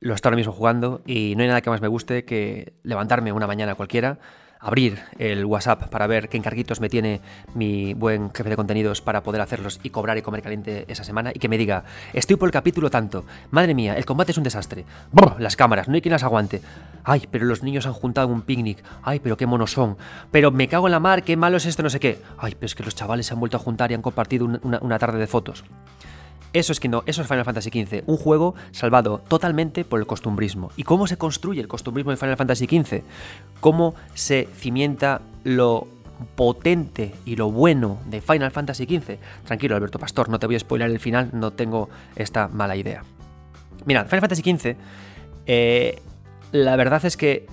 lo 0.00 0.14
está 0.14 0.28
ahora 0.28 0.36
mismo 0.36 0.54
jugando 0.54 1.02
y 1.04 1.34
no 1.36 1.42
hay 1.42 1.48
nada 1.48 1.60
que 1.60 1.68
más 1.68 1.82
me 1.82 1.88
guste 1.88 2.24
que 2.24 2.72
levantarme 2.82 3.32
una 3.32 3.46
mañana 3.46 3.74
cualquiera 3.74 4.18
abrir 4.66 4.98
el 5.18 5.44
WhatsApp 5.44 5.88
para 5.90 6.08
ver 6.08 6.28
qué 6.28 6.36
encarguitos 6.36 6.80
me 6.80 6.88
tiene 6.88 7.20
mi 7.54 7.94
buen 7.94 8.34
jefe 8.34 8.50
de 8.50 8.56
contenidos 8.56 9.00
para 9.00 9.22
poder 9.22 9.40
hacerlos 9.40 9.78
y 9.84 9.90
cobrar 9.90 10.18
y 10.18 10.22
comer 10.22 10.42
caliente 10.42 10.84
esa 10.88 11.04
semana 11.04 11.30
y 11.32 11.38
que 11.38 11.48
me 11.48 11.56
diga, 11.56 11.84
estoy 12.12 12.34
por 12.34 12.48
el 12.48 12.52
capítulo 12.52 12.90
tanto, 12.90 13.24
madre 13.52 13.74
mía, 13.74 13.96
el 13.96 14.04
combate 14.04 14.32
es 14.32 14.38
un 14.38 14.44
desastre, 14.44 14.84
las 15.38 15.54
cámaras, 15.54 15.86
no 15.86 15.94
hay 15.94 16.02
quien 16.02 16.10
las 16.10 16.24
aguante, 16.24 16.62
ay, 17.04 17.28
pero 17.30 17.44
los 17.44 17.62
niños 17.62 17.86
han 17.86 17.92
juntado 17.92 18.26
un 18.26 18.42
picnic, 18.42 18.82
ay, 19.04 19.20
pero 19.20 19.36
qué 19.36 19.46
monos 19.46 19.70
son, 19.70 19.96
pero 20.32 20.50
me 20.50 20.66
cago 20.66 20.88
en 20.88 20.92
la 20.92 21.00
mar, 21.00 21.22
qué 21.22 21.36
malo 21.36 21.58
es 21.58 21.66
esto, 21.66 21.84
no 21.84 21.90
sé 21.90 22.00
qué, 22.00 22.20
ay, 22.36 22.56
pero 22.56 22.66
es 22.66 22.74
que 22.74 22.82
los 22.82 22.96
chavales 22.96 23.26
se 23.26 23.34
han 23.34 23.40
vuelto 23.40 23.56
a 23.56 23.60
juntar 23.60 23.92
y 23.92 23.94
han 23.94 24.02
compartido 24.02 24.46
una 24.46 24.98
tarde 24.98 25.20
de 25.20 25.28
fotos. 25.28 25.62
Eso 26.52 26.72
es, 26.72 26.80
que 26.80 26.88
no, 26.88 27.02
eso 27.06 27.20
es 27.20 27.28
Final 27.28 27.44
Fantasy 27.44 27.70
XV, 27.70 28.04
un 28.06 28.16
juego 28.16 28.54
salvado 28.70 29.22
totalmente 29.28 29.84
por 29.84 30.00
el 30.00 30.06
costumbrismo. 30.06 30.70
¿Y 30.76 30.84
cómo 30.84 31.06
se 31.06 31.18
construye 31.18 31.60
el 31.60 31.68
costumbrismo 31.68 32.12
de 32.12 32.16
Final 32.16 32.36
Fantasy 32.36 32.66
XV? 32.66 33.02
¿Cómo 33.60 33.94
se 34.14 34.48
cimienta 34.54 35.20
lo 35.44 35.86
potente 36.34 37.14
y 37.26 37.36
lo 37.36 37.50
bueno 37.50 37.98
de 38.06 38.20
Final 38.22 38.50
Fantasy 38.50 38.84
XV? 38.84 39.18
Tranquilo, 39.44 39.76
Alberto 39.76 39.98
Pastor, 39.98 40.28
no 40.28 40.38
te 40.38 40.46
voy 40.46 40.56
a 40.56 40.58
spoiler 40.58 40.90
el 40.90 40.98
final, 40.98 41.30
no 41.34 41.52
tengo 41.52 41.90
esta 42.14 42.48
mala 42.48 42.74
idea. 42.74 43.02
Mira, 43.84 44.04
Final 44.06 44.20
Fantasy 44.20 44.42
XV, 44.42 44.76
eh, 45.46 46.00
la 46.52 46.76
verdad 46.76 47.04
es 47.04 47.16
que 47.16 47.46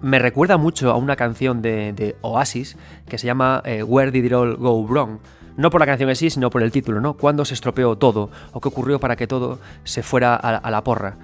me 0.00 0.18
recuerda 0.18 0.56
mucho 0.56 0.90
a 0.90 0.96
una 0.96 1.16
canción 1.16 1.62
de, 1.62 2.16
Oasis 2.20 2.76
que 3.08 3.18
se 3.18 3.26
llama 3.26 3.62
eh, 3.64 3.82
Where 3.82 4.10
Did 4.10 4.24
It 4.24 4.32
All 4.32 4.56
Go 4.56 4.86
Wrong? 4.86 5.18
No 5.56 5.70
por 5.70 5.80
la 5.80 5.86
canción 5.86 6.10
en 6.10 6.16
sí, 6.16 6.30
sino 6.30 6.50
por 6.50 6.62
el 6.62 6.72
título, 6.72 7.00
¿no? 7.00 7.14
¿Cuándo 7.14 7.44
se 7.44 7.54
estropeó 7.54 7.96
todo? 7.96 8.30
¿O 8.52 8.60
qué 8.60 8.68
ocurrió 8.68 8.98
para 8.98 9.16
que 9.16 9.26
todo 9.26 9.60
se 9.84 10.02
fuera 10.02 10.34
a, 10.34 10.70
la 10.70 10.82
porra? 10.82 11.16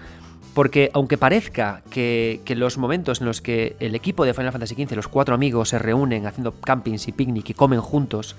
Porque 0.54 0.90
aunque 0.94 1.18
parezca 1.18 1.82
que, 1.90 2.40
los 2.56 2.78
momentos 2.78 3.20
en 3.20 3.26
los 3.26 3.40
que 3.40 3.76
el 3.80 3.94
equipo 3.94 4.24
de 4.24 4.34
Final 4.34 4.52
Fantasy 4.52 4.74
XV, 4.74 4.94
los 4.94 5.08
cuatro 5.08 5.34
amigos, 5.34 5.70
se 5.70 5.78
reúnen 5.78 6.26
haciendo 6.26 6.52
campings 6.52 7.08
y 7.08 7.12
picnic 7.12 7.50
y 7.50 7.54
comen 7.54 7.80
juntos, 7.80 8.36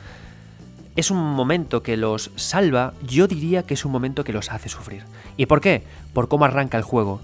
es 0.95 1.11
un 1.11 1.17
momento 1.17 1.83
que 1.83 1.97
los 1.97 2.31
salva, 2.35 2.93
yo 3.05 3.27
diría 3.27 3.63
que 3.63 3.73
es 3.73 3.85
un 3.85 3.91
momento 3.91 4.23
que 4.23 4.33
los 4.33 4.51
hace 4.51 4.69
sufrir. 4.69 5.03
¿Y 5.35 5.45
por 5.45 5.59
qué? 5.59 5.83
Por 6.13 6.27
cómo 6.27 6.45
arranca 6.45 6.77
el 6.77 6.83
juego. 6.83 7.21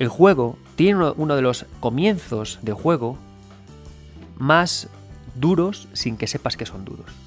El 0.00 0.08
juego 0.08 0.56
tiene 0.74 1.12
uno 1.16 1.36
de 1.36 1.42
los 1.42 1.66
comienzos 1.78 2.58
de 2.62 2.72
juego 2.72 3.18
más 4.36 4.88
duros 5.34 5.88
sin 5.92 6.16
que 6.16 6.26
sepas 6.26 6.56
que 6.56 6.66
son 6.66 6.84
duros. 6.84 7.19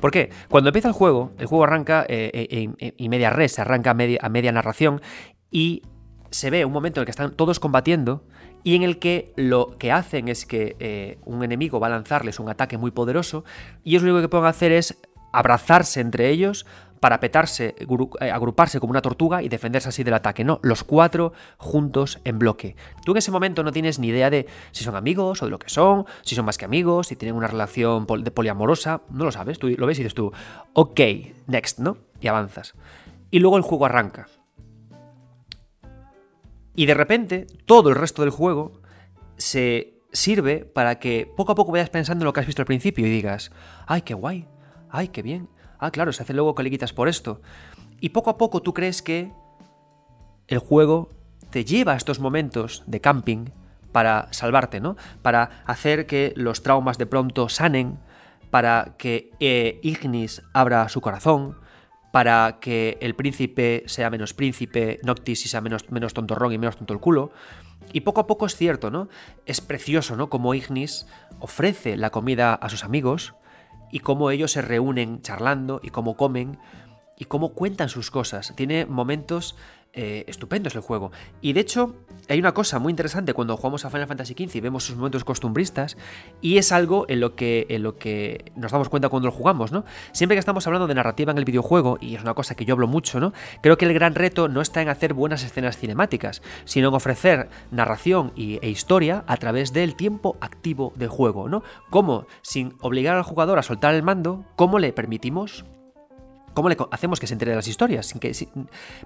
¿Por 0.00 0.10
qué? 0.10 0.30
Cuando 0.48 0.70
empieza 0.70 0.88
el 0.88 0.94
juego, 0.94 1.32
el 1.38 1.46
juego 1.46 1.64
arranca 1.64 2.04
eh, 2.08 2.30
eh, 2.78 2.94
y 2.96 3.08
media 3.08 3.30
res, 3.30 3.58
arranca 3.58 3.90
a 3.90 3.94
media, 3.94 4.52
narración 4.52 5.00
y 5.50 5.82
se 6.30 6.50
ve 6.50 6.64
un 6.64 6.72
momento 6.72 7.00
en 7.00 7.02
el 7.02 7.06
que 7.06 7.10
están 7.10 7.32
todos 7.32 7.60
combatiendo 7.60 8.24
y 8.62 8.76
en 8.76 8.82
el 8.82 8.98
que 8.98 9.32
lo 9.36 9.76
que 9.78 9.92
hacen 9.92 10.28
es 10.28 10.46
que 10.46 10.76
eh, 10.78 11.18
un 11.24 11.42
enemigo 11.42 11.80
va 11.80 11.88
a 11.88 11.90
lanzarles 11.90 12.40
un 12.40 12.48
ataque 12.48 12.78
muy 12.78 12.90
poderoso 12.90 13.44
y 13.84 13.90
ellos 13.90 14.02
lo 14.02 14.12
único 14.12 14.22
que 14.22 14.28
pueden 14.28 14.46
hacer 14.46 14.72
es 14.72 14.98
abrazarse 15.32 16.00
entre 16.00 16.30
ellos 16.30 16.66
para 17.00 17.18
petarse, 17.18 17.74
eh, 17.78 18.30
agruparse 18.30 18.78
como 18.78 18.90
una 18.90 19.02
tortuga 19.02 19.42
y 19.42 19.48
defenderse 19.48 19.88
así 19.88 20.04
del 20.04 20.14
ataque. 20.14 20.44
No, 20.44 20.60
los 20.62 20.84
cuatro 20.84 21.32
juntos 21.56 22.20
en 22.24 22.38
bloque. 22.38 22.76
Tú 23.04 23.12
en 23.12 23.18
ese 23.18 23.30
momento 23.30 23.64
no 23.64 23.72
tienes 23.72 23.98
ni 23.98 24.08
idea 24.08 24.30
de 24.30 24.46
si 24.70 24.84
son 24.84 24.94
amigos 24.94 25.42
o 25.42 25.46
de 25.46 25.50
lo 25.50 25.58
que 25.58 25.70
son, 25.70 26.04
si 26.22 26.34
son 26.34 26.44
más 26.44 26.58
que 26.58 26.66
amigos, 26.66 27.08
si 27.08 27.16
tienen 27.16 27.34
una 27.34 27.46
relación 27.46 28.06
de 28.06 28.30
poliamorosa, 28.30 29.00
no 29.10 29.24
lo 29.24 29.32
sabes, 29.32 29.58
tú 29.58 29.68
lo 29.68 29.86
ves 29.86 29.98
y 29.98 30.02
dices 30.02 30.14
tú, 30.14 30.30
ok, 30.74 31.00
next, 31.46 31.78
¿no? 31.78 31.96
Y 32.20 32.28
avanzas. 32.28 32.74
Y 33.30 33.38
luego 33.38 33.56
el 33.56 33.62
juego 33.62 33.86
arranca. 33.86 34.28
Y 36.74 36.86
de 36.86 36.94
repente, 36.94 37.46
todo 37.66 37.88
el 37.88 37.96
resto 37.96 38.22
del 38.22 38.30
juego 38.30 38.80
se 39.36 40.00
sirve 40.12 40.64
para 40.64 40.98
que 40.98 41.30
poco 41.36 41.52
a 41.52 41.54
poco 41.54 41.72
vayas 41.72 41.90
pensando 41.90 42.22
en 42.22 42.26
lo 42.26 42.32
que 42.32 42.40
has 42.40 42.46
visto 42.46 42.62
al 42.62 42.66
principio 42.66 43.06
y 43.06 43.10
digas, 43.10 43.50
ay, 43.86 44.02
qué 44.02 44.14
guay, 44.14 44.46
ay, 44.90 45.08
qué 45.08 45.22
bien, 45.22 45.48
ah, 45.80 45.90
claro, 45.90 46.12
se 46.12 46.22
hace 46.22 46.34
luego 46.34 46.54
quitas 46.54 46.92
por 46.92 47.08
esto. 47.08 47.40
Y 48.00 48.10
poco 48.10 48.30
a 48.30 48.38
poco 48.38 48.62
tú 48.62 48.72
crees 48.72 49.02
que 49.02 49.32
el 50.48 50.58
juego 50.58 51.10
te 51.50 51.64
lleva 51.64 51.92
a 51.92 51.96
estos 51.96 52.20
momentos 52.20 52.82
de 52.86 53.00
camping 53.00 53.46
para 53.92 54.28
salvarte, 54.32 54.80
¿no? 54.80 54.96
Para 55.22 55.62
hacer 55.66 56.06
que 56.06 56.32
los 56.36 56.62
traumas 56.62 56.98
de 56.98 57.06
pronto 57.06 57.48
sanen, 57.48 57.98
para 58.50 58.94
que 58.98 59.32
eh, 59.40 59.80
Ignis 59.82 60.42
abra 60.52 60.88
su 60.88 61.00
corazón, 61.00 61.56
para 62.12 62.58
que 62.60 62.98
el 63.00 63.14
príncipe 63.14 63.84
sea 63.86 64.10
menos 64.10 64.34
príncipe, 64.34 64.98
Noctis 65.04 65.46
y 65.46 65.48
sea 65.48 65.60
menos, 65.60 65.90
menos 65.90 66.14
tontorrón 66.14 66.52
y 66.52 66.58
menos 66.58 66.76
tonto 66.76 66.94
el 66.94 67.00
culo. 67.00 67.32
Y 67.92 68.00
poco 68.00 68.20
a 68.20 68.26
poco 68.26 68.46
es 68.46 68.56
cierto, 68.56 68.90
¿no? 68.90 69.08
Es 69.46 69.60
precioso, 69.60 70.16
¿no? 70.16 70.28
Como 70.28 70.54
Ignis 70.54 71.06
ofrece 71.38 71.96
la 71.96 72.10
comida 72.10 72.54
a 72.54 72.68
sus 72.68 72.84
amigos, 72.84 73.34
y 73.90 74.00
cómo 74.00 74.30
ellos 74.30 74.52
se 74.52 74.62
reúnen 74.62 75.22
charlando 75.22 75.80
y 75.82 75.90
cómo 75.90 76.16
comen 76.16 76.58
y 77.20 77.26
cómo 77.26 77.50
cuentan 77.52 77.90
sus 77.90 78.10
cosas. 78.10 78.54
Tiene 78.56 78.86
momentos 78.86 79.54
eh, 79.92 80.24
estupendos 80.26 80.74
el 80.74 80.80
juego. 80.80 81.12
Y 81.42 81.52
de 81.52 81.60
hecho, 81.60 81.96
hay 82.28 82.38
una 82.38 82.54
cosa 82.54 82.78
muy 82.78 82.90
interesante 82.90 83.34
cuando 83.34 83.56
jugamos 83.58 83.84
a 83.84 83.90
Final 83.90 84.06
Fantasy 84.06 84.34
XV 84.34 84.56
y 84.56 84.60
vemos 84.60 84.84
sus 84.84 84.96
momentos 84.96 85.22
costumbristas, 85.24 85.98
y 86.40 86.56
es 86.56 86.72
algo 86.72 87.04
en 87.08 87.20
lo 87.20 87.34
que, 87.34 87.66
en 87.68 87.82
lo 87.82 87.96
que 87.96 88.52
nos 88.56 88.72
damos 88.72 88.88
cuenta 88.88 89.10
cuando 89.10 89.28
lo 89.28 89.32
jugamos, 89.32 89.70
¿no? 89.70 89.84
Siempre 90.12 90.36
que 90.36 90.38
estamos 90.38 90.66
hablando 90.66 90.86
de 90.86 90.94
narrativa 90.94 91.32
en 91.32 91.38
el 91.38 91.44
videojuego, 91.44 91.98
y 92.00 92.14
es 92.14 92.22
una 92.22 92.32
cosa 92.32 92.54
que 92.54 92.64
yo 92.64 92.72
hablo 92.74 92.86
mucho, 92.86 93.20
¿no? 93.20 93.34
Creo 93.62 93.76
que 93.76 93.84
el 93.84 93.92
gran 93.92 94.14
reto 94.14 94.48
no 94.48 94.62
está 94.62 94.80
en 94.80 94.88
hacer 94.88 95.12
buenas 95.12 95.44
escenas 95.44 95.76
cinemáticas, 95.76 96.40
sino 96.64 96.88
en 96.88 96.94
ofrecer 96.94 97.50
narración 97.70 98.32
e 98.36 98.70
historia 98.70 99.24
a 99.26 99.36
través 99.36 99.74
del 99.74 99.94
tiempo 99.96 100.38
activo 100.40 100.94
de 100.96 101.08
juego, 101.08 101.48
¿no? 101.48 101.64
Cómo, 101.90 102.26
sin 102.40 102.76
obligar 102.80 103.16
al 103.16 103.24
jugador 103.24 103.58
a 103.58 103.62
soltar 103.62 103.94
el 103.94 104.04
mando, 104.04 104.46
cómo 104.56 104.78
le 104.78 104.94
permitimos 104.94 105.64
¿Cómo 106.54 106.68
le 106.68 106.76
hacemos 106.90 107.20
que 107.20 107.26
se 107.26 107.34
entere 107.34 107.52
de 107.52 107.56
las 107.56 107.68
historias? 107.68 108.06
Sin 108.06 108.18
que, 108.18 108.32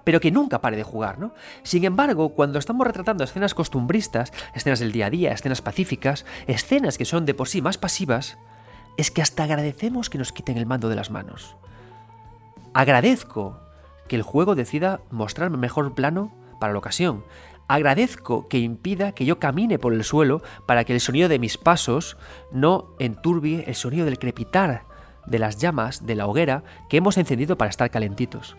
pero 0.02 0.20
que 0.20 0.30
nunca 0.30 0.60
pare 0.60 0.76
de 0.76 0.82
jugar, 0.82 1.18
¿no? 1.18 1.32
Sin 1.62 1.84
embargo, 1.84 2.30
cuando 2.30 2.58
estamos 2.58 2.86
retratando 2.86 3.24
escenas 3.24 3.54
costumbristas, 3.54 4.32
escenas 4.54 4.80
del 4.80 4.92
día 4.92 5.06
a 5.06 5.10
día, 5.10 5.32
escenas 5.32 5.62
pacíficas, 5.62 6.24
escenas 6.46 6.96
que 6.96 7.04
son 7.04 7.26
de 7.26 7.34
por 7.34 7.48
sí 7.48 7.60
más 7.60 7.78
pasivas, 7.78 8.38
es 8.96 9.10
que 9.10 9.22
hasta 9.22 9.44
agradecemos 9.44 10.08
que 10.08 10.18
nos 10.18 10.32
quiten 10.32 10.56
el 10.56 10.66
mando 10.66 10.88
de 10.88 10.96
las 10.96 11.10
manos. 11.10 11.56
Agradezco 12.72 13.60
que 14.08 14.16
el 14.16 14.22
juego 14.22 14.54
decida 14.54 15.00
mostrarme 15.10 15.56
mejor 15.56 15.94
plano 15.94 16.32
para 16.60 16.72
la 16.72 16.78
ocasión. 16.78 17.24
Agradezco 17.68 18.48
que 18.48 18.58
impida 18.58 19.12
que 19.12 19.24
yo 19.24 19.38
camine 19.38 19.78
por 19.78 19.94
el 19.94 20.04
suelo 20.04 20.42
para 20.66 20.84
que 20.84 20.92
el 20.92 21.00
sonido 21.00 21.28
de 21.28 21.38
mis 21.38 21.56
pasos 21.56 22.16
no 22.52 22.88
enturbie 22.98 23.64
el 23.66 23.74
sonido 23.74 24.04
del 24.04 24.18
crepitar 24.18 24.84
de 25.26 25.38
las 25.38 25.58
llamas 25.58 26.06
de 26.06 26.14
la 26.14 26.26
hoguera 26.26 26.62
que 26.88 26.96
hemos 26.96 27.18
encendido 27.18 27.58
para 27.58 27.70
estar 27.70 27.90
calentitos. 27.90 28.56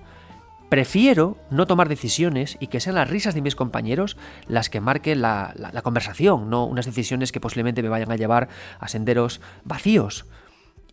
Prefiero 0.70 1.38
no 1.52 1.68
tomar 1.68 1.90
decisiones 1.90 2.58
y 2.60 2.68
que 2.68 2.80
sean 2.80 2.96
las 2.96 3.10
risas 3.10 3.36
de 3.36 3.42
mis 3.42 3.56
compañeros 3.56 4.18
las 4.48 4.70
que 4.70 4.82
marquen 4.82 5.22
la, 5.22 5.54
conversación, 5.84 6.50
no 6.50 6.66
unas 6.66 6.88
decisiones 6.88 7.32
que 7.32 7.40
posiblemente 7.40 7.84
me 7.84 7.90
vayan 7.90 8.12
a 8.12 8.16
llevar 8.16 8.50
a 8.80 8.88
senderos 8.88 9.42
vacíos. 9.64 10.26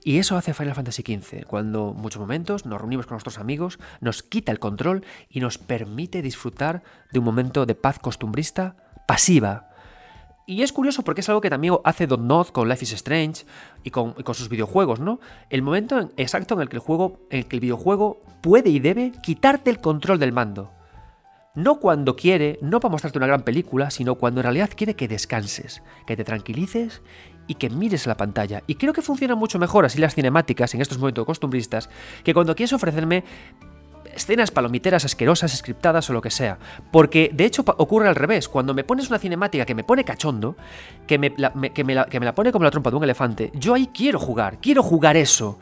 Y 0.05 0.19
eso 0.19 0.37
hace 0.37 0.53
Final 0.53 0.75
Fantasy 0.75 1.03
XV, 1.03 1.47
cuando 1.47 1.95
en 1.97 2.03
muchos 2.03 2.21
momentos 2.21 2.67
nos 2.67 2.81
reunimos 2.81 3.07
con 3.07 3.15
nuestros 3.15 3.39
amigos, 3.39 3.79
nos 4.01 4.23
quita 4.23 4.53
el 4.53 4.59
control 4.59 5.05
y 5.31 5.41
nos 5.41 5.59
permite 5.59 6.23
disfrutar 6.23 6.83
de 7.13 7.21
un 7.21 7.25
momento 7.25 7.67
de 7.67 7.75
paz 7.75 7.99
costumbrista 7.99 8.77
pasiva, 9.07 9.72
y 10.47 10.63
es 10.63 10.73
curioso 10.73 11.03
porque 11.03 11.21
es 11.21 11.29
algo 11.29 11.41
que 11.41 11.51
también 11.51 11.77
hace 11.85 12.07
Don 12.07 12.27
Not 12.27 12.53
con 12.53 12.69
Life 12.69 12.85
is 12.85 12.93
Strange 12.93 13.45
y 13.85 13.91
con, 13.91 14.15
sus 14.35 14.49
videojuegos, 14.49 15.01
¿no? 15.01 15.21
El 15.51 15.63
momento 15.63 16.11
exacto 16.17 16.55
en 16.55 16.63
el 16.63 16.69
que 16.69 16.77
el 16.77 16.83
juego, 16.83 17.21
en 17.31 17.41
el 17.41 17.47
que 17.47 17.57
el 17.57 17.61
videojuego 17.61 18.23
puede 18.41 18.71
y 18.71 18.81
debe 18.81 19.13
quitarte 19.23 19.71
el 19.71 19.81
control 19.81 20.19
del 20.19 20.33
mando. 20.33 20.73
No 21.55 21.81
cuando 21.81 22.17
quiere, 22.17 22.59
no 22.63 22.81
para 22.81 22.93
mostrarte 22.93 23.19
una 23.19 23.27
gran 23.27 23.43
película, 23.43 23.91
sino 23.91 24.15
cuando 24.17 24.41
en 24.41 24.45
realidad 24.45 24.71
quiere 24.75 24.97
que 24.97 25.07
descanses, 25.07 25.83
que 26.07 26.17
te 26.17 26.25
tranquilices 26.25 27.03
y 27.47 27.55
que 27.57 27.69
mires 27.71 28.07
la 28.07 28.17
pantalla. 28.17 28.63
Y 28.67 28.77
creo 28.77 28.93
que 28.93 29.03
funcionan 29.03 29.39
mucho 29.39 29.59
mejor 29.59 29.85
así 29.85 29.99
las 29.99 30.15
cinemáticas 30.15 30.75
en 30.75 30.81
estos 30.81 30.99
momentos 30.99 31.27
costumbristas 31.27 31.91
que 32.25 32.33
cuando 32.33 32.55
quieres 32.55 32.73
ofrecerme 32.73 33.25
escenas 34.15 34.51
palomiteras 34.51 35.05
asquerosas, 35.05 35.57
scriptadas 35.57 36.09
o 36.11 36.13
lo 36.13 36.21
que 36.21 36.31
sea. 36.31 36.59
Porque 36.91 37.31
de 37.33 37.45
hecho 37.45 37.65
ocurre 37.79 38.09
al 38.09 38.15
revés. 38.15 38.49
Cuando 38.49 38.75
me 38.75 38.85
pones 38.85 39.09
una 39.09 39.19
cinemática 39.19 39.65
que 39.65 39.75
me 39.75 39.85
pone 39.85 40.05
cachondo, 40.05 40.57
que 41.07 41.19
me, 41.19 41.33
la, 41.37 41.53
que 41.53 41.85
me, 41.85 42.05
que 42.07 42.21
me 42.21 42.27
la 42.27 42.35
pone 42.35 42.53
como 42.53 42.65
la 42.65 42.71
trompa 42.71 42.91
de 42.91 42.97
un 42.97 43.05
elefante, 43.05 43.51
yo 43.55 43.75
ahí 43.75 43.91
quiero 43.93 44.19
jugar, 44.19 44.59
quiero 44.61 44.83
jugar 44.83 45.17
eso. 45.17 45.59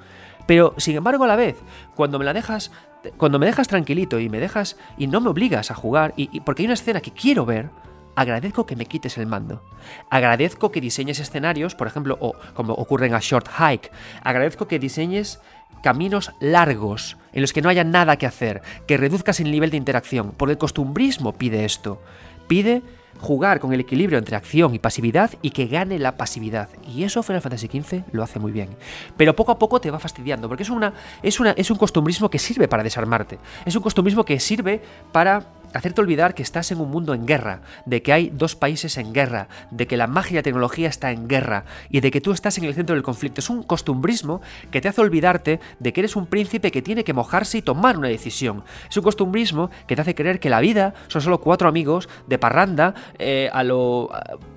Pero 0.47 0.75
sin 0.79 0.97
embargo 0.97 1.25
a 1.25 1.29
la 1.29 1.37
vez, 1.37 1.57
cuando 1.95 2.19
me 2.19 2.25
la 2.25 2.33
dejas, 2.33 2.73
cuando 3.17 3.39
me 3.39 3.47
dejas 3.47 3.69
tranquilito 3.69 4.19
y 4.19 4.29
me 4.29 4.41
dejas 4.41 4.77
y 4.99 5.07
no 5.07 5.21
me 5.21 5.31
obligas 5.31 5.71
a 5.71 5.75
jugar, 5.75 6.13
y, 6.17 6.41
porque 6.41 6.63
hay 6.63 6.67
una 6.67 6.75
escena 6.75 7.01
que 7.01 7.13
quiero 7.13 7.47
ver, 7.47 7.71
agradezco 8.17 8.67
que 8.67 8.77
me 8.77 8.87
quites 8.87 9.17
el 9.19 9.27
mando. 9.27 9.63
Agradezco 10.11 10.73
que 10.73 10.81
diseñes 10.81 11.21
escenarios, 11.21 11.75
por 11.75 11.87
ejemplo, 11.87 12.19
o 12.21 12.35
como 12.55 12.75
ocurre 12.75 13.07
en 13.07 13.15
A 13.15 13.21
Short 13.21 13.49
Hike. 13.49 13.91
Agradezco 14.23 14.67
que 14.67 14.79
diseñes 14.79 15.41
caminos 15.83 16.33
largos 16.41 17.17
en 17.33 17.43
los 17.43 17.53
que 17.53 17.63
no 17.63 17.69
haya 17.69 17.85
nada 17.85 18.17
que 18.17 18.27
hacer, 18.27 18.63
que 18.87 18.97
reduzcas 18.97 19.41
el 19.41 19.51
nivel 19.51 19.71
de 19.71 19.77
interacción, 19.77 20.33
porque 20.37 20.53
el 20.53 20.59
costumbrismo 20.59 21.33
pide 21.33 21.65
esto. 21.65 22.03
Pide 22.49 22.83
jugar 23.21 23.61
con 23.61 23.73
el 23.73 23.81
equilibrio 23.81 24.19
entre 24.19 24.37
acción 24.37 24.75
y 24.75 24.79
pasividad 24.79 25.31
y 25.43 25.51
que 25.51 25.67
gane 25.67 25.99
la 25.99 26.17
pasividad. 26.17 26.69
Y 26.87 27.05
eso 27.05 27.23
Final 27.23 27.43
Fantasy 27.43 27.69
XV 27.69 28.03
lo 28.13 28.23
hace 28.23 28.39
muy 28.39 28.51
bien. 28.51 28.71
Pero 29.17 29.37
poco 29.37 29.53
a 29.53 29.59
poco 29.59 29.81
te 29.81 29.91
va 29.91 29.99
fastidiando, 29.99 30.49
porque 30.49 30.63
es, 30.63 30.71
una, 30.71 30.95
es, 31.23 31.39
una, 31.39 31.51
es 31.53 31.71
un 31.71 31.77
costumbrismo 31.77 32.31
que 32.31 32.39
sirve 32.39 32.67
para 32.67 32.83
desarmarte. 32.83 33.39
Es 33.65 33.77
un 33.77 33.83
costumbrismo 33.83 34.25
que 34.25 34.41
sirve 34.41 34.83
para 35.13 35.45
hacerte 35.75 36.01
olvidar 36.01 36.35
que 36.35 36.43
estás 36.43 36.71
en 36.73 36.81
un 36.81 36.91
mundo 36.91 37.15
en 37.15 37.27
guerra, 37.27 37.63
de 37.87 38.03
que 38.03 38.13
hay 38.13 38.31
dos 38.31 38.57
países 38.57 38.97
en 38.97 39.13
guerra, 39.13 39.49
de 39.71 39.87
que 39.87 39.97
la 39.97 40.07
magia 40.07 40.35
y 40.35 40.37
la 40.37 40.43
tecnología 40.43 40.89
está 40.89 41.13
en 41.13 41.29
guerra 41.29 41.65
y 41.89 42.01
de 42.01 42.11
que 42.11 42.21
tú 42.21 42.33
estás 42.33 42.59
en 42.59 42.65
el 42.65 42.75
centro 42.75 42.95
del 42.95 43.03
conflicto. 43.03 43.41
Es 43.41 43.51
un 43.51 43.63
costumbrismo 43.63 44.41
que 44.71 44.81
te 44.81 44.89
hace 44.89 45.01
olvidarte 45.01 45.61
de 45.79 45.93
que 45.93 46.01
eres 46.01 46.17
un 46.17 46.27
príncipe 46.27 46.71
que 46.71 46.83
tiene 46.83 47.05
que 47.05 47.13
mojarse 47.13 47.59
y 47.59 47.63
tomar 47.63 47.99
una 47.99 48.09
decisión. 48.09 48.65
Es 48.89 48.97
un 48.97 49.03
costumbrismo 49.03 49.71
que 49.87 49.97
te 49.97 50.03
hace 50.03 50.15
creer 50.15 50.41
que 50.41 50.51
la 50.51 50.61
vida 50.61 50.95
son 51.09 51.23
solo 51.23 51.41
cuatro 51.41 51.69
amigos 51.69 52.09
de 52.27 52.39
parranda 52.39 52.95
eh, 53.19 53.51
a 53.53 53.63
lo, 53.63 54.11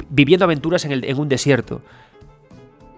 viviendo 0.09 0.45
aventuras 0.45 0.85
en, 0.85 1.03
en 1.03 1.19
un 1.19 1.29
desierto. 1.29 1.81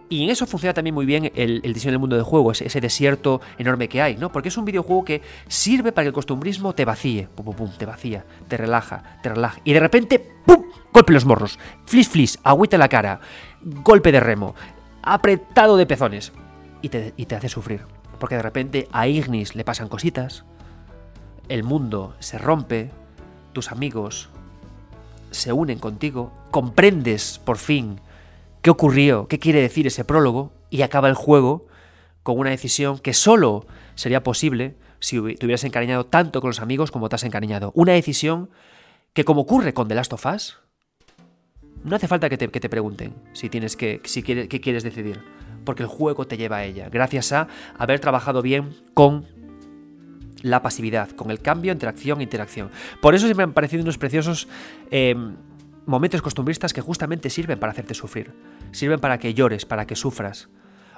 Y 0.07 0.23
en 0.23 0.29
eso 0.29 0.45
funciona 0.45 0.73
también 0.73 0.93
muy 0.93 1.05
bien 1.05 1.31
el, 1.35 1.61
diseño 1.61 1.93
del 1.93 1.99
mundo 1.99 2.15
de 2.15 2.21
juego, 2.21 2.51
ese, 2.51 2.79
desierto 2.79 3.41
enorme 3.57 3.89
que 3.89 4.01
hay, 4.01 4.17
¿no? 4.17 4.31
Porque 4.31 4.49
es 4.49 4.57
un 4.57 4.65
videojuego 4.65 5.03
que 5.03 5.21
sirve 5.47 5.91
para 5.91 6.03
que 6.03 6.09
el 6.09 6.13
costumbrismo 6.13 6.73
te 6.73 6.85
vacíe, 6.85 7.27
pum, 7.33 7.45
pum, 7.45 7.55
pum, 7.55 7.71
te 7.77 7.85
vacía, 7.85 8.23
te 8.47 8.57
relaja, 8.57 9.19
te 9.23 9.29
relaja. 9.29 9.59
Y 9.63 9.73
de 9.73 9.79
repente, 9.79 10.19
¡pum! 10.45 10.63
Golpe 10.93 11.11
los 11.11 11.25
morros, 11.25 11.59
flis 11.85 12.07
flis, 12.07 12.39
agüita 12.43 12.77
la 12.77 12.87
cara, 12.87 13.19
golpe 13.61 14.11
de 14.11 14.19
remo, 14.19 14.53
apretado 15.01 15.75
de 15.75 15.85
pezones. 15.85 16.31
Y 16.81 16.89
te, 16.89 17.15
y 17.17 17.25
te 17.25 17.35
hace 17.35 17.49
sufrir. 17.49 17.81
Porque 18.19 18.35
de 18.35 18.43
repente 18.43 18.87
a 18.91 19.07
Ignis 19.07 19.55
le 19.55 19.63
pasan 19.63 19.89
cositas, 19.89 20.45
el 21.49 21.63
mundo 21.63 22.15
se 22.19 22.37
rompe, 22.37 22.91
tus 23.53 23.71
amigos 23.71 24.29
se 25.31 25.51
unen 25.51 25.79
contigo, 25.79 26.31
comprendes 26.51 27.41
por 27.43 27.57
fin 27.57 27.99
qué 28.65 28.71
ocurrió, 28.71 29.27
qué 29.27 29.37
quiere 29.37 29.61
decir 29.61 29.85
ese 29.85 30.05
prólogo, 30.05 30.51
y 30.71 30.81
acaba 30.81 31.07
el 31.07 31.13
juego 31.13 31.67
con 32.23 32.39
una 32.39 32.49
decisión 32.49 32.97
que 32.97 33.13
solo 33.13 33.67
sería 33.93 34.23
posible 34.23 34.73
si 34.97 35.17
te 35.35 35.45
hubieras 35.45 35.63
encariñado 35.65 36.07
tanto 36.07 36.41
con 36.41 36.49
los 36.49 36.61
amigos 36.61 36.89
como 36.89 37.07
te 37.07 37.13
has 37.13 37.23
encariñado. 37.25 37.71
Una 37.75 37.91
decisión 37.91 38.49
que, 39.13 39.23
como 39.23 39.41
ocurre 39.41 39.75
con 39.75 39.87
The 39.87 39.93
Last 39.93 40.13
of 40.13 40.25
Us, 40.25 40.57
no 41.83 41.95
hace 41.95 42.07
falta 42.07 42.27
que 42.27 42.39
te, 42.39 42.67
pregunten 42.67 43.13
si 43.33 43.49
tienes 43.49 43.77
que, 43.77 44.01
si 44.03 44.23
quieres, 44.23 44.47
qué 44.47 44.59
quieres 44.59 44.81
decidir, 44.81 45.21
porque 45.63 45.83
el 45.83 45.87
juego 45.87 46.25
te 46.25 46.35
lleva 46.35 46.57
a 46.57 46.65
ella, 46.65 46.89
gracias 46.89 47.33
a 47.33 47.47
haber 47.77 47.99
trabajado 47.99 48.41
bien 48.41 48.75
con 48.95 49.27
la 50.41 50.63
pasividad, 50.63 51.11
con 51.11 51.29
el 51.29 51.39
cambio 51.39 51.71
entre 51.71 51.87
acción 51.87 52.19
e 52.19 52.23
interacción. 52.23 52.71
Por 52.99 53.13
eso 53.13 53.27
se 53.27 53.35
me 53.35 53.43
han 53.43 53.53
parecido 53.53 53.83
unos 53.83 53.99
preciosos 53.99 54.47
eh, 54.89 55.15
momentos 55.85 56.21
costumbristas 56.21 56.73
que 56.73 56.81
justamente 56.81 57.29
sirven 57.29 57.59
para 57.59 57.71
hacerte 57.71 57.93
sufrir, 57.93 58.33
sirven 58.71 58.99
para 58.99 59.17
que 59.17 59.33
llores, 59.33 59.65
para 59.65 59.85
que 59.85 59.95
sufras. 59.95 60.49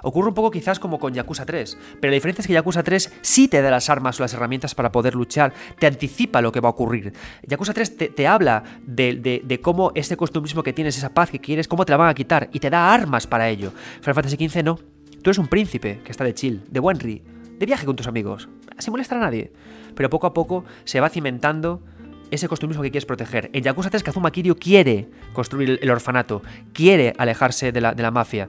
Ocurre 0.02 0.28
un 0.28 0.34
poco 0.34 0.50
quizás 0.50 0.78
como 0.78 0.98
con 0.98 1.12
Yakuza 1.12 1.44
3, 1.44 1.76
pero 2.00 2.10
la 2.10 2.14
diferencia 2.14 2.42
es 2.42 2.46
que 2.46 2.52
Yakuza 2.52 2.82
3 2.82 3.18
sí 3.20 3.48
te 3.48 3.60
da 3.62 3.70
las 3.70 3.90
armas 3.90 4.18
o 4.18 4.22
las 4.22 4.32
herramientas 4.32 4.74
para 4.74 4.92
poder 4.92 5.14
luchar, 5.14 5.52
te 5.78 5.86
anticipa 5.86 6.40
lo 6.40 6.52
que 6.52 6.60
va 6.60 6.68
a 6.68 6.72
ocurrir. 6.72 7.12
Yakuza 7.42 7.74
3 7.74 8.14
te, 8.14 8.26
habla 8.26 8.62
de, 8.86 9.42
de, 9.44 9.60
cómo 9.60 9.92
ese 9.94 10.16
costumbrismo 10.16 10.62
que 10.62 10.72
tienes, 10.72 10.96
esa 10.96 11.14
paz 11.14 11.30
que 11.30 11.40
quieres, 11.40 11.66
cómo 11.66 11.84
te 11.84 11.92
la 11.92 11.96
van 11.96 12.10
a 12.10 12.14
quitar 12.14 12.48
y 12.52 12.60
te 12.60 12.70
da 12.70 12.92
armas 12.92 13.26
para 13.26 13.48
ello. 13.48 13.72
Final 14.00 14.14
Fantasy 14.14 14.48
XV 14.48 14.62
no. 14.62 14.76
Tú 14.76 15.30
eres 15.30 15.38
un 15.38 15.48
príncipe 15.48 16.00
que 16.04 16.12
está 16.12 16.22
de 16.22 16.34
chill, 16.34 16.62
de 16.70 16.78
buen 16.78 17.00
ri, 17.00 17.22
de 17.58 17.66
viaje 17.66 17.84
con 17.84 17.96
tus 17.96 18.06
amigos, 18.06 18.48
sin 18.78 18.92
molestar 18.92 19.18
a 19.18 19.22
nadie. 19.22 19.52
Pero 19.96 20.10
poco 20.10 20.28
a 20.28 20.32
poco 20.32 20.64
se 20.84 21.00
va 21.00 21.08
cimentando 21.08 21.82
ese 22.30 22.48
costumbrismo 22.48 22.82
que 22.82 22.90
quieres 22.90 23.06
proteger. 23.06 23.50
En 23.52 23.62
Yakuza 23.62 23.90
3, 23.90 24.02
Kazuma 24.02 24.30
Kiryu 24.30 24.56
quiere 24.56 25.08
construir 25.32 25.78
el 25.80 25.90
orfanato, 25.90 26.42
quiere 26.72 27.14
alejarse 27.18 27.72
de 27.72 27.80
la, 27.80 27.94
de 27.94 28.02
la 28.02 28.10
mafia. 28.10 28.48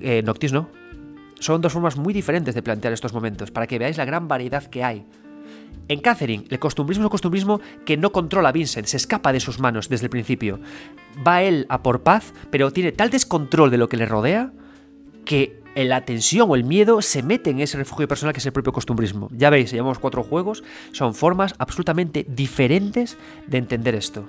Eh, 0.00 0.22
Noctis 0.24 0.52
no. 0.52 0.68
Son 1.40 1.60
dos 1.60 1.72
formas 1.72 1.96
muy 1.96 2.12
diferentes 2.12 2.54
de 2.54 2.62
plantear 2.62 2.92
estos 2.92 3.12
momentos, 3.12 3.50
para 3.50 3.66
que 3.66 3.78
veáis 3.78 3.96
la 3.96 4.04
gran 4.04 4.28
variedad 4.28 4.64
que 4.64 4.82
hay. 4.82 5.04
En 5.88 6.00
Catherine, 6.00 6.44
el 6.50 6.58
costumbrismo 6.58 7.02
es 7.02 7.06
un 7.06 7.10
costumbrismo 7.10 7.60
que 7.86 7.96
no 7.96 8.12
controla 8.12 8.50
a 8.50 8.52
Vincent, 8.52 8.86
se 8.86 8.98
escapa 8.98 9.32
de 9.32 9.40
sus 9.40 9.58
manos 9.58 9.88
desde 9.88 10.06
el 10.06 10.10
principio. 10.10 10.60
Va 11.26 11.42
él 11.42 11.66
a 11.70 11.82
por 11.82 12.02
paz, 12.02 12.34
pero 12.50 12.72
tiene 12.72 12.92
tal 12.92 13.08
descontrol 13.08 13.70
de 13.70 13.78
lo 13.78 13.88
que 13.88 13.96
le 13.96 14.04
rodea 14.04 14.52
que 15.24 15.60
la 15.84 16.04
tensión 16.04 16.50
o 16.50 16.56
el 16.56 16.64
miedo 16.64 17.02
se 17.02 17.22
mete 17.22 17.50
en 17.50 17.60
ese 17.60 17.78
refugio 17.78 18.08
personal 18.08 18.32
que 18.32 18.40
es 18.40 18.46
el 18.46 18.52
propio 18.52 18.72
costumbrismo. 18.72 19.28
Ya 19.32 19.50
veis, 19.50 19.70
llevamos 19.70 19.98
cuatro 19.98 20.22
juegos, 20.22 20.64
son 20.92 21.14
formas 21.14 21.54
absolutamente 21.58 22.26
diferentes 22.28 23.16
de 23.46 23.58
entender 23.58 23.94
esto. 23.94 24.28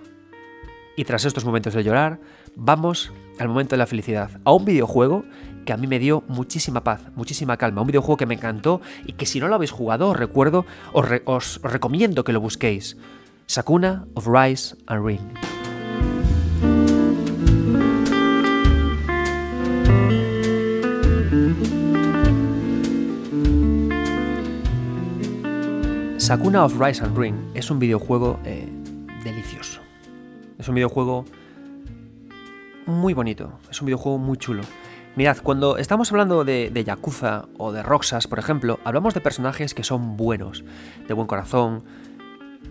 Y 0.95 1.06
tras 1.06 1.26
estos 1.26 1.45
momentos 1.45 1.74
de 1.74 1.84
llorar, 1.84 2.20
vamos 2.56 3.12
al 3.39 3.47
momento 3.47 3.76
de 3.76 3.78
la 3.78 3.88
felicidad, 3.88 4.32
a 4.43 4.52
un 4.52 4.66
videojuego 4.66 5.24
que 5.66 5.74
a 5.74 5.78
mí 5.78 5.88
me 5.88 6.00
dio 6.00 6.24
muchísima 6.28 6.84
paz, 6.84 7.02
muchísima 7.16 7.58
calma, 7.58 7.82
un 7.82 7.88
videojuego 7.88 8.18
que 8.18 8.26
me 8.26 8.36
encantó 8.36 8.82
y 9.06 9.14
que 9.14 9.26
si 9.26 9.39
no 9.39 9.47
lo 9.47 9.56
habéis 9.56 9.72
jugado, 9.72 10.10
os 10.10 10.18
recuerdo, 10.18 10.66
os, 10.93 11.08
os 11.26 11.62
recomiendo 11.64 12.24
que 12.24 12.34
lo 12.34 12.41
busquéis. 12.41 12.97
Sakuna 13.45 14.06
of 14.14 14.28
Rise 14.28 14.76
and 14.88 15.06
Ring. 15.06 15.59
Sakuna 26.30 26.63
of 26.63 26.80
Rise 26.80 27.03
and 27.03 27.17
Ring 27.17 27.36
es 27.55 27.71
un 27.71 27.80
videojuego 27.80 28.39
eh, 28.45 28.69
delicioso. 29.23 29.82
Es 30.59 30.69
un 30.69 30.75
videojuego 30.75 31.25
muy 32.86 33.15
bonito. 33.15 33.57
Es 33.71 33.82
un 33.82 33.88
videojuego 33.88 34.19
muy 34.19 34.38
chulo. 34.38 34.61
Mirad, 35.15 35.38
cuando 35.41 35.77
estamos 35.77 36.11
hablando 36.11 36.43
de, 36.43 36.69
de, 36.69 36.84
Yakuza 36.84 37.47
o 37.57 37.71
de 37.71 37.82
Roxas, 37.82 38.27
por 38.27 38.38
ejemplo, 38.38 38.80
hablamos 38.84 39.15
de 39.15 39.21
personajes 39.21 39.73
que 39.73 39.84
son 39.84 40.17
buenos, 40.17 40.63
de 41.07 41.15
buen 41.15 41.25
corazón, 41.25 41.84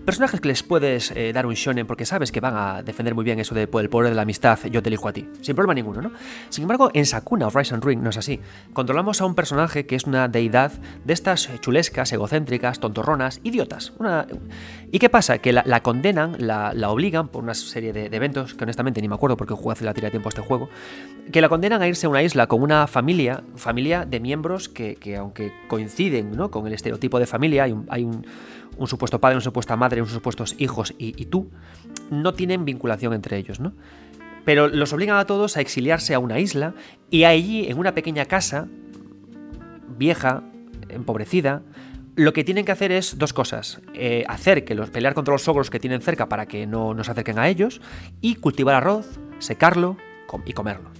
Personajes 0.04 0.40
que 0.40 0.48
les 0.48 0.62
puedes 0.62 1.10
eh, 1.12 1.32
dar 1.34 1.46
un 1.46 1.54
shonen 1.54 1.86
porque 1.86 2.06
sabes 2.06 2.32
que 2.32 2.40
van 2.40 2.54
a 2.56 2.82
defender 2.82 3.14
muy 3.14 3.24
bien 3.24 3.40
eso 3.40 3.54
de 3.54 3.68
el 3.70 3.88
poder 3.90 4.10
de 4.10 4.14
la 4.14 4.22
amistad, 4.22 4.58
yo 4.70 4.82
te 4.82 4.88
elijo 4.88 5.08
a 5.08 5.12
ti, 5.12 5.28
sin 5.42 5.54
problema 5.54 5.74
ninguno, 5.74 6.00
¿no? 6.00 6.12
Sin 6.48 6.62
embargo, 6.62 6.90
en 6.94 7.04
Sakuna 7.04 7.46
of 7.46 7.54
Rise 7.54 7.74
and 7.74 7.84
Ring 7.84 8.02
no 8.02 8.10
es 8.10 8.16
así. 8.16 8.40
Controlamos 8.72 9.20
a 9.20 9.26
un 9.26 9.34
personaje 9.34 9.86
que 9.86 9.96
es 9.96 10.04
una 10.04 10.28
deidad 10.28 10.72
de 11.04 11.12
estas 11.12 11.50
chulescas, 11.60 12.10
egocéntricas, 12.12 12.80
tontorronas, 12.80 13.40
idiotas. 13.44 13.92
Una... 13.98 14.26
¿Y 14.90 14.98
qué 14.98 15.10
pasa? 15.10 15.38
Que 15.38 15.52
la, 15.52 15.82
condenan, 15.82 16.36
la, 16.38 16.72
obligan 16.90 17.28
por 17.28 17.42
una 17.42 17.54
serie 17.54 17.92
de, 17.92 18.06
eventos, 18.06 18.54
que 18.54 18.64
honestamente 18.64 19.02
ni 19.02 19.08
me 19.08 19.14
acuerdo 19.14 19.36
porque 19.36 19.52
jugué 19.52 19.72
hace 19.72 19.84
la 19.84 19.92
tira 19.92 20.06
de 20.06 20.12
tiempo 20.12 20.28
a 20.28 20.30
este 20.30 20.42
juego, 20.42 20.70
que 21.30 21.42
la 21.42 21.50
condenan 21.50 21.82
a 21.82 21.88
irse 21.88 22.06
a 22.06 22.08
una 22.08 22.22
isla 22.22 22.46
con 22.46 22.62
una 22.62 22.86
familia, 22.86 23.42
familia 23.56 24.06
de 24.06 24.20
miembros 24.20 24.70
que, 24.70 24.96
aunque 25.18 25.52
coinciden 25.68 26.32
¿no? 26.32 26.50
con 26.50 26.66
el 26.66 26.72
estereotipo 26.72 27.18
de 27.18 27.26
familia, 27.26 27.64
hay 27.64 27.74
hay 27.90 28.04
un 28.04 28.24
un 28.78 28.86
supuesto 28.86 29.20
padre, 29.20 29.36
una 29.36 29.44
supuesta 29.44 29.76
madre, 29.76 30.00
unos 30.00 30.12
supuestos 30.12 30.54
hijos 30.58 30.94
y, 30.98 31.12
tú, 31.26 31.50
no 32.10 32.32
tienen 32.34 32.64
vinculación 32.64 33.12
entre 33.12 33.36
ellos, 33.36 33.60
¿no? 33.60 33.72
Pero 34.44 34.68
los 34.68 34.92
obligan 34.92 35.18
a 35.18 35.26
todos 35.26 35.56
a 35.56 35.60
exiliarse 35.60 36.14
a 36.14 36.18
una 36.18 36.38
isla 36.38 36.74
y 37.10 37.24
allí, 37.24 37.66
en 37.68 37.78
una 37.78 37.94
pequeña 37.94 38.24
casa, 38.24 38.66
vieja, 39.98 40.42
empobrecida, 40.88 41.62
lo 42.16 42.32
que 42.32 42.44
tienen 42.44 42.64
que 42.64 42.72
hacer 42.72 42.90
es 42.90 43.18
dos 43.18 43.32
cosas. 43.32 43.80
Eh, 43.94 44.24
hacer 44.26 44.64
que 44.64 44.74
los 44.74 44.90
pelear 44.90 45.14
contra 45.14 45.32
los 45.32 45.46
ogros 45.48 45.70
que 45.70 45.78
tienen 45.78 46.00
cerca 46.00 46.28
para 46.28 46.46
que 46.46 46.66
no 46.66 46.94
nos 46.94 47.08
acerquen 47.08 47.38
a 47.38 47.48
ellos 47.48 47.80
y 48.20 48.36
cultivar 48.36 48.74
arroz, 48.74 49.20
secarlo 49.38 49.96
y 50.46 50.52
comerlo. 50.52 50.97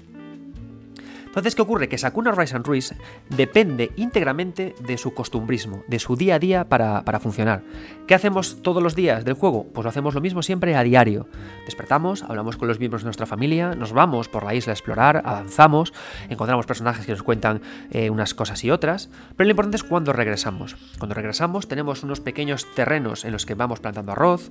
Entonces, 1.29 1.55
¿qué 1.55 1.63
ocurre? 1.63 1.89
Que 1.89 1.99
Sakuna 1.99 2.31
and 2.31 2.67
Ruiz 2.67 2.95
depende 3.29 3.93
íntegramente 3.97 4.75
de 4.81 4.99
su 4.99 5.15
costumbrismo, 5.15 5.85
de 5.87 5.99
su 5.99 6.17
día 6.17 6.37
a 6.37 6.39
día 6.39 6.69
para, 6.69 7.05
para, 7.05 7.21
funcionar. 7.21 7.63
¿Qué 8.07 8.15
hacemos 8.15 8.63
todos 8.63 8.83
los 8.83 8.97
días 8.97 9.25
del 9.25 9.35
juego? 9.35 9.67
Pues 9.73 9.85
lo 9.85 9.91
hacemos 9.91 10.15
lo 10.15 10.21
mismo 10.21 10.43
siempre 10.43 10.75
a 10.75 10.83
diario. 10.83 11.29
Despertamos, 11.65 12.23
hablamos 12.23 12.57
con 12.57 12.67
los 12.67 12.79
miembros 12.79 13.03
de 13.03 13.07
nuestra 13.07 13.27
familia, 13.27 13.75
nos 13.75 13.93
vamos 13.93 14.29
por 14.29 14.45
la 14.45 14.55
isla 14.55 14.73
a 14.73 14.75
explorar, 14.75 15.23
avanzamos, 15.25 15.93
encontramos 16.29 16.67
personajes 16.67 17.07
que 17.07 17.13
nos 17.13 17.23
cuentan 17.23 17.61
eh, 17.91 18.11
unas 18.11 18.35
cosas 18.35 18.65
y 18.65 18.71
otras, 18.71 19.11
pero 19.37 19.47
lo 19.47 19.53
importante 19.53 19.77
es 19.77 19.85
cuando 19.85 20.13
regresamos. 20.13 20.77
Cuando 20.99 21.15
regresamos 21.15 21.69
tenemos 21.69 22.03
unos 22.03 22.21
pequeños 22.21 22.67
terrenos 22.75 23.25
en 23.25 23.33
los 23.33 23.47
que 23.47 23.55
vamos 23.55 23.81
plantando 23.81 24.13
arroz 24.13 24.51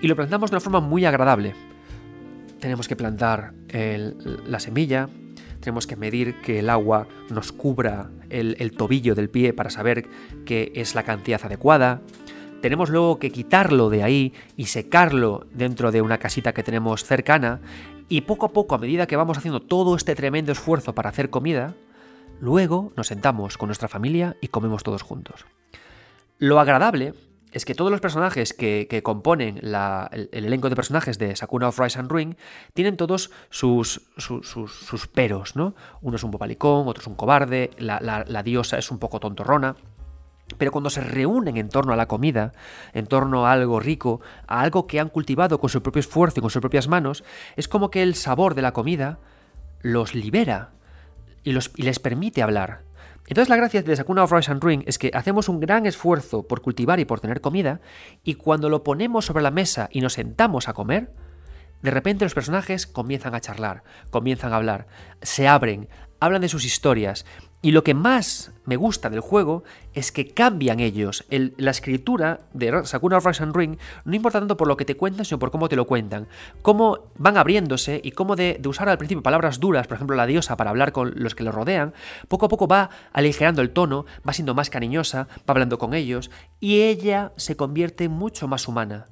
y 0.00 0.08
lo 0.08 0.16
plantamos 0.16 0.50
de 0.50 0.56
una 0.56 0.60
forma 0.60 0.80
muy 0.80 1.04
agradable. 1.04 1.54
Tenemos 2.60 2.88
que 2.88 2.96
plantar 2.96 3.52
la 4.46 4.58
semilla, 4.58 5.08
tenemos 5.64 5.86
que 5.86 5.96
medir 5.96 6.42
que 6.42 6.58
el 6.58 6.68
agua 6.68 7.08
nos 7.30 7.50
cubra 7.50 8.10
el, 8.28 8.72
tobillo 8.76 9.14
del 9.14 9.30
pie 9.30 9.54
para 9.54 9.70
saber 9.70 10.06
que 10.44 10.70
es 10.74 10.94
la 10.94 11.04
cantidad 11.04 11.40
adecuada. 11.42 12.02
Tenemos 12.60 12.90
luego 12.90 13.18
que 13.18 13.30
quitarlo 13.30 13.88
de 13.88 14.02
ahí 14.02 14.34
y 14.56 14.66
secarlo 14.66 15.46
dentro 15.52 15.90
de 15.90 16.02
una 16.02 16.18
casita 16.18 16.52
que 16.52 16.62
tenemos 16.62 17.04
cercana. 17.04 17.60
Y 18.10 18.20
poco 18.22 18.46
a 18.46 18.52
poco, 18.52 18.74
a 18.74 18.78
medida 18.78 19.06
que 19.06 19.16
vamos 19.16 19.38
haciendo 19.38 19.60
todo 19.60 19.96
este 19.96 20.14
tremendo 20.14 20.52
esfuerzo 20.52 20.94
para 20.94 21.08
hacer 21.08 21.30
comida, 21.30 21.74
luego 22.40 22.92
nos 22.94 23.06
sentamos 23.06 23.56
con 23.56 23.68
nuestra 23.68 23.88
familia 23.88 24.36
y 24.42 24.48
comemos 24.48 24.82
todos 24.82 25.02
juntos. 25.02 25.46
Lo 26.38 26.60
agradable 26.60 27.14
es 27.54 27.64
que 27.64 27.74
todos 27.76 27.90
los 27.92 28.00
personajes 28.00 28.52
que, 28.52 29.00
componen 29.04 29.58
el, 29.62 30.28
elenco 30.32 30.68
de 30.68 30.74
personajes 30.74 31.18
de 31.18 31.36
Sakuna 31.36 31.68
of 31.68 31.78
Rise 31.78 32.00
and 32.00 32.10
Ring 32.10 32.34
tienen 32.74 32.96
todos 32.96 33.30
sus, 33.48 34.02
sus, 34.16 35.06
peros, 35.06 35.54
¿no? 35.54 35.76
Uno 36.02 36.16
es 36.16 36.24
un 36.24 36.32
bobalicón, 36.32 36.88
otro 36.88 37.00
es 37.00 37.06
un 37.06 37.14
cobarde, 37.14 37.70
la, 37.78 38.42
diosa 38.42 38.76
es 38.76 38.90
un 38.90 38.98
poco 38.98 39.20
tontorrona. 39.20 39.76
Pero 40.58 40.72
cuando 40.72 40.90
se 40.90 41.00
reúnen 41.00 41.56
en 41.56 41.68
torno 41.68 41.92
a 41.92 41.96
la 41.96 42.06
comida, 42.06 42.52
en 42.92 43.06
torno 43.06 43.46
a 43.46 43.52
algo 43.52 43.78
rico, 43.78 44.20
a 44.48 44.60
algo 44.60 44.88
que 44.88 44.98
han 44.98 45.08
cultivado 45.08 45.60
con 45.60 45.70
su 45.70 45.80
propio 45.80 46.00
esfuerzo 46.00 46.40
y 46.40 46.42
con 46.42 46.50
sus 46.50 46.60
propias 46.60 46.88
manos, 46.88 47.22
es 47.54 47.68
como 47.68 47.90
que 47.90 48.02
el 48.02 48.16
sabor 48.16 48.56
de 48.56 48.62
la 48.62 48.72
comida 48.72 49.20
los 49.80 50.14
libera 50.14 50.72
y, 51.44 51.52
los, 51.52 51.70
y 51.76 51.82
les 51.82 52.00
permite 52.00 52.42
hablar. 52.42 52.83
Entonces 53.26 53.48
la 53.48 53.56
gracia 53.56 53.82
de 53.82 53.96
Sakuna 53.96 54.24
of 54.24 54.32
Rice 54.32 54.50
and 54.50 54.62
Ring 54.62 54.82
es 54.86 54.98
que 54.98 55.10
hacemos 55.14 55.48
un 55.48 55.60
gran 55.60 55.86
esfuerzo 55.86 56.46
por 56.46 56.60
cultivar 56.60 57.00
y 57.00 57.04
por 57.04 57.20
tener 57.20 57.40
comida, 57.40 57.80
y 58.22 58.34
cuando 58.34 58.68
lo 58.68 58.84
ponemos 58.84 59.24
sobre 59.24 59.42
la 59.42 59.50
mesa 59.50 59.88
y 59.90 60.00
nos 60.00 60.14
sentamos 60.14 60.68
a 60.68 60.74
comer, 60.74 61.10
de 61.82 61.90
repente 61.90 62.24
los 62.24 62.34
personajes 62.34 62.86
comienzan 62.86 63.34
a 63.34 63.40
charlar, 63.40 63.82
comienzan 64.10 64.52
a 64.52 64.56
hablar, 64.56 64.86
se 65.22 65.48
abren, 65.48 65.88
hablan 66.20 66.42
de 66.42 66.48
sus 66.48 66.64
historias, 66.64 67.24
y 67.64 67.70
lo 67.70 67.82
que 67.82 67.94
más 67.94 68.52
me 68.66 68.76
gusta 68.76 69.08
del 69.08 69.20
juego 69.20 69.64
es 69.94 70.12
que 70.12 70.28
cambian 70.28 70.80
ellos. 70.80 71.24
la 71.30 71.70
escritura 71.70 72.40
de 72.52 72.84
Sakuna 72.84 73.16
of 73.16 73.24
Rise 73.24 73.42
and 73.42 73.56
Ring 73.56 73.78
no 74.04 74.14
importa 74.14 74.38
tanto 74.38 74.58
por 74.58 74.68
lo 74.68 74.76
que 74.76 74.84
te 74.84 74.98
cuentan, 74.98 75.24
sino 75.24 75.38
por 75.38 75.50
cómo 75.50 75.70
te 75.70 75.74
lo 75.74 75.86
cuentan. 75.86 76.28
Cómo 76.60 77.06
van 77.16 77.38
abriéndose 77.38 78.02
y 78.04 78.10
cómo 78.10 78.36
de, 78.36 78.60
usar 78.66 78.90
al 78.90 78.98
principio 78.98 79.22
palabras 79.22 79.60
duras, 79.60 79.86
por 79.86 79.94
ejemplo 79.94 80.14
la 80.14 80.26
diosa, 80.26 80.58
para 80.58 80.68
hablar 80.68 80.92
con 80.92 81.14
los 81.16 81.34
que 81.34 81.42
lo 81.42 81.52
rodean, 81.52 81.94
poco 82.28 82.44
a 82.44 82.48
poco 82.50 82.68
va 82.68 82.90
aligerando 83.14 83.62
el 83.62 83.70
tono, 83.70 84.04
va 84.28 84.34
siendo 84.34 84.54
más 84.54 84.68
cariñosa, 84.68 85.26
va 85.38 85.52
hablando 85.52 85.78
con 85.78 85.94
ellos, 85.94 86.30
y 86.60 86.82
ella 86.82 87.32
se 87.36 87.56
convierte 87.56 88.10
mucho 88.10 88.46
más 88.46 88.68
humana. 88.68 89.06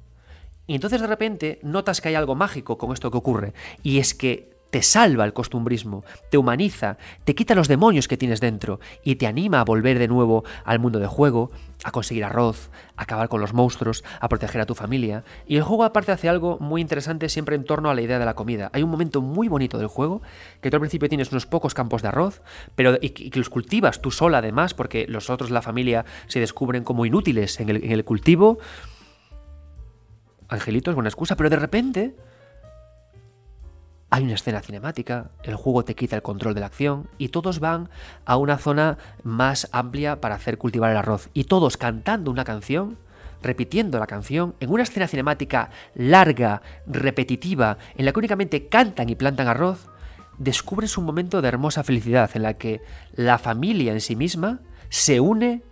Y 0.67 0.75
entonces 0.75 1.01
de 1.01 1.07
repente 1.07 1.59
notas 1.63 2.01
que 2.01 2.09
hay 2.09 2.15
algo 2.15 2.35
mágico 2.35 2.77
con 2.77 2.93
esto 2.93 3.09
que 3.09 3.17
ocurre, 3.17 3.53
y 3.81 3.97
es 3.97 4.13
que 4.13 4.52
te 4.73 4.81
salva 4.81 5.23
el 5.23 5.33
costumbrismo, 5.33 6.03
te 6.31 6.39
humaniza, 6.39 6.97
te 7.25 7.35
quita 7.35 7.53
los 7.53 7.67
demonios 7.67 8.07
que 8.07 8.17
tienes 8.17 8.41
dentro 8.41 8.79
y 9.03 9.17
te 9.17 9.27
anima 9.27 9.59
a 9.59 9.63
volver 9.63 9.99
de 9.99 10.07
nuevo 10.07 10.45
al 10.65 10.79
mundo 10.79 10.97
de 10.97 11.05
juego, 11.05 11.51
a 11.83 11.91
conseguir 11.91 12.23
arroz, 12.23 12.71
a 12.97 13.03
acabar 13.03 13.29
con 13.29 13.39
los 13.39 13.53
monstruos, 13.53 14.03
a 14.19 14.27
proteger 14.29 14.61
a 14.61 14.65
tu 14.65 14.73
familia. 14.73 15.25
Y 15.45 15.57
el 15.57 15.61
juego 15.61 15.83
aparte 15.83 16.11
hace 16.11 16.27
algo 16.27 16.57
muy 16.57 16.81
interesante 16.81 17.29
siempre 17.29 17.55
en 17.55 17.65
torno 17.65 17.91
a 17.91 17.93
la 17.93 18.01
idea 18.01 18.17
de 18.17 18.25
la 18.25 18.33
comida. 18.33 18.71
Hay 18.73 18.81
un 18.81 18.89
momento 18.89 19.21
muy 19.21 19.47
bonito 19.47 19.77
del 19.77 19.85
juego, 19.85 20.23
que 20.59 20.71
tú 20.71 20.77
al 20.77 20.81
principio 20.81 21.07
tienes 21.07 21.31
unos 21.31 21.45
pocos 21.45 21.75
campos 21.75 22.01
de 22.01 22.07
arroz, 22.07 22.41
pero 22.75 22.97
y, 22.99 23.11
que 23.11 23.37
los 23.37 23.51
cultivas 23.51 24.01
tú 24.01 24.09
sola 24.09 24.39
además, 24.39 24.73
porque 24.73 25.05
los 25.07 25.29
otros 25.29 25.51
de 25.51 25.53
la 25.53 25.61
familia 25.61 26.03
se 26.25 26.39
descubren 26.39 26.83
como 26.83 27.05
inútiles 27.05 27.59
en 27.59 27.69
el, 27.69 27.83
en 27.83 27.91
el 27.91 28.03
cultivo. 28.05 28.57
Angelito 30.49 30.89
es 30.89 30.95
buena 30.95 31.09
excusa, 31.09 31.35
pero 31.35 31.51
de 31.51 31.57
repente 31.57 32.15
hay 34.13 34.25
una 34.25 34.35
escena 34.35 34.61
cinemática, 34.61 35.31
el 35.41 35.55
juego 35.55 35.83
te 35.83 35.95
quita 35.95 36.15
el 36.15 36.21
control 36.21 36.53
de 36.53 36.59
la 36.59 36.67
acción 36.67 37.07
y 37.17 37.29
todos 37.29 37.59
van 37.59 37.89
a 38.25 38.37
una 38.37 38.59
zona 38.59 38.99
más 39.23 39.67
amplia 39.71 40.21
para 40.21 40.35
hacer 40.35 40.59
cultivar 40.59 40.91
el 40.91 40.97
arroz. 40.97 41.29
Y 41.33 41.45
todos 41.45 41.77
cantando 41.77 42.29
una 42.29 42.43
canción, 42.43 42.99
repitiendo 43.41 43.97
la 43.97 44.05
canción, 44.05 44.53
en 44.59 44.69
una 44.69 44.83
escena 44.83 45.07
cinemática 45.07 45.71
larga, 45.95 46.61
repetitiva, 46.85 47.79
en 47.95 48.05
la 48.05 48.11
que 48.11 48.19
únicamente 48.19 48.67
cantan 48.67 49.09
y 49.09 49.15
plantan 49.15 49.47
arroz, 49.47 49.89
descubres 50.37 50.95
un 50.99 51.05
momento 51.05 51.41
de 51.41 51.47
hermosa 51.47 51.83
felicidad 51.83 52.29
en 52.35 52.43
la 52.43 52.53
que 52.53 52.81
la 53.15 53.39
familia 53.39 53.93
en 53.93 54.01
sí 54.01 54.15
misma 54.15 54.59
se 54.89 55.21
une 55.21 55.63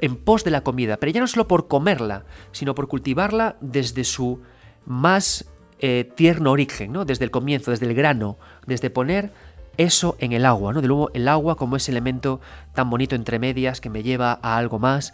en 0.00 0.16
pos 0.16 0.42
de 0.42 0.52
la 0.52 0.62
comida, 0.62 0.96
pero 0.96 1.12
ya 1.12 1.20
no 1.20 1.26
solo 1.26 1.46
por 1.48 1.68
comerla, 1.68 2.24
sino 2.50 2.74
por 2.74 2.88
cultivarla 2.88 3.58
desde 3.60 4.04
su 4.04 4.40
más 4.86 5.44
eh, 5.86 6.10
tierno 6.14 6.50
origen, 6.50 6.92
¿no? 6.92 7.04
Desde 7.04 7.26
el 7.26 7.30
comienzo, 7.30 7.70
desde 7.70 7.84
el 7.84 7.92
grano, 7.92 8.38
desde 8.66 8.88
poner 8.88 9.32
eso 9.76 10.16
en 10.18 10.32
el 10.32 10.46
agua, 10.46 10.72
¿no? 10.72 10.80
De 10.80 10.88
nuevo, 10.88 11.10
el 11.12 11.28
agua 11.28 11.58
como 11.58 11.76
ese 11.76 11.90
elemento 11.90 12.40
tan 12.72 12.88
bonito 12.88 13.14
entre 13.14 13.38
medias 13.38 13.82
que 13.82 13.90
me 13.90 14.02
lleva 14.02 14.38
a 14.40 14.56
algo 14.56 14.78
más, 14.78 15.12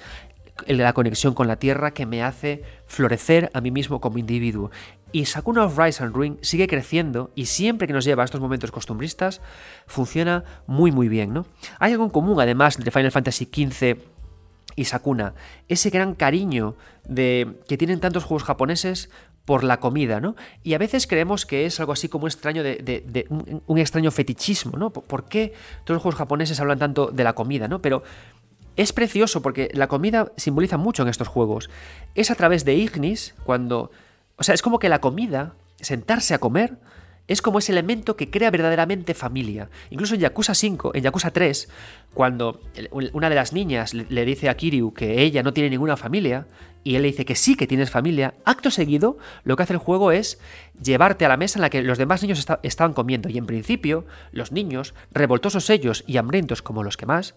la 0.69 0.93
conexión 0.93 1.35
con 1.35 1.49
la 1.49 1.57
tierra 1.57 1.91
que 1.91 2.07
me 2.07 2.23
hace 2.23 2.63
florecer 2.87 3.51
a 3.53 3.61
mí 3.61 3.73
mismo 3.73 4.01
como 4.01 4.19
individuo. 4.19 4.71
Y 5.11 5.25
Sakuna 5.25 5.65
of 5.65 5.77
Rise 5.77 6.05
and 6.05 6.17
Ring 6.17 6.37
sigue 6.41 6.69
creciendo 6.69 7.33
y 7.35 7.47
siempre 7.47 7.89
que 7.89 7.93
nos 7.93 8.05
lleva 8.05 8.23
a 8.23 8.27
estos 8.27 8.41
momentos 8.41 8.71
costumbristas 8.71 9.41
funciona 9.89 10.45
muy 10.69 10.93
muy 10.93 11.09
bien, 11.09 11.33
¿no? 11.33 11.47
Hay 11.81 11.91
algo 11.91 12.05
en 12.05 12.11
común 12.11 12.41
además 12.41 12.77
entre 12.77 12.93
Final 12.93 13.11
Fantasy 13.11 13.47
XV 13.47 13.99
y 14.77 14.85
Sakuna, 14.85 15.35
ese 15.69 15.91
gran 15.91 16.15
cariño 16.15 16.77
de 17.09 17.59
que 17.67 17.77
tienen 17.77 17.99
tantos 17.99 18.23
juegos 18.23 18.45
japoneses 18.45 19.11
por 19.51 19.65
la 19.65 19.81
comida, 19.81 20.21
¿no? 20.21 20.37
Y 20.63 20.75
a 20.75 20.79
veces 20.79 21.09
creemos 21.09 21.45
que 21.45 21.67
es 21.67 21.81
algo 21.81 21.93
así 21.93 22.09
como 22.09 22.27
un 22.27 22.29
extraño 22.29 22.63
de, 22.63 23.27
un, 23.67 23.79
extraño 23.81 24.13
fetichismo, 24.13 24.79
¿no? 24.79 24.91
¿Por 24.91 25.25
qué 25.25 25.55
todos 25.83 25.97
los 25.97 26.03
juegos 26.03 26.19
japoneses 26.21 26.61
hablan 26.61 26.79
tanto 26.79 27.09
de 27.09 27.25
la 27.25 27.33
comida, 27.33 27.67
¿no? 27.67 27.83
Pero 27.83 28.05
es 28.77 28.93
precioso 28.93 29.43
porque 29.43 29.69
la 29.75 29.89
comida 29.89 30.31
simboliza 30.37 30.77
mucho 30.77 31.03
en 31.03 31.09
estos 31.09 31.27
juegos. 31.27 31.69
Es 32.15 32.31
a 32.31 32.37
través 32.37 32.65
de 32.65 32.77
Ignis 32.77 33.35
cuando... 33.43 33.91
O 34.37 34.45
sea, 34.45 34.55
es 34.55 34.63
como 34.63 34.79
que 34.79 34.89
la 34.89 35.01
comida, 35.01 35.55
sentarse 35.81 36.33
a 36.33 36.39
comer, 36.39 36.77
es 37.27 37.43
como 37.43 37.59
ese 37.59 37.73
elemento 37.73 38.17
que 38.17 38.31
crea 38.31 38.53
verdaderamente 38.53 39.15
familia. 39.15 39.69
Incluso 39.91 40.15
en 40.15 40.21
Yakuza 40.21 40.55
5, 40.55 40.93
en 40.95 41.03
Yakuza 41.03 41.33
3, 41.33 41.69
cuando 42.15 42.61
una 43.13 43.29
de 43.29 43.35
las 43.35 43.53
niñas 43.53 43.95
le 43.95 44.25
dice 44.25 44.49
a 44.49 44.57
Kiryu 44.57 44.95
que 44.95 45.23
ella 45.23 45.43
no 45.43 45.53
tiene 45.53 45.71
ninguna 45.71 45.97
familia, 45.97 46.47
y 46.83 46.97
él 46.97 47.03
le 47.03 47.09
dice 47.09 47.25
que 47.25 47.35
sí 47.35 47.57
que 47.57 47.67
tienes 47.67 47.91
familia, 47.91 48.35
acto 48.45 48.71
seguido 48.71 49.19
lo 49.45 49.57
que 49.57 49.63
hace 49.63 49.75
el 49.75 49.79
juego 49.79 50.13
es 50.13 50.39
llevarte 50.83 51.25
a 51.25 51.29
la 51.29 51.37
mesa 51.37 51.59
en 51.59 51.63
la 51.63 51.71
que 51.71 51.83
los 51.83 51.99
demás 51.99 52.23
niños 52.23 52.47
estaban 52.63 52.93
comiendo. 52.93 53.29
Y 53.29 53.39
en 53.39 53.47
principio, 53.47 54.07
los 54.33 54.53
niños, 54.53 54.95
revoltosos 55.13 55.69
ellos 55.71 56.05
y 56.07 56.17
hambrientos 56.17 56.63
como 56.63 56.83
los 56.83 56.97
que 56.97 57.07
más, 57.07 57.35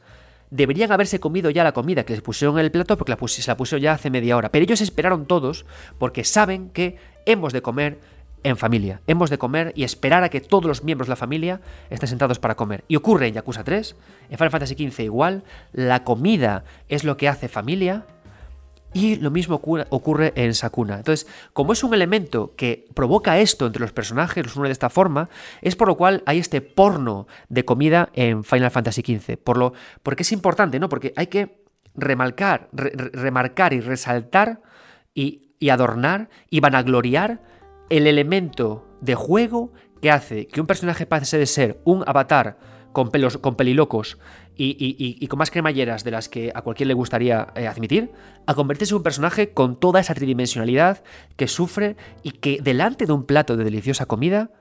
deberían 0.49 0.91
haberse 0.91 1.19
comido 1.19 1.49
ya 1.49 1.63
la 1.63 1.73
comida 1.73 2.05
que 2.05 2.13
les 2.13 2.21
pusieron 2.21 2.57
en 2.57 2.65
el 2.65 2.71
plato 2.71 2.97
porque 2.97 3.11
se 3.27 3.47
la 3.47 3.57
pusieron 3.57 3.81
ya 3.81 3.93
hace 3.93 4.09
media 4.09 4.37
hora. 4.37 4.49
Pero 4.49 4.63
ellos 4.63 4.81
esperaron 4.81 5.25
todos 5.25 5.65
porque 5.97 6.23
saben 6.23 6.69
que 6.69 6.97
hemos 7.25 7.53
de 7.53 7.61
comer 7.61 7.99
en 8.43 8.57
familia. 8.57 9.01
Hemos 9.07 9.29
de 9.29 9.37
comer 9.37 9.73
y 9.75 9.83
esperar 9.83 10.23
a 10.23 10.29
que 10.29 10.41
todos 10.41 10.65
los 10.65 10.83
miembros 10.83 11.07
de 11.07 11.11
la 11.11 11.15
familia 11.15 11.61
estén 11.89 12.09
sentados 12.09 12.39
para 12.39 12.55
comer. 12.55 12.83
Y 12.87 12.97
ocurre 12.97 13.27
en 13.27 13.33
Yakuza 13.33 13.63
3, 13.63 13.95
en 14.29 14.37
Final 14.37 14.51
Fantasy 14.51 14.75
XV 14.75 14.99
igual, 15.01 15.43
la 15.71 16.03
comida 16.03 16.65
es 16.87 17.03
lo 17.03 17.17
que 17.17 17.29
hace 17.29 17.47
familia 17.47 18.05
y 18.93 19.15
lo 19.15 19.31
mismo 19.31 19.55
ocurre 19.89 20.33
en 20.35 20.53
Sakuna. 20.53 20.97
Entonces, 20.97 21.27
como 21.53 21.73
es 21.73 21.83
un 21.83 21.93
elemento 21.93 22.53
que 22.55 22.87
provoca 22.93 23.39
esto 23.39 23.65
entre 23.65 23.81
los 23.81 23.91
personajes, 23.91 24.43
los 24.43 24.55
une 24.55 24.69
de 24.69 24.73
esta 24.73 24.89
forma, 24.89 25.29
es 25.61 25.75
por 25.75 25.87
lo 25.87 25.97
cual 25.97 26.23
hay 26.25 26.39
este 26.39 26.61
porno 26.61 27.27
de 27.49 27.65
comida 27.65 28.09
en 28.13 28.43
Final 28.43 28.71
Fantasy 28.71 29.01
XV. 29.01 29.37
Por 29.37 29.57
lo, 29.57 29.73
porque 30.03 30.23
es 30.23 30.31
importante, 30.31 30.79
¿no? 30.79 30.89
Porque 30.89 31.13
hay 31.15 31.27
que 31.27 31.63
remarcar, 31.95 32.69
remarcar 32.71 33.73
y 33.73 33.81
resaltar 33.81 34.61
y, 35.13 35.53
y 35.59 35.69
adornar 35.69 36.29
y 36.49 36.59
vanagloriar 36.59 37.41
el 37.89 38.07
elemento 38.07 38.87
de 39.01 39.15
juego 39.15 39.73
que 40.01 40.11
hace 40.11 40.47
que 40.47 40.61
un 40.61 40.67
personaje 40.67 41.05
pase 41.05 41.37
de 41.37 41.45
ser 41.45 41.79
un 41.85 42.03
avatar 42.05 42.57
con 42.93 43.09
pelos, 43.09 43.37
con 43.37 43.55
pelilocos 43.55 44.17
y, 44.55 45.27
con 45.27 45.39
más 45.39 45.51
cremalleras 45.51 46.03
de 46.03 46.11
las 46.11 46.29
que 46.29 46.51
a 46.53 46.61
cualquiera 46.61 46.87
le 46.89 46.93
gustaría 46.93 47.47
eh, 47.55 47.67
admitir, 47.67 48.11
a 48.45 48.53
convertirse 48.53 48.93
en 48.93 48.97
un 48.97 49.03
personaje 49.03 49.51
con 49.51 49.75
toda 49.75 49.99
esa 49.99 50.13
tridimensionalidad 50.13 51.03
que 51.35 51.47
sufre 51.47 51.97
y 52.21 52.31
que 52.31 52.59
delante 52.61 53.05
de 53.05 53.13
un 53.13 53.25
plato 53.25 53.57
de 53.57 53.63
deliciosa 53.63 54.05
comida 54.05 54.51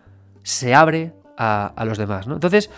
se 0.42 0.74
abre 0.74 1.12
a, 1.36 1.84
los 1.84 1.98
demás. 1.98 2.26
¿no? 2.26 2.34
Entonces, 2.34 2.70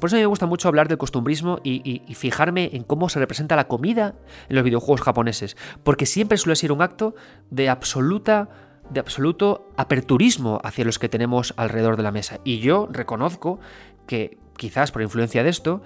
por 0.00 0.08
eso 0.08 0.16
a 0.16 0.20
me 0.20 0.26
gusta 0.26 0.46
mucho 0.46 0.68
hablar 0.68 0.88
del 0.88 0.98
costumbrismo 0.98 1.60
y, 1.62 2.02
fijarme 2.14 2.70
en 2.72 2.82
cómo 2.82 3.08
se 3.08 3.18
representa 3.18 3.56
la 3.56 3.68
comida 3.68 4.14
en 4.48 4.56
los 4.56 4.64
videojuegos 4.64 5.02
japoneses, 5.02 5.56
porque 5.82 6.06
siempre 6.06 6.38
suele 6.38 6.56
ser 6.56 6.72
un 6.72 6.82
acto 6.82 7.14
de 7.50 7.68
absoluta 7.68 8.48
de 8.90 9.00
absoluto 9.00 9.66
aperturismo 9.78 10.60
hacia 10.62 10.84
los 10.84 10.98
que 10.98 11.08
tenemos 11.08 11.54
alrededor 11.56 11.96
de 11.96 12.02
la 12.02 12.12
mesa. 12.12 12.40
Y 12.44 12.58
yo 12.58 12.86
reconozco 12.90 13.58
que, 14.06 14.36
quizás 14.56 14.92
por 14.92 15.02
influencia 15.02 15.42
de 15.42 15.50
esto, 15.50 15.82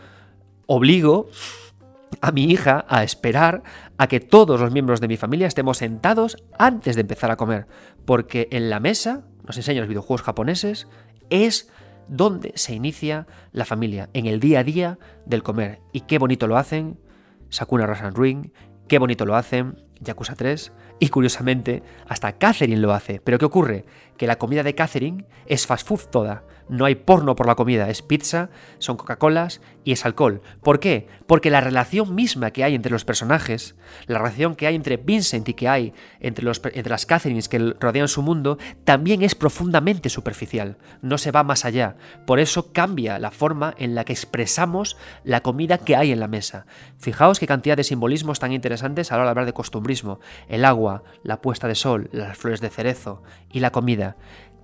obligo 0.66 1.29
a 2.21 2.33
mi 2.33 2.45
hija 2.45 2.85
a 2.89 3.03
esperar 3.03 3.62
a 3.97 4.07
que 4.07 4.21
todos 4.21 4.61
los 4.61 4.73
miembros 4.73 5.01
de 5.01 5.09
mi 5.09 5.16
familia 5.16 5.47
estemos 5.47 5.79
sentados 5.79 6.37
antes 6.59 6.95
de 6.95 7.03
empezar 7.03 7.31
a 7.31 7.37
comer, 7.37 7.66
porque 8.05 8.49
en 8.51 8.71
la 8.71 8.81
mesa, 8.81 9.25
nos 9.47 9.57
enseñan 9.57 9.83
los 9.83 9.89
videojuegos 9.89 10.23
japoneses, 10.23 10.89
es 11.31 11.71
dónde 12.09 12.53
se 12.55 12.75
inicia 12.75 13.27
la 13.53 13.64
familia, 13.64 14.09
en 14.14 14.27
el 14.27 14.41
día 14.41 14.61
a 14.61 14.64
día 14.64 14.99
del 15.27 15.43
comer. 15.43 15.81
Y 15.93 16.03
qué 16.03 16.19
bonito 16.19 16.47
lo 16.47 16.57
hacen 16.57 16.99
Sakuna 17.51 17.87
Rasan 17.87 18.14
Ring, 18.14 18.51
qué 18.89 18.99
bonito 18.99 19.27
lo 19.27 19.37
hacen 19.37 19.85
Yakuza 20.01 20.35
3, 20.35 20.73
y 21.01 21.09
curiosamente, 21.09 21.83
hasta 22.09 22.39
Catherine 22.39 22.81
lo 22.81 22.93
hace. 22.93 23.21
Pero 23.21 23.39
¿qué 23.39 23.45
ocurre? 23.45 23.85
Que 24.16 24.27
la 24.27 24.37
comida 24.37 24.62
de 24.62 24.75
Catherine 24.75 25.27
es 25.47 25.66
fast 25.66 25.87
food 25.87 26.11
toda. 26.11 26.45
No 26.69 26.85
hay 26.85 26.95
porno 26.95 27.35
por 27.35 27.47
la 27.47 27.55
comida, 27.55 27.89
es 27.89 28.03
pizza, 28.03 28.51
son 28.79 28.97
Coca-Colas 28.97 29.61
y 29.85 29.93
es 29.93 30.05
alcohol. 30.05 30.43
¿Por 30.62 30.81
qué? 30.81 31.09
Porque 31.27 31.51
la 31.51 31.61
relación 31.61 32.14
misma 32.14 32.51
que 32.51 32.64
hay 32.64 32.75
entre 32.75 32.93
los 32.93 33.05
personajes, 33.05 33.75
la 34.07 34.19
relación 34.19 34.55
que 34.55 34.66
hay 34.66 34.75
entre 34.75 34.99
Vincent 34.99 35.49
y 35.49 35.55
que 35.55 35.69
hay 35.69 35.95
entre, 36.21 36.45
los, 36.45 36.61
las 36.75 37.07
Catherines 37.07 37.49
que 37.49 37.59
rodean 37.81 38.09
su 38.09 38.23
mundo, 38.23 38.59
también 38.85 39.23
es 39.23 39.35
profundamente 39.35 40.11
superficial. 40.11 40.77
No 41.01 41.16
se 41.16 41.31
va 41.31 41.43
más 41.43 41.64
allá. 41.64 41.97
Por 42.27 42.39
eso 42.39 42.73
cambia 42.73 43.19
la 43.19 43.31
forma 43.31 43.75
en 43.79 43.95
la 43.95 44.05
que 44.05 44.12
expresamos 44.12 44.97
la 45.25 45.41
comida 45.43 45.79
que 45.79 45.97
hay 45.97 46.12
en 46.12 46.21
la 46.21 46.29
mesa. 46.29 46.66
Fijaos 46.99 47.39
qué 47.39 47.47
cantidad 47.47 47.77
de 47.77 47.85
simbolismos 47.85 48.41
tan 48.41 48.53
interesantes 48.53 49.11
a 49.11 49.14
la 49.14 49.21
hora 49.21 49.29
de 49.29 49.31
hablar 49.31 49.47
de 49.47 49.53
costumbrismo. 49.55 50.21
El 50.49 50.64
agua, 50.64 51.03
la 51.23 51.41
puesta 51.41 51.66
de 51.66 51.75
sol, 51.75 52.11
las 52.12 52.37
flores 52.37 52.61
de 52.61 52.71
cerezo 52.71 53.23
y 53.51 53.61
la 53.61 53.71
comida 53.71 54.16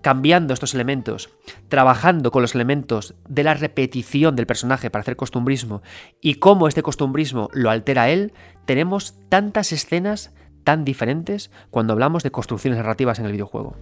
cambiando 0.04 0.52
estos 0.52 0.74
elementos, 0.74 1.30
trabajando 1.68 2.30
con 2.30 2.42
los 2.42 2.54
elementos 2.54 3.14
de 3.26 3.42
la 3.42 3.54
repetición 3.54 4.36
del 4.36 4.46
personaje 4.46 4.90
para 4.90 5.00
hacer 5.00 5.16
costumbrismo 5.16 5.80
y 6.20 6.34
cómo 6.34 6.68
este 6.68 6.82
costumbrismo 6.82 7.48
lo 7.54 7.70
altera 7.70 8.10
él, 8.10 8.34
tenemos 8.66 9.14
tantas 9.30 9.72
escenas 9.72 10.34
tan 10.62 10.84
diferentes 10.84 11.50
cuando 11.70 11.94
hablamos 11.94 12.22
de 12.22 12.30
construcciones 12.30 12.76
narrativas 12.76 13.18
en 13.18 13.24
el 13.24 13.32
videojuego. 13.32 13.76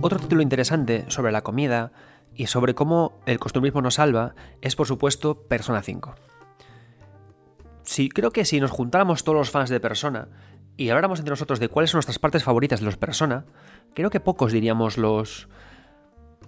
Otro 0.00 0.20
título 0.20 0.40
interesante 0.40 1.04
sobre 1.08 1.32
la 1.32 1.42
comida 1.42 1.92
y 2.36 2.46
sobre 2.46 2.74
cómo 2.74 3.20
el 3.26 3.38
costumbrismo 3.38 3.82
nos 3.82 3.94
salva 3.94 4.34
es 4.60 4.76
por 4.76 4.86
supuesto 4.86 5.42
Persona 5.48 5.82
5. 5.82 6.14
Sí, 7.82 8.08
creo 8.08 8.30
que 8.30 8.44
si 8.44 8.60
nos 8.60 8.70
juntáramos 8.70 9.24
todos 9.24 9.38
los 9.38 9.50
fans 9.50 9.70
de 9.70 9.80
Persona 9.80 10.28
y 10.76 10.90
habláramos 10.90 11.20
entre 11.20 11.30
nosotros 11.30 11.60
de 11.60 11.68
cuáles 11.68 11.90
son 11.90 11.98
nuestras 11.98 12.18
partes 12.18 12.44
favoritas 12.44 12.80
de 12.80 12.86
los 12.86 12.96
Persona, 12.96 13.46
creo 13.94 14.10
que 14.10 14.20
pocos 14.20 14.52
diríamos 14.52 14.98
los 14.98 15.48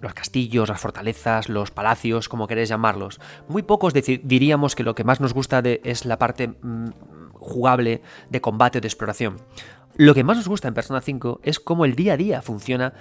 los 0.01 0.13
castillos, 0.13 0.69
las 0.69 0.79
fortalezas, 0.79 1.49
los 1.49 1.71
palacios, 1.71 2.29
como 2.29 2.47
queréis 2.47 2.69
llamarlos. 2.69 3.19
Muy 3.49 3.63
pocos 3.63 3.93
diríamos 3.93 4.75
que 4.75 4.83
lo 4.83 4.95
que 4.95 5.03
más 5.03 5.19
nos 5.19 5.33
gusta 5.33 5.61
de, 5.61 5.81
es 5.83 6.05
la 6.05 6.17
parte 6.17 6.47
mm, 6.47 6.89
jugable 7.33 8.01
de 8.29 8.41
combate 8.41 8.77
o 8.77 8.81
de 8.81 8.87
exploración. 8.87 9.37
Lo 9.95 10.13
que 10.13 10.23
más 10.23 10.37
nos 10.37 10.47
gusta 10.47 10.67
en 10.67 10.73
Persona 10.73 11.01
5 11.01 11.41
es 11.43 11.59
cómo 11.59 11.83
el 11.83 11.95
día 11.95 12.13
a 12.13 12.17
día 12.17 12.41
funciona 12.41 12.93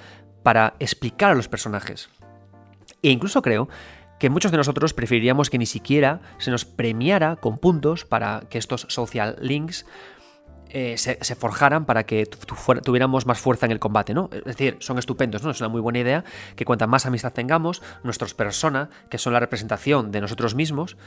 para 0.43 0.75
explicar 0.81 1.31
a 1.31 1.35
los 1.35 1.49
personajes. 1.49 2.09
E 3.03 3.11
incluso 3.11 3.43
creo 3.43 3.69
que 4.19 4.31
muchos 4.31 4.51
de 4.51 4.57
nosotros 4.57 4.95
preferiríamos 4.95 5.51
que 5.51 5.59
ni 5.59 5.67
siquiera 5.67 6.21
se 6.39 6.51
nos 6.51 6.65
premiara 6.65 7.37
con 7.37 7.59
puntos 7.59 8.05
para 8.05 8.43
que 8.51 8.59
estos 8.59 8.87
social 8.89 9.37
links 9.41 9.87
eh, 10.71 10.99
se, 10.99 11.17
forjaran 11.35 11.87
para 11.87 12.05
que 12.05 12.27
tuviéramos 12.27 13.25
más 13.25 13.39
fuerza 13.39 13.65
en 13.65 13.73
el 13.73 13.79
combate, 13.79 14.13
¿no? 14.13 14.29
Es 14.33 14.45
decir, 14.45 14.77
son 14.81 14.99
estupendos, 14.99 15.43
¿no? 15.43 15.51
Es 15.51 15.61
una 15.61 15.71
muy 15.71 15.81
buena 15.81 16.01
idea 16.01 16.25
que 16.57 16.67
cuanta 16.67 16.87
más 16.87 17.07
amistad 17.07 17.33
tengamos, 17.33 17.83
nuestros 18.03 18.35
personas, 18.35 18.89
que 19.09 19.17
son 19.17 19.33
la 19.33 19.41
representación 19.41 20.11
de 20.11 20.21
nosotros 20.21 20.55
mismos, 20.55 20.99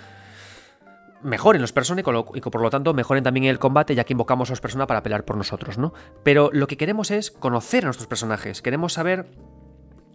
mejoren 1.21 1.61
los 1.61 1.73
personas 1.73 2.03
y, 2.03 2.37
y, 2.37 2.41
por 2.41 2.61
lo 2.61 2.69
tanto 2.71 2.95
mejoren 2.95 3.23
también 3.23 3.45
el 3.45 3.59
combate 3.59 3.93
ya 3.93 4.03
que 4.03 4.13
invocamos 4.13 4.49
a 4.49 4.53
los 4.53 4.61
personas 4.61 4.87
para 4.87 5.03
pelear 5.03 5.25
por 5.25 5.37
nosotros, 5.37 5.77
¿no? 5.77 5.93
Pero 6.23 6.49
lo 6.51 6.65
que 6.65 6.77
queremos 6.77 7.11
es 7.11 7.29
conocer 7.29 7.83
a 7.83 7.87
nuestros 7.87 8.07
personajes, 8.07 8.63
queremos 8.63 8.93
saber 8.93 9.27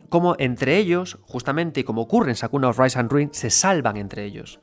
cómo 0.08 0.36
entre 0.38 0.76
ellos, 0.76 1.18
justamente 1.22 1.84
como 1.84 2.02
ocurre 2.02 2.30
en 2.30 2.36
Sakuna 2.36 2.68
of 2.68 2.78
Rise 2.78 2.98
and 2.98 3.10
Ruin, 3.10 3.30
se 3.32 3.50
salvan 3.50 3.96
entre 3.96 4.24
ellos. 4.24 4.60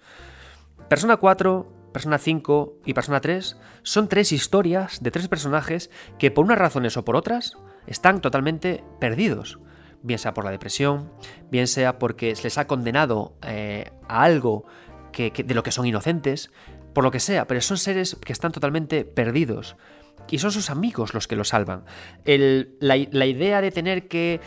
Persona 0.90 1.18
4, 1.18 1.92
Persona 1.94 2.18
5 2.18 2.80
y 2.86 2.94
Persona 2.94 3.22
3 3.22 3.58
son 3.84 4.10
tres 4.10 4.32
historias 4.32 5.02
de 5.02 5.12
tres 5.12 5.28
personajes 5.28 5.90
que 6.18 6.32
por 6.32 6.46
unas 6.46 6.58
razones 6.58 6.98
o 6.98 7.06
por 7.06 7.16
otras 7.16 7.58
están 7.88 8.22
totalmente 8.22 8.84
perdidos. 9.00 9.60
Bien 10.02 10.20
sea 10.20 10.34
por 10.34 10.44
la 10.44 10.52
depresión, 10.52 11.12
bien 11.50 11.68
sea 11.68 12.00
porque 12.00 12.36
se 12.36 12.44
les 12.44 12.58
ha 12.58 12.68
condenado 12.68 13.38
eh, 13.42 13.92
a 14.08 14.24
algo 14.24 14.66
que, 15.12 15.32
de 15.32 15.54
lo 15.54 15.64
que 15.64 15.72
son 15.72 15.86
inocentes, 15.86 16.52
por 16.94 17.04
lo 17.04 17.12
que 17.12 17.20
sea, 17.20 17.48
pero 17.48 17.62
son 17.62 17.78
seres 17.78 18.18
que 18.24 18.34
están 18.34 18.52
totalmente 18.52 19.06
perdidos. 19.06 19.78
Y 20.30 20.40
son 20.40 20.52
sus 20.52 20.70
amigos 20.70 21.14
los 21.14 21.28
que 21.28 21.36
lo 21.36 21.44
salvan. 21.44 21.84
la, 22.26 22.96
idea 22.98 23.62
de 23.62 23.72
tener 23.72 24.08
que, 24.08 24.40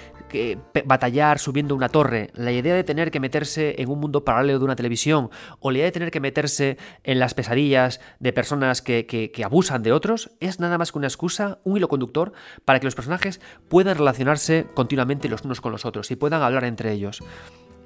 batallar 0.84 1.38
subiendo 1.38 1.74
una 1.74 1.88
torre, 1.88 2.30
la 2.34 2.52
idea 2.52 2.74
de 2.74 2.84
tener 2.84 3.10
que 3.10 3.20
meterse 3.20 3.74
en 3.78 3.88
un 3.88 4.00
mundo 4.00 4.24
paralelo 4.24 4.58
de 4.58 4.64
una 4.64 4.76
televisión, 4.76 5.30
o 5.60 5.70
la 5.70 5.78
idea 5.78 5.86
de 5.86 5.92
tener 5.92 6.10
que 6.10 6.20
meterse 6.20 6.76
en 7.04 7.18
las 7.18 7.34
pesadillas 7.34 8.00
de 8.20 8.32
personas 8.32 8.82
que, 8.82 9.06
que 9.06 9.44
abusan 9.44 9.82
de 9.82 9.92
otros, 9.92 10.30
es 10.40 10.60
nada 10.60 10.78
más 10.78 10.92
que 10.92 10.98
una 10.98 11.06
excusa, 11.06 11.58
un 11.64 11.76
hilo 11.76 11.88
conductor, 11.88 12.32
para 12.64 12.80
que 12.80 12.86
los 12.86 12.94
personajes 12.94 13.40
puedan 13.68 13.96
relacionarse 13.96 14.66
continuamente 14.74 15.28
los 15.28 15.42
unos 15.42 15.60
con 15.60 15.72
los 15.72 15.84
otros 15.84 16.10
y 16.10 16.16
puedan 16.16 16.42
hablar 16.42 16.64
entre 16.64 16.92
ellos. 16.92 17.22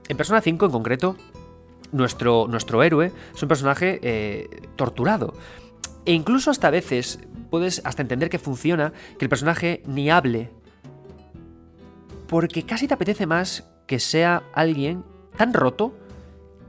En 0.08 0.16
Persona 0.16 0.40
5 0.40 0.66
en 0.66 0.72
concreto, 0.72 1.16
nuestro, 1.92 2.46
nuestro 2.48 2.82
héroe 2.82 3.12
es 3.34 3.42
un 3.42 3.48
personaje 3.48 4.00
eh, 4.02 4.48
torturado. 4.76 5.34
E 6.04 6.12
incluso 6.12 6.50
hasta 6.50 6.68
a 6.68 6.70
veces 6.70 7.20
puedes 7.50 7.82
hasta 7.84 8.02
entender 8.02 8.30
que 8.30 8.38
funciona 8.38 8.92
que 9.18 9.24
el 9.24 9.28
personaje 9.28 9.82
ni 9.86 10.10
hable. 10.10 10.50
Porque 12.30 12.62
casi 12.64 12.86
te 12.86 12.94
apetece 12.94 13.26
más 13.26 13.64
que 13.88 13.98
sea 13.98 14.44
alguien 14.54 15.04
tan 15.36 15.52
roto 15.52 15.92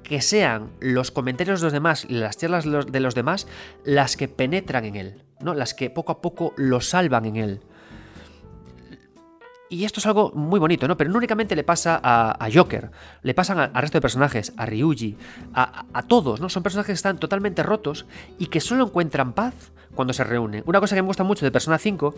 que 0.01 0.19
sean 0.19 0.71
los 0.79 1.11
comentarios 1.11 1.61
de 1.61 1.65
los 1.65 1.73
demás 1.73 2.05
y 2.09 2.15
las 2.15 2.35
charlas 2.35 2.65
de 2.65 2.99
los 2.99 3.13
demás 3.13 3.47
las 3.85 4.17
que 4.17 4.27
penetran 4.27 4.85
en 4.85 4.95
él, 4.95 5.23
¿no? 5.39 5.53
Las 5.53 5.75
que 5.75 5.91
poco 5.91 6.13
a 6.13 6.19
poco 6.19 6.53
lo 6.57 6.81
salvan 6.81 7.25
en 7.25 7.35
él. 7.35 7.61
Y 9.69 9.85
esto 9.85 9.99
es 9.99 10.05
algo 10.07 10.31
muy 10.33 10.59
bonito, 10.59 10.87
¿no? 10.87 10.97
Pero 10.97 11.11
no 11.11 11.17
únicamente 11.17 11.55
le 11.55 11.63
pasa 11.63 12.01
a, 12.03 12.49
Joker, 12.53 12.91
le 13.21 13.33
pasan 13.33 13.59
al 13.59 13.73
resto 13.73 13.99
de 13.99 14.01
personajes, 14.01 14.53
a 14.57 14.65
Ryuji, 14.65 15.15
a, 15.53 16.03
todos, 16.07 16.41
¿no? 16.41 16.49
Son 16.49 16.63
personajes 16.63 16.87
que 16.87 16.93
están 16.93 17.19
totalmente 17.19 17.61
rotos 17.63 18.07
y 18.37 18.47
que 18.47 18.59
solo 18.59 18.83
encuentran 18.83 19.31
paz 19.31 19.53
cuando 19.93 20.11
se 20.11 20.23
reúnen. 20.23 20.63
Una 20.65 20.79
cosa 20.79 20.95
que 20.95 21.03
me 21.03 21.07
gusta 21.07 21.23
mucho 21.23 21.45
de 21.45 21.51
Persona 21.51 21.77
5 21.77 22.15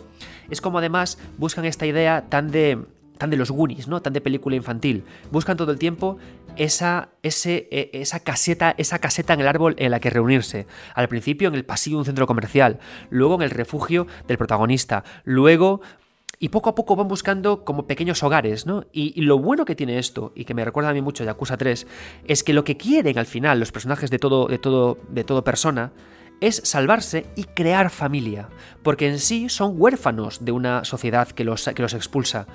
es 0.50 0.60
como 0.60 0.78
además 0.78 1.18
buscan 1.36 1.66
esta 1.66 1.86
idea 1.86 2.24
tan 2.28 2.50
de 2.50 2.86
tan 3.18 3.30
de 3.30 3.36
los 3.36 3.50
Goonies, 3.50 3.88
¿no? 3.88 4.02
Tan 4.02 4.12
de 4.12 4.20
película 4.20 4.56
infantil. 4.56 5.04
Buscan 5.30 5.56
todo 5.56 5.72
el 5.72 5.78
tiempo 5.78 6.18
esa, 6.56 7.10
e, 7.22 7.90
esa, 7.92 8.20
caseta, 8.20 8.74
esa 8.78 8.98
caseta 8.98 9.34
en 9.34 9.40
el 9.40 9.48
árbol 9.48 9.74
en 9.78 9.90
la 9.90 10.00
que 10.00 10.10
reunirse. 10.10 10.66
Al 10.94 11.08
principio 11.08 11.48
en 11.48 11.54
el 11.54 11.64
pasillo 11.64 11.96
de 11.96 12.00
un 12.00 12.06
centro 12.06 12.26
comercial, 12.26 12.78
luego 13.10 13.36
en 13.36 13.42
el 13.42 13.50
refugio 13.50 14.06
del 14.26 14.38
protagonista, 14.38 15.04
luego 15.24 15.80
y 16.38 16.48
poco 16.48 16.70
a 16.70 16.74
poco 16.74 16.96
van 16.96 17.08
buscando 17.08 17.64
como 17.64 17.86
pequeños 17.86 18.22
hogares, 18.22 18.66
¿no? 18.66 18.84
Y, 18.92 19.20
lo 19.22 19.38
bueno 19.38 19.64
que 19.64 19.76
tiene 19.76 19.98
esto, 19.98 20.32
y 20.34 20.44
que 20.44 20.52
me 20.52 20.64
recuerda 20.64 20.90
a 20.90 20.92
mí 20.92 21.00
mucho 21.00 21.22
de 21.22 21.28
Yakuza 21.28 21.56
3, 21.56 21.86
es 22.26 22.42
que 22.42 22.52
lo 22.52 22.64
que 22.64 22.76
quieren 22.76 23.18
al 23.18 23.26
final 23.26 23.60
los 23.60 23.72
personajes 23.72 24.10
de 24.10 24.18
todo, 24.18 24.46
de 24.46 24.58
todo, 24.58 24.98
de 25.08 25.24
todo 25.24 25.44
persona 25.44 25.92
es 26.40 26.60
salvarse 26.64 27.26
y 27.36 27.44
crear 27.44 27.90
familia, 27.90 28.48
porque 28.82 29.08
en 29.08 29.18
sí 29.18 29.48
son 29.48 29.80
huérfanos 29.80 30.44
de 30.44 30.52
una 30.52 30.84
sociedad 30.84 31.28
que 31.28 31.44
los, 31.44 31.64
que 31.64 31.82
los 31.82 31.94
expulsa. 31.94 32.46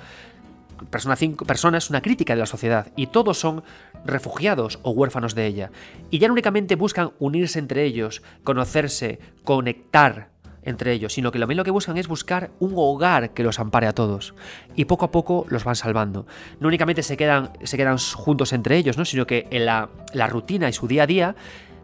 Persona 0.90 1.16
5 1.16 1.44
Persona 1.44 1.78
es 1.78 1.90
una 1.90 2.02
crítica 2.02 2.34
de 2.34 2.40
la 2.40 2.46
sociedad 2.46 2.92
y 2.96 3.08
todos 3.08 3.38
son 3.38 3.62
refugiados 4.04 4.78
o 4.82 4.90
huérfanos 4.90 5.34
de 5.34 5.46
ella. 5.46 5.70
Y 6.10 6.18
ya 6.18 6.28
no 6.28 6.32
únicamente 6.32 6.76
buscan 6.76 7.12
unirse 7.18 7.58
entre 7.58 7.84
ellos, 7.84 8.22
conocerse, 8.44 9.18
conectar, 9.44 10.30
entre 10.62 10.92
ellos, 10.92 11.14
sino 11.14 11.32
que 11.32 11.38
lo 11.38 11.46
lo 11.46 11.64
que 11.64 11.70
buscan 11.70 11.96
es 11.96 12.08
buscar 12.08 12.50
un 12.60 12.72
hogar 12.76 13.30
que 13.30 13.42
los 13.42 13.58
ampare 13.58 13.86
a 13.86 13.92
todos. 13.92 14.34
Y 14.76 14.84
poco 14.84 15.04
a 15.04 15.10
poco 15.10 15.46
los 15.48 15.64
van 15.64 15.76
salvando. 15.76 16.26
No 16.60 16.68
únicamente 16.68 17.02
se 17.02 17.16
quedan, 17.16 17.52
se 17.64 17.76
quedan 17.76 17.98
juntos 17.98 18.52
entre 18.52 18.76
ellos, 18.76 18.96
¿no? 18.96 19.04
sino 19.04 19.26
que 19.26 19.48
en 19.50 19.66
la, 19.66 19.90
la 20.12 20.26
rutina 20.26 20.68
y 20.68 20.72
su 20.72 20.86
día 20.86 21.04
a 21.04 21.06
día 21.06 21.36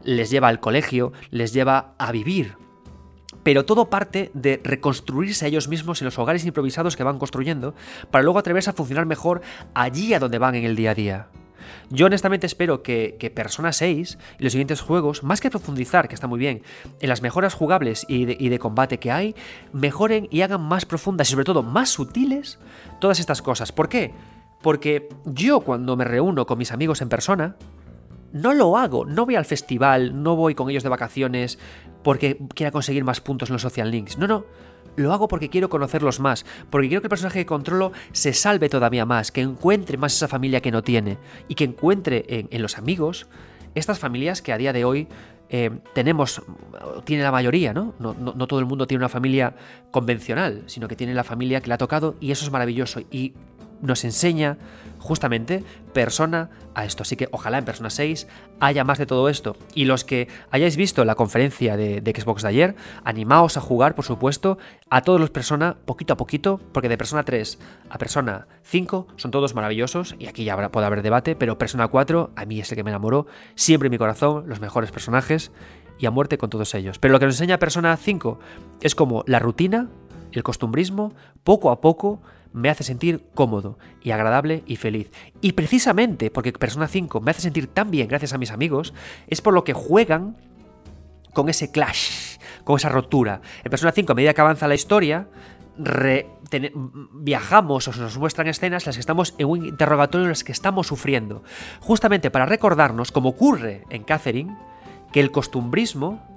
les 0.05 0.31
lleva 0.31 0.49
al 0.49 0.61
colegio, 0.61 1.13
les 1.31 1.53
lleva 1.53 1.95
a 1.99 2.13
vivir 2.13 2.55
pero 3.47 3.65
todo 3.65 3.89
parte 3.89 4.33
de 4.35 4.61
reconstruirse 4.65 5.47
ellos 5.47 5.69
mismos 5.69 6.01
en 6.01 6.07
los 6.07 6.19
hogares 6.19 6.45
improvisados 6.45 6.97
que 6.97 7.05
van 7.05 7.21
construyendo 7.21 7.77
para 8.11 8.25
luego 8.25 8.41
atreverse 8.41 8.71
a 8.71 8.73
funcionar 8.73 9.07
mejor 9.07 9.41
allí 9.73 10.15
a 10.15 10.19
donde 10.19 10.39
van 10.39 10.57
en 10.57 10.65
el 10.65 10.75
día 10.75 10.91
a 10.91 10.95
día. 10.97 11.29
Yo 11.89 12.07
honestamente 12.07 12.49
espero 12.49 12.83
que, 12.83 13.33
Persona 13.37 13.73
6 13.73 14.19
y 14.41 14.43
los 14.43 14.51
siguientes 14.51 14.81
juegos, 14.81 15.23
más 15.23 15.41
que 15.41 15.49
profundizar, 15.49 16.09
que 16.09 16.17
está 16.17 16.27
muy 16.27 16.41
bien, 16.41 16.63
en 17.01 17.09
las 17.09 17.23
mejoras 17.23 17.55
jugables 17.55 18.05
y 18.09 18.25
de, 18.25 18.37
y 18.37 18.49
de 18.49 18.59
combate 18.59 18.99
que 18.99 19.13
hay, 19.13 19.37
mejoren 19.73 20.27
y 20.33 20.41
hagan 20.41 20.63
más 20.63 20.85
profundas 20.85 21.29
y 21.29 21.31
sobre 21.31 21.45
todo 21.45 21.63
más 21.63 21.91
sutiles 21.91 22.59
todas 23.01 23.21
estas 23.21 23.43
cosas. 23.43 23.71
¿Por 23.71 23.89
qué? 23.89 24.13
Porque 24.61 25.09
yo 25.25 25.61
cuando 25.61 25.97
me 25.97 26.05
reúno 26.05 26.47
con 26.47 26.59
mis 26.59 26.73
amigos 26.73 27.01
en 27.01 27.09
persona, 27.09 27.55
no 28.37 28.55
lo 28.55 28.77
hago, 28.77 29.05
no 29.05 29.25
voy 29.25 29.37
al 29.37 29.45
festival, 29.45 30.23
no 30.23 30.37
voy 30.37 30.55
con 30.55 30.71
ellos 30.71 30.83
de 30.83 30.89
vacaciones 30.89 31.59
porque 32.03 32.39
quiera 32.55 32.71
conseguir 32.71 33.05
más 33.05 33.21
puntos 33.21 33.49
en 33.49 33.55
los 33.55 33.63
social 33.63 33.91
links. 33.91 34.19
No, 34.19 34.27
no. 34.27 34.45
Lo 34.95 35.13
hago 35.13 35.29
porque 35.29 35.51
quiero 35.51 35.69
conocerlos 35.69 36.21
más, 36.21 36.47
porque 36.71 36.89
quiero 36.89 37.03
que 37.03 37.07
el 37.07 37.11
personaje 37.11 37.41
que 37.41 37.47
controlo 37.47 37.93
se 38.13 38.33
salve 38.33 38.71
todavía 38.71 39.05
más, 39.05 39.31
que 39.31 39.43
encuentre 39.43 39.99
más 39.99 40.15
esa 40.15 40.27
familia 40.27 40.63
que 40.63 40.71
no 40.71 40.83
tiene 40.83 41.19
y 41.49 41.55
que 41.55 41.65
encuentre 41.65 42.25
en, 42.51 42.63
los 42.63 42.79
amigos 42.79 43.27
estas 43.75 43.99
familias 43.99 44.41
que 44.41 44.55
a 44.55 44.59
día 44.59 44.73
de 44.73 44.87
hoy 44.87 45.07
eh, 45.51 45.71
tenemos, 45.93 46.43
tiene 47.05 47.25
la 47.25 47.31
mayoría, 47.31 47.75
¿no? 47.75 47.95
¿no? 47.99 48.15
¿no? 48.15 48.47
todo 48.47 48.59
el 48.59 48.65
mundo 48.65 48.87
tiene 48.87 49.03
una 49.03 49.11
familia 49.11 49.55
convencional, 49.91 50.63
sino 50.67 50.89
que 50.89 50.97
tiene 50.97 51.13
la 51.13 51.25
familia 51.25 51.61
que 51.61 51.69
le 51.69 51.75
ha 51.75 51.79
tocado 51.79 52.17
y 52.21 52.31
eso 52.31 52.47
es 52.47 52.51
maravilloso. 52.51 53.01
Y 53.11 53.35
nos 53.81 54.05
enseña 54.05 54.59
justamente 54.99 55.65
persona 55.93 56.51
a 56.75 56.85
esto. 56.85 57.03
Así 57.03 57.17
que 57.17 57.29
ojalá 57.31 57.59
en 57.59 57.65
Persona 57.65 57.91
6 57.91 58.27
haya 58.61 58.85
más 58.85 58.99
de 58.99 59.07
todo 59.07 59.29
esto. 59.29 59.57
Y 59.75 59.85
los 59.85 60.05
que 60.05 60.29
hayáis 60.51 60.77
visto 60.77 61.05
la 61.05 61.15
conferencia 61.15 61.77
de, 61.77 62.03
Xbox 62.15 62.43
de 62.43 62.49
ayer, 62.49 62.77
animaos 63.05 63.57
a 63.57 63.61
jugar, 63.61 63.95
por 63.95 64.05
supuesto, 64.05 64.59
a 64.91 65.01
todos 65.03 65.21
los 65.21 65.31
Persona 65.31 65.77
poquito 65.85 66.13
a 66.13 66.17
poquito, 66.17 66.61
porque 66.73 66.89
de 66.89 66.99
Persona 66.99 67.25
3 67.25 67.59
a 67.89 67.99
Persona 67.99 68.47
5 68.65 69.07
son 69.17 69.31
todos 69.31 69.55
maravillosos, 69.55 70.17
y 70.19 70.27
aquí 70.27 70.45
ya 70.45 70.69
puede 70.69 70.87
haber 70.87 71.03
debate, 71.03 71.37
pero 71.37 71.57
Persona 71.57 71.89
4 71.89 72.33
a 72.37 72.45
mí 72.45 72.61
es 72.61 72.71
el 72.71 72.77
que 72.77 72.85
me 72.85 72.91
enamoró, 72.91 73.27
siempre 73.55 73.87
en 73.87 73.93
mi 73.93 73.99
corazón, 73.99 74.45
los 74.47 74.61
mejores 74.61 74.91
personajes, 74.91 75.53
y 75.99 76.07
a 76.07 76.11
muerte 76.11 76.37
con 76.37 76.51
todos 76.51 76.75
ellos. 76.75 76.99
Pero 76.99 77.13
lo 77.13 77.21
que 77.21 77.27
nos 77.27 77.37
enseña 77.37 77.59
Persona 77.59 77.97
5 77.97 78.39
es 78.83 78.95
como 78.95 79.25
la 79.27 79.39
rutina, 79.39 79.89
el 80.33 80.43
costumbrismo, 80.43 81.15
poco 81.43 81.71
a 81.71 81.81
poco, 81.81 82.21
me 82.57 82.71
hace 82.71 82.85
sentir 82.85 83.23
cómodo 83.35 83.79
y 84.03 84.13
agradable 84.13 84.63
y 84.67 84.77
feliz. 84.77 85.11
Y 85.43 85.53
precisamente 85.53 86.31
porque 86.31 86.53
Persona 86.53 86.89
5 86.89 87.21
me 87.21 87.31
hace 87.31 87.43
sentir 87.43 87.67
tan 87.67 87.91
bien 87.91 88.09
gracias 88.09 88.33
a 88.33 88.39
mis 88.39 88.51
amigos, 88.51 88.95
es 89.29 89.43
por 89.43 89.53
lo 89.53 89.63
que 89.63 89.75
juegan 89.75 90.37
con 91.35 91.51
ese 91.51 91.71
clash, 91.71 92.39
con 92.65 92.77
esa 92.77 92.89
rotura. 92.89 93.43
En 93.63 93.71
Persona 93.71 93.93
5, 93.93 94.11
a 94.11 94.15
medida 94.15 94.33
que 94.33 94.41
avanza 94.41 94.67
la 94.67 94.75
historia, 94.75 95.29
viajamos 97.13 97.89
o 97.89 97.93
se 97.93 98.01
nos 98.01 98.17
muestran 98.17 98.49
escenas 98.49 98.85
en 98.85 98.89
las 98.89 98.97
que 98.97 99.01
estamos 99.01 99.35
en 99.37 99.47
un 99.47 99.67
interrogatorio 99.67 100.25
en 100.25 100.31
las 100.31 100.45
que 100.45 100.53
estamos 100.53 100.87
sufriendo. 100.87 101.43
Justamente 101.81 102.31
para 102.31 102.47
recordarnos, 102.47 103.13
como 103.13 103.29
ocurre 103.29 103.85
en 103.91 104.03
Catherine, 104.03 104.57
que 105.13 105.21
el 105.21 105.31
costumbrismo 105.31 106.36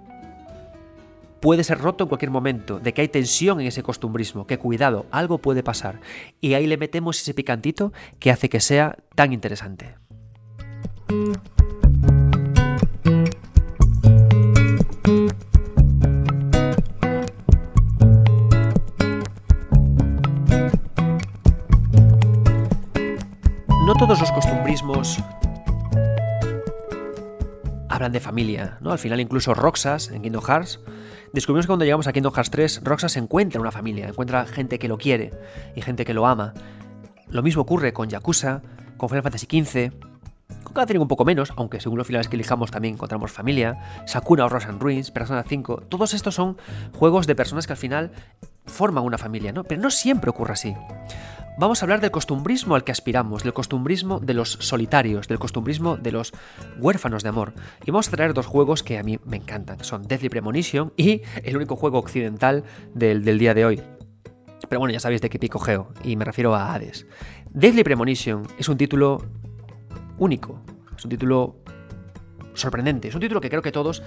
puede 1.40 1.64
ser 1.64 1.80
roto 1.80 2.04
en 2.04 2.08
cualquier 2.10 2.32
momento, 2.32 2.80
de 2.80 2.94
que 2.94 3.02
hay 3.02 3.08
tensión 3.08 3.60
en 3.62 3.68
ese 3.68 3.84
costumbrismo, 3.84 4.46
que 4.48 4.58
cuidado, 4.58 5.06
algo 5.12 5.38
puede 5.40 5.64
pasar. 5.64 6.00
Y 6.42 6.54
ahí 6.54 6.68
le 6.68 6.78
metemos 6.78 7.20
ese 7.20 7.34
picantito 7.34 7.94
que 8.20 8.32
hace 8.32 8.50
que 8.50 8.60
sea 8.60 8.98
tan 9.16 9.34
interesante. 9.34 9.96
No 23.86 23.96
todos 23.96 24.20
los 24.20 24.32
costumbrismos 24.32 25.18
hablan 27.90 28.12
de 28.12 28.20
familia, 28.20 28.78
¿no? 28.82 28.92
Al 28.92 29.00
final 29.00 29.20
incluso 29.20 29.54
Roxas 29.56 30.12
en 30.12 30.22
Kingdom 30.22 30.44
Hearts 30.44 30.80
Descubrimos 31.34 31.66
que 31.66 31.68
cuando 31.68 31.86
llegamos 31.86 32.08
a 32.08 32.14
Kingdom 32.14 32.34
Hearts 32.34 32.50
3, 32.50 32.82
Roxas 32.84 33.16
encuentra 33.16 33.62
una 33.62 33.72
familia, 33.72 34.08
encuentra 34.08 34.46
gente 34.48 34.80
que 34.80 34.88
lo 34.88 34.98
quiere 34.98 35.32
y 35.76 35.82
gente 35.82 36.04
que 36.04 36.16
lo 36.16 36.26
ama. 36.26 36.54
Lo 37.30 37.44
mismo 37.44 37.62
ocurre 37.62 37.94
con 37.94 38.10
Yakuza, 38.10 38.64
con 38.98 39.10
Final 39.10 39.24
Fantasy 39.24 39.46
XV, 39.46 39.92
con 40.64 40.74
Catherine 40.74 41.04
un 41.04 41.08
poco 41.08 41.26
menos, 41.26 41.54
aunque 41.56 41.80
según 41.80 42.00
los 42.00 42.08
finales 42.08 42.28
que 42.28 42.36
elijamos 42.36 42.72
también 42.72 42.96
encontramos 42.96 43.32
familia, 43.32 43.78
Sakura 44.08 44.46
o 44.46 44.50
and 44.50 44.82
Ruins, 44.82 45.12
Persona 45.12 45.44
5, 45.44 45.84
todos 45.88 46.16
estos 46.16 46.34
son 46.34 46.58
juegos 46.94 47.28
de 47.28 47.36
personas 47.36 47.68
que 47.68 47.74
al 47.74 47.78
final 47.78 48.12
forman 48.66 49.04
una 49.04 49.20
familia, 49.20 49.52
¿no? 49.52 49.64
Pero 49.64 49.82
no 49.82 49.92
siempre 49.92 50.32
ocurre 50.32 50.54
así 50.54 50.76
vamos 51.60 51.82
a 51.82 51.86
hablar 51.86 52.00
del 52.00 52.10
costumbrismo 52.10 52.76
al 52.76 52.86
que 52.86 52.94
aspiramos, 52.94 53.44
del 53.44 53.54
costumbrismo 53.54 54.20
de 54.20 54.34
los 54.34 54.54
solitarios, 54.54 55.28
del 55.28 55.40
costumbrismo 55.40 55.98
de 55.98 56.14
los 56.14 56.32
huérfanos 56.80 57.22
de 57.22 57.30
amor. 57.30 57.54
Y 57.86 57.92
vamos 57.92 58.08
a 58.08 58.12
traer 58.12 58.34
dos 58.34 58.46
juegos 58.46 58.82
que 58.82 58.98
a 58.98 59.04
mí 59.04 59.20
me 59.26 59.38
encantan, 59.38 59.84
son 59.84 60.08
Deathly 60.08 60.30
Premonition 60.30 60.94
y 60.96 61.22
el 61.44 61.58
único 61.58 61.76
juego 61.76 62.00
occidental 62.00 62.64
del, 62.94 63.24
día 63.38 63.54
de 63.54 63.66
hoy. 63.66 63.82
Pero 64.70 64.80
bueno, 64.80 64.94
ya 64.94 65.02
sabéis 65.02 65.22
de 65.22 65.30
qué 65.30 65.38
pico 65.38 65.60
geo, 65.60 65.92
y 66.04 66.16
me 66.16 66.24
refiero 66.24 66.56
a 66.56 66.74
Hades. 66.74 67.06
Deathly 67.52 67.84
Premonition 67.84 68.48
es 68.58 68.70
un 68.70 68.78
título 68.78 69.26
único, 70.18 70.62
es 70.98 71.04
un 71.04 71.10
título 71.10 71.58
sorprendente, 72.54 73.10
es 73.10 73.16
un 73.16 73.22
título 73.22 73.42
que 73.42 73.50
creo 73.50 73.62
que 73.62 73.72
todos 73.72 74.02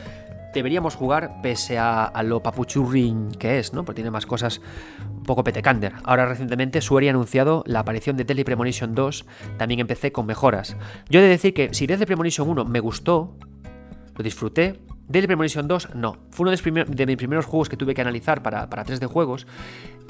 deberíamos 0.53 0.95
jugar 0.95 1.41
pese 1.43 1.79
a, 1.79 2.11
lo 2.25 2.43
papuchurrin 2.43 3.31
que 3.33 3.59
es, 3.59 3.73
¿no? 3.73 3.85
Porque 3.85 3.97
tiene 3.97 4.11
más 4.11 4.27
cosas 4.27 4.61
un 5.09 5.25
poco 5.25 5.45
petecander. 5.45 5.93
Ahora 6.05 6.27
recientemente 6.27 6.81
Sueri 6.81 7.09
ha 7.09 7.11
anunciado 7.11 7.65
la 7.67 7.81
aparición 7.81 8.17
de 8.17 8.25
Deadly 8.25 8.45
Premonition 8.45 8.95
2, 8.95 9.25
también 9.57 9.81
empecé 9.81 10.13
con 10.13 10.27
mejoras. 10.27 10.77
Yo 11.09 11.21
he 11.21 11.23
de 11.23 11.29
decir 11.29 11.55
que 11.55 11.73
si 11.75 11.87
Deadly 11.87 12.07
Premonition 12.07 12.49
1 12.49 12.65
me 12.65 12.81
gustó, 12.81 13.37
lo 14.17 14.23
disfruté, 14.23 14.81
Deadly 15.09 15.27
Premonition 15.27 15.69
2 15.69 15.95
no. 15.95 16.19
Fue 16.31 16.45
uno 16.45 16.57
de, 16.87 17.07
mis 17.07 17.17
primeros 17.17 17.47
juegos 17.47 17.69
que 17.69 17.77
tuve 17.77 17.95
que 17.95 18.01
analizar 18.01 18.43
para, 18.43 18.69
para 18.69 18.85
3D 18.85 19.07
juegos 19.07 19.47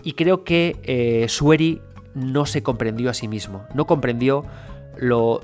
y 0.02 0.12
creo 0.12 0.44
que 0.44 0.76
eh, 0.84 1.26
Sueri 1.28 1.80
no 2.14 2.46
se 2.46 2.62
comprendió 2.62 3.10
a 3.10 3.14
sí 3.14 3.28
mismo, 3.28 3.64
no 3.74 3.86
comprendió 3.86 4.44
lo 4.96 5.40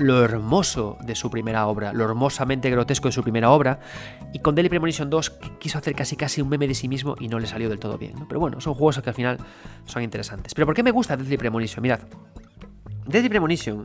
lo 0.00 0.24
hermoso 0.24 0.96
de 1.02 1.14
su 1.14 1.30
primera 1.30 1.66
obra, 1.66 1.92
lo 1.92 2.04
hermosamente 2.04 2.70
grotesco 2.70 3.08
de 3.08 3.12
su 3.12 3.22
primera 3.22 3.50
obra, 3.50 3.80
y 4.32 4.38
con 4.38 4.54
Deadly 4.54 4.70
Premonition 4.70 5.10
2 5.10 5.30
quiso 5.58 5.76
hacer 5.76 5.94
casi 5.94 6.16
casi 6.16 6.40
un 6.40 6.48
meme 6.48 6.66
de 6.66 6.74
sí 6.74 6.88
mismo 6.88 7.16
y 7.20 7.28
no 7.28 7.38
le 7.38 7.46
salió 7.46 7.68
del 7.68 7.78
todo 7.78 7.98
bien. 7.98 8.14
Pero 8.26 8.40
bueno, 8.40 8.62
son 8.62 8.72
juegos 8.72 8.98
que 9.02 9.10
al 9.10 9.14
final 9.14 9.38
son 9.84 10.02
interesantes. 10.02 10.54
Pero 10.54 10.64
¿por 10.64 10.74
qué 10.74 10.82
me 10.82 10.90
gusta 10.90 11.18
Deadly 11.18 11.36
Premonition? 11.36 11.82
Mirad, 11.82 12.00
Deadly 13.06 13.28
Premonition 13.28 13.82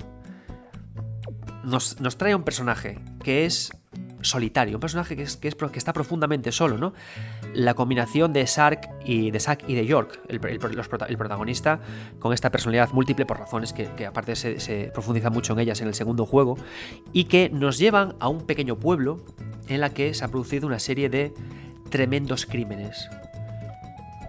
nos, 1.66 1.99
nos 1.99 2.18
trae 2.18 2.34
un 2.34 2.43
personaje 2.43 2.97
que 3.22 3.45
es 3.45 3.72
solitario, 4.22 4.78
un 4.78 4.82
personaje 4.82 5.18
que, 5.18 5.24
es, 5.24 5.36
que, 5.36 5.49
está 5.76 5.91
profundamente 5.91 6.51
solo, 6.53 6.78
¿no? 6.78 6.93
La 7.56 7.74
combinación 7.74 8.34
de 8.34 8.45
Sark 8.47 8.89
y 9.06 9.32
de 9.32 9.39
Zack 9.39 9.64
y 9.68 9.76
de 9.76 9.86
York, 9.86 10.20
el, 10.28 10.39
protagonista, 10.39 11.80
con 12.20 12.34
esta 12.34 12.51
personalidad 12.51 12.91
múltiple 12.91 13.26
por 13.26 13.39
razones 13.39 13.72
que, 13.72 14.06
aparte 14.06 14.36
se, 14.36 14.60
se, 14.60 14.91
profundiza 14.93 15.30
mucho 15.30 15.53
en 15.53 15.60
ellas 15.60 15.80
en 15.82 15.88
el 15.88 15.93
segundo 15.93 16.26
juego, 16.26 16.58
y 17.14 17.24
que 17.26 17.49
nos 17.49 17.78
llevan 17.78 18.16
a 18.20 18.28
un 18.28 18.45
pequeño 18.45 18.76
pueblo 18.78 19.22
en 19.70 19.80
la 19.80 19.89
que 19.91 20.14
se 20.14 20.26
ha 20.26 20.28
producido 20.28 20.68
una 20.68 20.80
serie 20.80 21.10
de 21.10 21.34
tremendos 21.89 22.45
crímenes. 22.45 23.10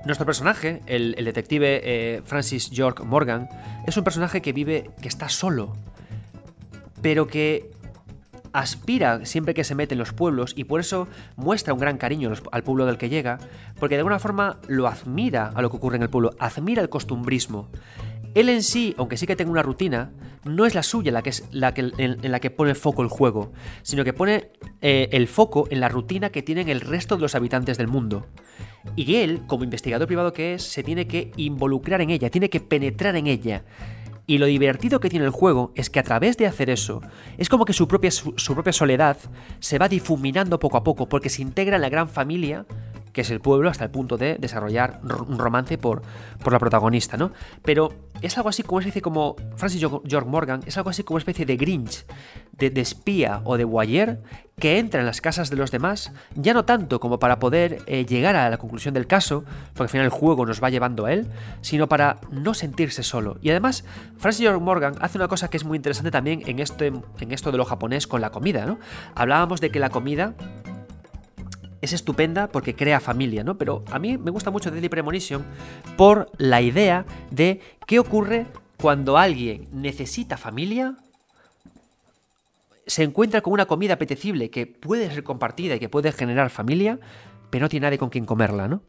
Nuestro 0.07 0.25
personaje, 0.25 0.83
el, 0.87 1.17
detective 1.17 1.81
eh, 1.83 2.23
Francis 2.25 2.71
York 2.71 3.03
Morgan, 3.05 3.49
es 3.89 3.97
un 3.97 4.05
personaje 4.05 4.41
que 4.41 4.53
vive, 4.53 4.89
que 5.03 5.09
está 5.09 5.29
solo, 5.29 5.75
pero 7.03 7.27
que 7.27 7.73
aspira 8.57 9.25
siempre 9.27 9.55
que 9.55 9.65
se 9.65 9.75
mete 9.75 9.95
en 9.95 9.99
los 9.99 10.13
pueblos 10.13 10.55
y 10.57 10.65
por 10.65 10.81
eso 10.81 11.09
muestra 11.37 11.75
un 11.75 11.81
gran 11.81 11.99
cariño 11.99 12.33
al 12.53 12.65
pueblo 12.65 12.87
del 12.87 12.97
que 12.97 13.09
llega, 13.09 13.39
porque 13.79 13.97
de 13.97 14.01
alguna 14.01 14.19
forma 14.19 14.59
lo 14.67 14.89
admira 14.89 15.53
a 15.55 15.63
lo 15.63 15.71
que 15.71 15.77
ocurre 15.77 15.97
en 15.97 16.03
el 16.03 16.11
pueblo, 16.11 16.31
admira 16.39 16.81
el 16.81 16.89
costumbrismo. 16.89 17.69
Él 18.35 18.49
en 18.49 18.63
sí, 18.63 18.95
aunque 18.99 19.17
sí 19.17 19.27
que 19.27 19.37
tenga 19.37 19.51
una 19.51 19.63
rutina, 19.63 20.11
no 20.45 20.65
es 20.65 20.75
la 20.75 20.83
suya 20.83 21.13
la 21.13 21.23
que 21.23 21.31
es 21.31 21.45
la 21.53 21.75
que, 21.75 21.93
en, 21.99 22.31
la 22.31 22.41
que 22.41 22.51
pone 22.51 22.75
foco 22.75 23.03
el 23.03 23.09
juego, 23.09 23.53
sino 23.83 24.05
que 24.05 24.13
pone 24.13 24.51
eh, 24.81 25.09
el 25.13 25.27
foco 25.29 25.67
en 25.71 25.81
la 25.81 25.89
rutina 25.89 26.31
que 26.31 26.43
tienen 26.43 26.69
el 26.69 26.81
resto 26.81 27.17
de 27.17 27.23
los 27.23 27.35
habitantes 27.35 27.77
del 27.79 27.89
mundo. 27.89 28.27
Y 28.95 29.17
él, 29.17 29.43
como 29.47 29.65
investigador 29.65 30.07
privado 30.07 30.33
que 30.33 30.55
es, 30.55 30.63
se 30.63 30.83
tiene 30.83 31.07
que 31.07 31.33
involucrar 31.37 32.01
en 32.01 32.11
ella, 32.11 32.31
tiene 32.31 32.49
que 32.49 32.61
penetrar 32.61 33.17
en 33.17 33.27
ella. 33.27 33.65
Y 34.27 34.39
lo 34.39 34.47
divertido 34.47 34.99
que 34.99 35.09
tiene 35.09 35.25
el 35.25 35.31
juego 35.31 35.73
es 35.75 35.89
que 35.89 36.01
a 36.01 36.03
través 36.03 36.37
de 36.37 36.47
hacer 36.47 36.69
eso, 36.69 37.01
es 37.39 37.49
como 37.49 37.65
que 37.65 37.73
su 37.73 37.87
propia, 37.87 38.11
su, 38.11 38.55
propia 38.55 38.73
soledad 38.73 39.17
se 39.61 39.79
va 39.79 39.89
difuminando 39.89 40.59
poco 40.59 40.77
a 40.77 40.83
poco 40.83 41.09
porque 41.09 41.29
se 41.29 41.43
integra 41.43 41.77
en 41.77 41.83
la 41.83 41.89
gran 41.89 42.09
familia 42.09 42.67
que 43.13 43.23
es 43.23 43.31
el 43.31 43.41
pueblo, 43.41 43.71
hasta 43.71 43.85
el 43.85 43.91
punto 43.91 44.19
de 44.19 44.35
desarrollar 44.35 45.01
un 45.27 45.39
romance 45.39 45.79
por, 45.79 46.03
por 46.45 46.53
la 46.53 46.59
protagonista, 46.59 47.17
¿no? 47.17 47.33
Pero 47.63 47.91
es 48.23 48.37
algo 48.37 48.49
así 48.49 48.63
como 48.63 48.77
una 48.77 48.85
especie 48.85 49.03
como 49.03 49.37
Francis 49.57 49.81
George 49.81 50.29
Morgan, 50.29 50.61
es 50.67 50.77
algo 50.77 50.91
así 50.91 51.03
como 51.03 51.17
una 51.17 51.21
especie 51.21 51.47
de 51.47 51.57
Grinch, 51.57 52.05
de, 52.53 52.81
espía 52.81 53.41
o 53.45 53.57
de 53.57 53.65
voyeur 53.65 54.19
que 54.59 54.79
entra 54.79 55.01
en 55.01 55.07
las 55.07 55.21
casas 55.21 55.51
de 55.51 55.57
los 55.57 55.71
demás, 55.71 56.13
ya 56.35 56.55
no 56.55 56.65
tanto 56.65 56.99
como 56.99 57.19
para 57.19 57.39
poder 57.39 57.83
eh, 57.87 58.07
llegar 58.07 58.37
a 58.37 58.49
la 58.49 58.57
conclusión 58.57 58.95
del 58.95 59.07
caso, 59.07 59.45
porque 59.75 59.85
al 59.85 59.89
final 59.91 60.05
el 60.07 60.11
juego 60.11 60.47
nos 60.47 60.63
va 60.63 60.71
llevando 60.71 61.05
a 61.05 61.13
él, 61.13 61.27
sino 61.61 61.89
para 61.89 62.21
no 62.31 62.55
sentirse 62.55 63.03
solo. 63.03 63.37
Y 63.43 63.51
además, 63.51 63.85
Francis 64.17 64.45
George 64.45 64.63
Morgan 64.63 64.95
hace 65.01 65.19
una 65.19 65.29
cosa 65.29 65.49
que 65.49 65.59
es 65.59 65.65
muy 65.65 65.77
interesante 65.77 66.11
también 66.11 66.43
en 66.47 66.59
esto, 66.61 66.85
esto 67.29 67.53
de 67.53 67.59
lo 67.59 67.67
japonés 67.67 68.07
con 68.07 68.23
la 68.23 68.31
comida, 68.31 68.65
¿no? 68.65 68.79
Hablábamos 69.15 69.61
de 69.61 69.71
que 69.71 69.79
la 69.79 69.91
comida 69.91 70.35
es 71.87 71.93
estupenda 71.93 72.49
porque 72.49 72.75
crea 72.75 73.01
familia, 73.01 73.43
¿no? 73.43 73.57
Pero 73.57 73.85
a 73.91 73.99
mí 73.99 74.19
me 74.19 74.31
gusta 74.31 74.51
mucho 74.51 74.71
Deadly 74.71 74.89
Premonition 74.89 75.45
por 75.97 76.31
la 76.39 76.61
idea 76.61 77.07
de 77.31 77.61
qué 77.87 77.99
ocurre 77.99 78.47
cuando 78.77 79.17
alguien 79.17 79.67
necesita 79.73 80.37
familia 80.37 80.97
se 82.87 83.03
encuentra 83.03 83.41
con 83.41 83.53
una 83.53 83.67
comida 83.67 83.95
apetecible 83.95 84.51
que 84.51 84.67
puede 84.67 85.11
ser 85.11 85.25
compartida 85.25 85.75
y 85.75 85.81
que 85.81 85.89
puede 85.89 86.13
generar 86.13 86.51
familia, 86.51 87.01
pero 87.51 87.65
no 87.65 87.69
tiene 87.69 87.87
nadie 87.87 87.99
con 87.99 88.11
quien 88.11 88.27
comerla, 88.27 88.69
¿no? 88.69 88.83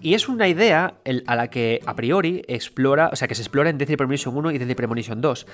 Y 0.00 0.14
es 0.14 0.28
una 0.28 0.48
idea 0.48 0.94
a 1.26 1.36
la 1.36 1.48
que 1.48 1.80
a 1.86 1.94
priori 1.94 2.42
explora, 2.48 3.10
o 3.12 3.16
sea, 3.16 3.28
que 3.28 3.36
se 3.36 3.42
explora 3.42 3.70
en 3.70 3.78
Deadly 3.78 3.96
Premonition 3.96 4.36
1 4.36 4.50
y 4.50 4.58
Deadly 4.58 4.74
Premonition 4.74 5.20
2. 5.20 5.46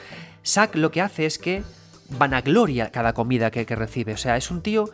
Zack 0.46 0.76
lo 0.76 0.90
que 0.90 1.02
hace 1.02 1.26
es 1.26 1.38
que 1.38 1.62
vanagloria 2.10 2.90
cada 2.90 3.12
comida 3.12 3.50
que, 3.50 3.64
recibe. 3.64 4.14
O 4.14 4.16
sea, 4.16 4.36
es 4.36 4.50
un 4.50 4.62
tío 4.62 4.90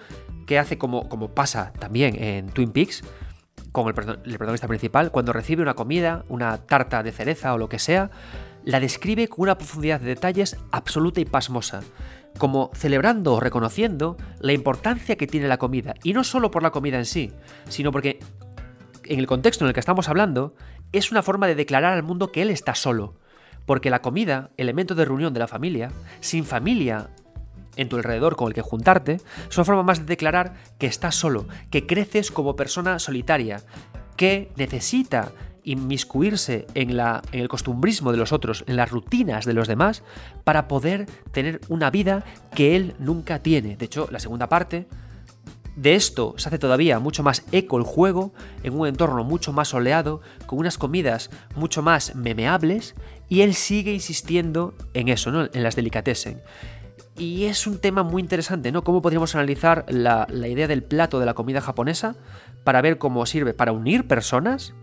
que 0.47 0.59
hace 0.59 0.79
como, 0.79 1.09
como 1.09 1.29
pasa 1.29 1.73
también 1.79 2.23
en 2.23 2.49
Twin 2.49 2.73
Peaks, 2.73 3.03
con 3.73 3.89
el, 3.89 3.95
el 4.25 4.39
protagonista 4.39 4.69
principal, 4.69 5.11
cuando 5.11 5.33
recibe 5.33 5.62
una 5.62 5.75
comida, 5.75 6.25
una 6.29 6.59
tarta 6.59 7.03
de 7.03 7.12
cereza 7.12 7.55
o 7.55 7.59
lo 7.59 7.69
que 7.69 7.79
sea, 7.79 8.11
la 8.65 8.81
describe 8.81 9.29
con 9.29 9.43
una 9.43 9.59
profundidad 9.59 10.01
de 10.01 10.07
detalles 10.07 10.57
absoluta 10.71 11.21
y 11.21 11.25
pasmosa 11.25 11.83
como 12.39 12.71
celebrando 12.75 13.35
o 13.35 13.41
reconociendo 13.41 14.17
la 14.41 14.53
importancia 14.53 15.17
que 15.17 15.27
tiene 15.27 15.49
la 15.49 15.59
comida. 15.59 15.95
Y 16.03 16.12
no 16.12 16.25
solo 16.25 16.51
por 16.51 16.62
la 16.62 16.71
comida 16.71 16.99
en 16.99 17.05
sí, 17.05 17.33
sino 17.69 17.93
porque 17.93 18.19
en 19.05 19.19
el 19.19 19.27
contexto 19.27 19.65
en 19.65 19.69
el 19.69 19.75
que 19.75 19.81
estamos 19.81 20.09
hablando, 20.09 20.55
es 20.93 21.11
una 21.11 21.23
forma 21.23 21.47
de 21.47 21.55
declarar 21.55 21.93
al 21.93 22.03
mundo 22.03 22.33
que 22.33 22.43
él 22.43 22.51
está 22.51 22.75
solo. 22.75 23.15
Porque 23.67 23.91
la 23.91 24.03
comida, 24.03 24.51
elemento 24.57 24.95
de 24.95 25.05
reunión 25.05 25.33
de 25.33 25.41
la 25.41 25.49
familia, 25.49 25.91
sin 26.21 26.45
familia 26.45 27.09
en 27.77 27.89
tu 27.89 27.97
alrededor 27.97 28.37
con 28.37 28.49
el 28.49 28.55
que 28.55 28.62
juntarte, 28.62 29.21
es 29.49 29.57
una 29.57 29.65
forma 29.65 29.83
más 29.83 30.01
de 30.01 30.05
declarar 30.05 30.55
que 30.79 30.87
estás 30.87 31.15
solo, 31.15 31.47
que 31.71 31.87
creces 31.87 32.31
como 32.31 32.57
persona 32.57 32.99
solitaria, 32.99 33.62
que 34.17 34.53
necesita 34.57 35.33
inmiscuirse 35.65 36.67
en, 36.75 36.97
la, 36.97 37.23
en 37.33 37.41
el 37.41 37.49
costumbrismo 37.49 38.12
de 38.12 38.19
los 38.19 38.33
otros, 38.33 38.65
en 38.67 38.77
las 38.77 38.91
rutinas 38.91 39.47
de 39.47 39.55
los 39.55 39.67
demás, 39.67 40.03
para 40.45 40.69
poder 40.69 41.07
tener 41.33 41.61
una 41.69 41.91
vida 41.91 42.25
que 42.55 42.77
él 42.77 42.95
nunca 42.99 43.41
tiene. 43.41 43.77
De 43.77 43.87
hecho, 43.87 44.09
la 44.11 44.21
segunda 44.21 44.49
parte 44.49 44.87
de 45.77 45.95
esto 45.95 46.35
se 46.37 46.49
hace 46.49 46.59
todavía 46.59 46.99
mucho 46.99 47.22
más 47.22 47.45
eco 47.53 47.79
el 47.79 47.85
juego, 47.85 48.33
en 48.62 48.79
un 48.79 48.87
entorno 48.87 49.25
mucho 49.25 49.53
más 49.53 49.68
soleado, 49.68 50.20
con 50.47 50.59
unas 50.59 50.79
comidas 50.79 51.31
mucho 51.57 51.83
más 51.83 52.14
memeables, 52.14 52.95
y 53.29 53.41
él 53.41 53.55
sigue 53.55 53.93
insistiendo 53.93 54.75
en 54.95 55.09
eso, 55.09 55.31
¿no? 55.31 55.49
en 55.53 55.62
las 55.62 55.77
delicatessen. 55.77 56.41
Y 57.16 57.45
es 57.45 57.66
un 57.66 57.79
tema 57.79 58.03
muy 58.03 58.20
interesante, 58.22 58.72
¿no? 58.72 58.83
¿Cómo 58.83 59.01
podríamos 59.01 59.35
analizar 59.37 59.85
la, 59.89 60.27
idea 60.33 60.66
del 60.66 60.83
plato 60.83 61.20
de 61.20 61.27
la 61.27 61.35
comida 61.35 61.61
japonesa 61.61 62.16
para 62.64 62.83
ver 62.83 62.99
cómo 62.99 63.25
sirve 63.25 63.55
para 63.55 63.70
unir 63.70 64.09
personas, 64.09 64.75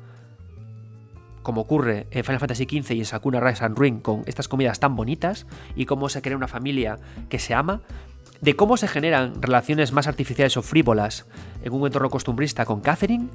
como 1.43 1.61
ocurre 1.61 2.07
en 2.11 2.23
Final 2.23 2.39
Fantasy 2.39 2.63
XV 2.63 2.91
y 2.91 2.99
en 2.99 3.05
Sakuna 3.05 3.41
Rise 3.41 3.65
and 3.65 3.77
Ring 3.77 4.01
con 4.01 4.23
estas 4.27 4.47
comidas 4.47 4.79
tan 4.79 4.95
bonitas 4.95 5.45
y 5.75 5.85
cómo 5.85 6.07
se 6.07 6.21
crea 6.21 6.37
una 6.37 6.47
familia 6.47 6.99
que 7.27 7.39
se 7.39 7.53
ama, 7.53 7.81
de 8.41 8.55
cómo 8.55 8.75
se 8.75 8.87
generan 8.87 9.41
relaciones 9.41 9.91
más 9.91 10.07
artificiales 10.07 10.57
o 10.57 10.61
frívolas 10.61 11.25
en 11.63 11.73
un 11.73 11.85
entorno 11.85 12.09
costumbrista 12.09 12.65
con 12.65 12.81
Catherine, 12.81 13.29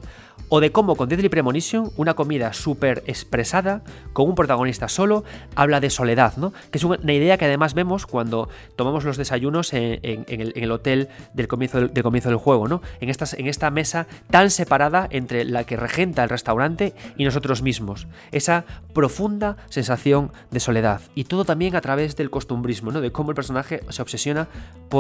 o 0.48 0.60
de 0.60 0.72
cómo 0.72 0.96
con 0.96 1.08
Deadly 1.08 1.28
Premonition, 1.28 1.90
una 1.96 2.14
comida 2.14 2.52
súper 2.52 3.02
expresada, 3.06 3.82
con 4.12 4.28
un 4.28 4.34
protagonista 4.34 4.88
solo, 4.88 5.24
habla 5.54 5.80
de 5.80 5.90
soledad, 5.90 6.36
¿no? 6.36 6.52
Que 6.70 6.78
es 6.78 6.84
una 6.84 7.12
idea 7.12 7.36
que 7.38 7.44
además 7.44 7.74
vemos 7.74 8.06
cuando 8.06 8.48
tomamos 8.74 9.04
los 9.04 9.16
desayunos 9.16 9.72
en, 9.72 10.00
el, 10.28 10.72
hotel 10.72 11.08
del 11.34 11.48
comienzo 11.48 11.88
del, 11.88 12.02
comienzo 12.02 12.28
del 12.28 12.38
juego, 12.38 12.68
¿no? 12.68 12.82
En, 13.00 13.08
en 13.08 13.46
esta 13.46 13.70
mesa 13.70 14.06
tan 14.30 14.50
separada 14.50 15.06
entre 15.10 15.44
la 15.44 15.64
que 15.64 15.76
regenta 15.76 16.22
el 16.22 16.28
restaurante 16.28 16.94
y 17.16 17.24
nosotros 17.24 17.62
mismos. 17.62 18.06
Esa 18.32 18.64
profunda 18.92 19.56
sensación 19.68 20.32
de 20.50 20.60
soledad. 20.60 21.00
Y 21.14 21.24
todo 21.24 21.44
también 21.44 21.76
a 21.76 21.80
través 21.80 22.16
del 22.16 22.30
costumbrismo, 22.30 22.90
¿no? 22.90 23.00
De 23.00 23.12
cómo 23.12 23.30
el 23.30 23.36
personaje 23.36 23.82
se 23.88 24.02
obsesiona 24.02 24.48
por 24.88 24.95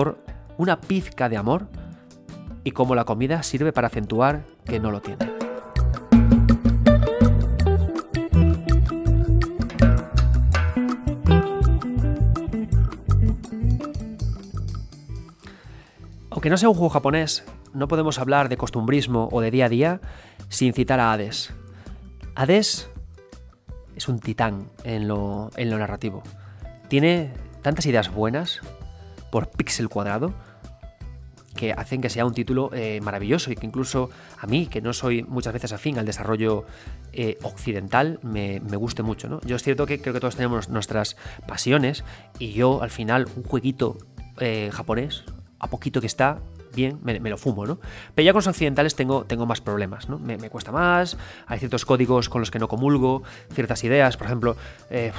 una 0.58 0.80
pizca 0.80 1.28
de 1.28 1.38
amor 1.38 1.68
y 2.64 2.72
cómo 2.72 2.94
la 2.94 3.04
comida 3.04 3.42
sirve 3.42 3.72
para 3.72 3.86
acentuar 3.86 4.44
que 4.64 4.78
no 4.78 4.90
lo 4.90 5.00
tiene. 5.00 5.30
Aunque 16.30 16.50
no 16.50 16.58
sea 16.58 16.68
un 16.68 16.74
juego 16.74 16.90
japonés, 16.90 17.44
no 17.72 17.88
podemos 17.88 18.18
hablar 18.18 18.50
de 18.50 18.58
costumbrismo 18.58 19.30
o 19.32 19.40
de 19.40 19.50
día 19.50 19.66
a 19.66 19.68
día 19.70 20.00
sin 20.50 20.74
citar 20.74 21.00
a 21.00 21.12
Hades. 21.12 21.54
Hades 22.34 22.90
es 23.94 24.08
un 24.08 24.18
titán 24.18 24.68
en 24.84 25.08
lo, 25.08 25.50
en 25.56 25.70
lo 25.70 25.78
narrativo. 25.78 26.22
Tiene 26.88 27.32
tantas 27.62 27.86
ideas 27.86 28.12
buenas, 28.12 28.60
por 29.36 29.50
píxel 29.50 29.90
cuadrado 29.90 30.32
que 31.56 31.74
hacen 31.74 32.00
que 32.00 32.08
sea 32.08 32.24
un 32.24 32.32
título 32.32 32.70
eh, 32.72 33.02
maravilloso 33.02 33.52
y 33.52 33.54
que 33.54 33.66
incluso 33.66 34.08
a 34.40 34.46
mí, 34.46 34.66
que 34.66 34.80
no 34.80 34.94
soy 34.94 35.24
muchas 35.24 35.52
veces 35.52 35.74
afín 35.74 35.98
al 35.98 36.06
desarrollo 36.06 36.64
eh, 37.12 37.36
occidental, 37.42 38.18
me, 38.22 38.60
guste 38.78 39.02
mucho. 39.02 39.28
¿no? 39.28 39.42
Yo 39.42 39.56
es 39.56 39.62
cierto 39.62 39.84
que 39.84 40.00
creo 40.00 40.14
que 40.14 40.20
todos 40.20 40.36
tenemos 40.36 40.70
nuestras 40.70 41.18
pasiones 41.46 42.02
y 42.38 42.54
yo 42.54 42.80
al 42.80 42.88
final 42.88 43.28
un 43.36 43.42
jueguito 43.42 43.98
eh, 44.40 44.70
japonés, 44.72 45.24
a 45.58 45.68
poquito 45.68 46.00
que 46.00 46.06
está, 46.06 46.40
bien, 46.76 47.00
me, 47.02 47.18
lo 47.18 47.36
fumo, 47.36 47.66
¿no? 47.66 47.78
Pero 48.14 48.24
ya 48.24 48.32
con 48.32 48.38
los 48.38 48.46
occidentales 48.46 48.94
tengo, 48.94 49.24
tengo 49.24 49.46
más 49.46 49.60
problemas, 49.60 50.08
¿no? 50.08 50.18
Me, 50.18 50.38
cuesta 50.50 50.70
más, 50.70 51.16
hay 51.48 51.58
ciertos 51.58 51.84
códigos 51.84 52.28
con 52.28 52.40
los 52.40 52.52
que 52.52 52.60
no 52.60 52.68
comulgo, 52.68 53.24
ciertas 53.52 53.82
ideas, 53.82 54.16
por 54.16 54.26
ejemplo, 54.26 54.56
eh, 54.90 55.10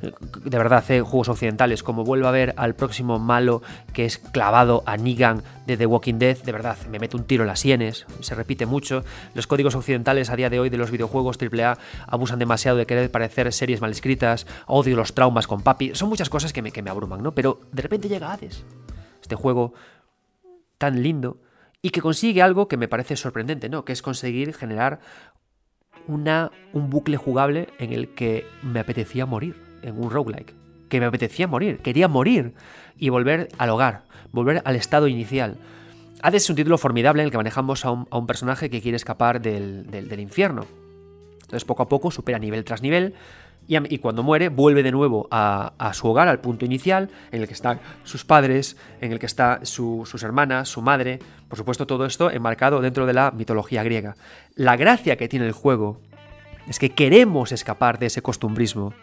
de 0.00 0.58
verdad, 0.58 0.82
eh, 0.90 1.02
juegos 1.02 1.28
occidentales, 1.28 1.82
como 1.82 2.04
vuelvo 2.04 2.28
a 2.28 2.30
ver 2.30 2.54
al 2.56 2.74
próximo 2.74 3.18
malo 3.18 3.60
que 3.92 4.06
es 4.06 4.16
clavado 4.16 4.82
a 4.86 4.96
Negan 4.96 5.42
de 5.66 5.76
The 5.76 5.86
Walking 5.86 6.14
Dead, 6.14 6.38
de 6.38 6.52
verdad, 6.52 6.78
me 6.90 6.98
meto 6.98 7.18
un 7.18 7.24
tiro 7.24 7.42
en 7.42 7.48
las 7.48 7.60
sienes, 7.60 8.06
se 8.20 8.34
repite 8.34 8.64
mucho, 8.64 9.04
los 9.34 9.46
códigos 9.46 9.74
occidentales 9.74 10.30
a 10.30 10.36
día 10.36 10.48
de 10.48 10.60
hoy 10.60 10.70
de 10.70 10.78
los 10.78 10.90
videojuegos 10.90 11.38
AAA 11.38 11.76
abusan 12.06 12.38
demasiado 12.38 12.78
de 12.78 12.86
querer 12.86 13.10
parecer 13.10 13.52
series 13.52 13.80
mal 13.80 13.90
escritas, 13.90 14.46
odio 14.66 14.96
los 14.96 15.12
traumas 15.12 15.46
con 15.46 15.62
papi, 15.62 15.94
son 15.94 16.08
muchas 16.08 16.30
cosas 16.30 16.52
que 16.52 16.62
me, 16.62 16.70
que 16.70 16.82
me 16.82 16.90
abruman, 16.90 17.22
¿no? 17.22 17.32
Pero 17.32 17.60
de 17.72 17.82
repente 17.82 18.08
llega 18.08 18.32
Hades, 18.32 18.64
este 19.20 19.34
juego 19.36 19.74
tan 20.80 21.02
lindo 21.02 21.36
y 21.82 21.90
que 21.90 22.00
consigue 22.00 22.40
algo 22.40 22.66
que 22.66 22.78
me 22.78 22.88
parece 22.88 23.14
sorprendente, 23.14 23.68
¿no? 23.68 23.84
Que 23.84 23.92
es 23.92 24.00
conseguir 24.00 24.54
generar 24.54 25.00
una, 26.06 26.50
un 26.72 26.88
bucle 26.88 27.18
jugable 27.18 27.68
en 27.78 27.92
el 27.92 28.14
que 28.14 28.46
me 28.62 28.80
apetecía 28.80 29.26
morir, 29.26 29.62
en 29.82 30.02
un 30.02 30.10
roguelike. 30.10 30.54
Que 30.88 30.98
me 30.98 31.06
apetecía 31.06 31.46
morir, 31.46 31.78
quería 31.80 32.08
morir 32.08 32.54
y 32.96 33.10
volver 33.10 33.48
al 33.58 33.70
hogar, 33.70 34.04
volver 34.32 34.62
al 34.64 34.74
estado 34.74 35.06
inicial. 35.06 35.58
Hades 36.22 36.44
es 36.44 36.50
un 36.50 36.56
título 36.56 36.78
formidable 36.78 37.22
en 37.22 37.26
el 37.26 37.30
que 37.30 37.36
manejamos 37.36 37.84
a 37.84 37.90
un, 37.90 38.26
personaje 38.26 38.70
que 38.70 38.80
quiere 38.80 38.96
escapar 38.96 39.40
del, 39.40 39.86
del 39.90 40.20
infierno. 40.20 40.66
Entonces 41.50 41.64
poco 41.64 41.82
a 41.82 41.88
poco 41.88 42.12
supera 42.12 42.38
nivel 42.38 42.64
tras 42.64 42.80
nivel 42.80 43.14
y, 43.66 43.98
cuando 43.98 44.22
muere 44.22 44.48
vuelve 44.48 44.84
de 44.84 44.92
nuevo 44.92 45.26
a, 45.32 45.90
su 45.94 46.06
hogar, 46.08 46.28
al 46.28 46.40
punto 46.40 46.64
inicial, 46.64 47.10
en 47.32 47.42
el 47.42 47.48
que 47.48 47.54
están 47.54 47.80
sus 48.04 48.24
padres, 48.24 48.76
en 49.00 49.10
el 49.10 49.18
que 49.18 49.26
están 49.26 49.66
sus 49.66 50.22
hermanas, 50.22 50.68
su 50.68 50.80
madre, 50.80 51.18
por 51.48 51.58
supuesto 51.58 51.86
todo 51.86 52.06
esto 52.06 52.30
enmarcado 52.30 52.80
dentro 52.80 53.04
de 53.04 53.14
la 53.14 53.32
mitología 53.32 53.82
griega. 53.82 54.16
La 54.54 54.76
gracia 54.76 55.16
que 55.16 55.28
tiene 55.28 55.46
el 55.46 55.52
juego 55.52 56.00
es 56.68 56.78
que 56.78 56.90
queremos 56.90 57.50
escapar 57.50 57.98
de 57.98 58.06
ese 58.06 58.22
costumbrismo, 58.22 58.94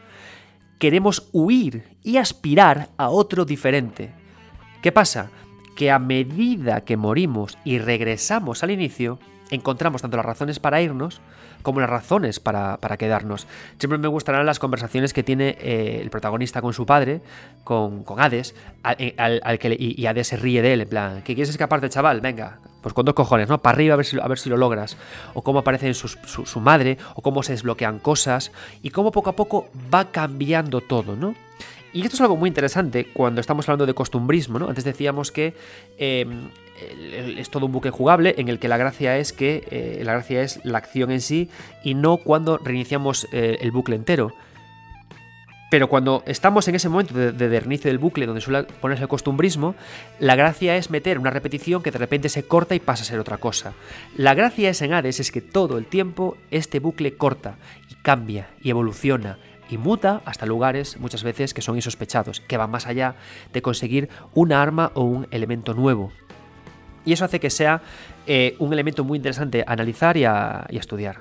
queremos 0.80 1.28
huir 1.34 1.84
y 2.04 2.18
aspirar 2.18 2.90
a 2.98 3.10
otro 3.10 3.44
diferente. 3.46 4.12
¿Qué 4.82 4.92
pasa? 4.92 5.30
que 5.78 5.92
a 5.92 6.00
medida 6.00 6.82
que 6.82 6.98
morimos 6.98 7.58
y 7.64 7.78
regresamos 7.78 8.64
al 8.64 8.72
inicio, 8.72 9.20
encontramos 9.52 10.02
tanto 10.02 10.18
las 10.18 10.26
razones 10.26 10.60
para 10.60 10.82
irnos 10.82 11.22
como 11.62 11.80
las 11.80 11.90
razones 11.90 12.40
para, 12.40 12.78
quedarnos. 12.98 13.48
Siempre 13.80 13.98
me 13.98 14.08
gustarán 14.08 14.46
las 14.46 14.60
conversaciones 14.60 15.14
que 15.14 15.24
tiene 15.24 15.58
eh, 15.62 16.00
el 16.02 16.10
protagonista 16.10 16.62
con 16.62 16.74
su 16.74 16.86
padre, 16.86 17.22
con, 17.64 18.04
Hades, 18.18 18.56
eh, 18.98 19.16
al, 19.18 19.60
que 19.60 19.76
y, 19.78 20.06
Hades 20.06 20.28
se 20.28 20.38
ríe 20.38 20.62
de 20.62 20.74
él, 20.74 20.82
en 20.82 20.90
plan, 20.90 21.22
¿que 21.24 21.36
quieres 21.36 21.50
escaparte, 21.50 21.90
chaval? 21.90 22.22
Venga, 22.22 22.60
pues 22.82 22.94
con 22.94 23.06
dos 23.06 23.16
cojones, 23.16 23.50
¿no? 23.50 23.58
Para 23.62 23.76
arriba 23.76 23.94
a 23.94 23.98
ver 23.98 24.06
si, 24.06 24.20
a 24.20 24.28
ver 24.28 24.40
si 24.40 24.50
lo 24.50 24.58
logras. 24.58 24.98
O 25.34 25.44
cómo 25.44 25.60
aparece 25.60 25.94
su, 25.94 26.08
su 26.08 26.60
madre, 26.60 26.98
o 27.16 27.22
cómo 27.22 27.44
se 27.44 27.54
desbloquean 27.54 28.00
cosas, 28.00 28.52
y 28.82 28.92
cómo 28.92 29.12
poco 29.12 29.30
a 29.30 29.36
poco 29.36 29.70
va 29.94 30.12
cambiando 30.12 30.82
todo, 30.82 31.16
¿no? 31.16 31.47
Y 31.94 32.04
esto 32.04 32.16
es 32.16 32.22
algo 32.22 32.38
muy 32.38 32.50
interesante 32.50 33.08
cuando 33.14 33.42
estamos 33.42 33.68
hablando 33.68 33.86
de 33.86 33.94
costumbrismo, 33.94 34.60
¿no? 34.60 34.68
Antes 34.68 34.84
decíamos 34.84 35.32
que 35.32 35.54
em, 35.98 36.50
es 37.38 37.50
todo 37.50 37.66
un 37.66 37.72
buque 37.72 37.90
jugable 37.90 38.36
en 38.38 38.50
el 38.50 38.60
que 38.60 38.68
la 38.68 38.78
gracia 38.78 39.18
es 39.18 39.34
que 39.34 39.64
eh, 39.72 40.02
la 40.04 40.14
gracia 40.14 40.42
es 40.42 40.60
la 40.64 40.78
acción 40.78 41.12
en 41.12 41.22
sí 41.22 41.50
y 41.84 41.96
no 41.96 42.18
cuando 42.18 42.58
reiniciamos 42.58 43.28
eh, 43.32 43.58
el 43.62 43.72
bucle 43.72 43.96
entero. 43.96 44.34
Pero 45.70 45.90
cuando 45.90 46.24
estamos 46.26 46.68
en 46.70 46.76
ese 46.76 46.88
momento 46.88 47.14
de, 47.14 47.34
de, 47.34 47.50
del 47.50 47.98
bucle 47.98 48.26
donde 48.26 48.40
suele 48.40 48.64
ponerse 48.64 49.04
el 49.04 49.10
costumbrismo, 49.10 49.76
la 50.18 50.36
gracia 50.36 50.78
es 50.78 50.90
meter 50.90 51.20
una 51.20 51.30
repetición 51.30 51.84
que 51.84 51.92
de 51.92 52.00
repente 52.00 52.30
se 52.30 52.44
corta 52.44 52.74
y 52.74 52.80
pasa 52.80 53.04
a 53.04 53.06
ser 53.06 53.20
otra 53.20 53.38
cosa. 53.38 53.74
La 54.16 54.34
gracia 54.34 54.70
es 54.70 54.82
en 54.82 54.94
Hades 54.94 55.20
es 55.20 55.30
que 55.30 55.42
todo 55.42 55.78
el 55.78 55.86
tiempo 55.86 56.38
este 56.52 56.80
bucle 56.80 57.18
corta 57.18 57.58
y 57.90 57.96
cambia 57.96 58.50
y 58.62 58.70
evoluciona 58.70 59.40
y 59.70 59.78
muta 59.78 60.22
hasta 60.26 60.46
lugares 60.46 60.98
muchas 61.00 61.24
veces 61.24 61.54
que 61.54 61.62
son 61.62 61.76
insospechados, 61.76 62.42
que 62.42 62.58
van 62.58 62.72
más 62.72 62.88
allá 62.88 63.16
de 63.54 63.62
conseguir 63.62 64.10
una 64.34 64.62
arma 64.62 64.92
o 64.94 65.04
un 65.04 65.28
elemento 65.32 65.74
nuevo. 65.74 66.12
Y 67.06 67.14
eso 67.14 67.26
hace 67.26 67.40
que 67.40 67.50
sea 67.50 67.82
eh, 68.26 68.56
un 68.60 68.74
elemento 68.74 69.04
muy 69.04 69.18
interesante 69.18 69.64
a 69.66 69.72
analizar 69.72 70.18
y 70.18 70.26
a, 70.26 70.66
estudiar. 70.70 71.20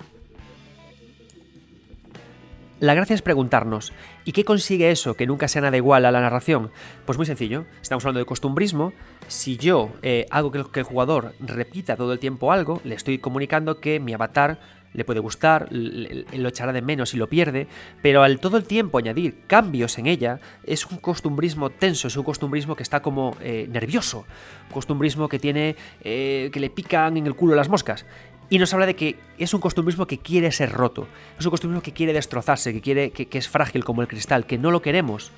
La 2.81 2.93
gracia 2.93 3.15
es 3.15 3.23
preguntarnos, 3.23 3.93
¿y 4.25 4.33
qué 4.33 4.45
consigue 4.45 4.91
eso 4.91 5.15
que 5.15 5.27
nunca 5.27 5.49
sea 5.49 5.63
nada 5.63 5.77
igual 5.79 6.05
a 6.05 6.11
la 6.11 6.21
narración? 6.21 6.73
Pues 7.07 7.17
muy 7.17 7.25
sencillo, 7.25 7.65
estamos 7.81 8.05
hablando 8.05 8.19
de 8.19 8.27
costumbrismo, 8.27 8.93
si 9.29 9.57
yo 9.57 9.93
eh, 10.03 10.27
hago 10.31 10.51
que 10.51 10.81
el 10.81 10.85
jugador 10.85 11.33
repita 11.41 11.97
todo 11.97 12.13
el 12.13 12.19
tiempo 12.19 12.53
algo, 12.53 12.83
le 12.85 12.97
estoy 12.97 13.19
comunicando 13.19 13.81
que 13.81 13.99
mi 13.99 14.13
avatar 14.13 14.59
le 14.95 15.05
puede 15.05 15.21
gustar, 15.21 15.69
lo 15.71 16.49
echará 16.49 16.73
de 16.73 16.83
menos 16.83 17.15
y 17.15 17.17
lo 17.17 17.29
pierde, 17.29 17.67
pero 18.03 18.23
al 18.23 18.41
todo 18.41 18.57
el 18.57 18.65
tiempo 18.65 18.99
añadir 18.99 19.43
cambios 19.47 19.99
en 19.99 20.07
ella 20.07 20.41
es 20.65 20.87
un 20.87 20.99
costumbrismo 20.99 21.71
tenso, 21.71 22.09
es 22.09 22.17
un 22.17 22.25
costumbrismo 22.25 22.77
que 22.77 22.83
está 22.83 23.01
como 23.01 23.37
eh, 23.41 23.69
nervioso, 23.71 24.25
costumbrismo 24.73 25.29
que 25.29 25.39
tiene, 25.39 25.77
eh, 26.03 26.51
que 26.53 26.61
le 26.61 26.71
pican 26.71 27.17
en 27.17 27.27
el 27.27 27.35
culo 27.35 27.55
las 27.55 27.69
moscas. 27.69 28.07
Y 28.49 28.59
nos 28.59 28.73
habla 28.73 28.87
de 28.87 28.95
que 28.95 29.17
es 29.39 29.53
un 29.55 29.61
costumbrismo 29.61 30.07
que 30.07 30.19
quiere 30.19 30.53
ser 30.53 30.71
roto, 30.71 31.09
es 31.39 31.45
un 31.45 31.51
costumbrismo 31.51 31.83
que 31.83 31.93
quiere 31.93 32.13
destrozarse, 32.13 32.73
que, 32.73 32.81
quiere, 32.81 33.11
que, 33.11 33.27
que 33.27 33.39
es 33.39 33.49
frágil 33.49 33.85
como 33.85 34.03
el 34.03 34.09
cristal, 34.09 34.47
que 34.47 34.57
no 34.57 34.71
lo 34.71 34.83
queremos 34.83 35.33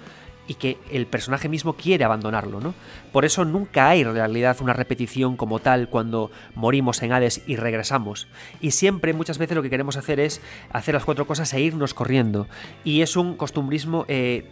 y 0.48 0.54
que 0.54 0.78
el 0.90 1.06
personaje 1.06 1.48
mismo 1.48 1.74
quiere 1.74 2.04
abandonarlo, 2.04 2.58
¿no? 2.58 2.74
Por 3.12 3.24
eso 3.24 3.44
nunca 3.44 3.90
hay 3.90 4.00
en 4.00 4.12
realidad 4.14 4.56
una 4.60 4.72
repetición 4.72 5.36
como 5.36 5.60
tal 5.60 5.88
cuando 5.88 6.32
morimos 6.54 7.02
en 7.02 7.12
Hades 7.12 7.42
y 7.46 7.56
regresamos. 7.56 8.26
Y 8.60 8.72
siempre, 8.72 9.12
muchas 9.12 9.38
veces, 9.38 9.54
lo 9.54 9.62
que 9.62 9.70
queremos 9.70 9.96
hacer 9.96 10.18
es 10.18 10.40
hacer 10.72 10.94
las 10.94 11.04
cuatro 11.04 11.26
cosas 11.26 11.52
e 11.52 11.60
irnos 11.60 11.92
corriendo. 11.92 12.48
Y 12.82 13.02
es 13.02 13.14
un 13.14 13.36
costumbrismo 13.36 14.06
eh, 14.08 14.50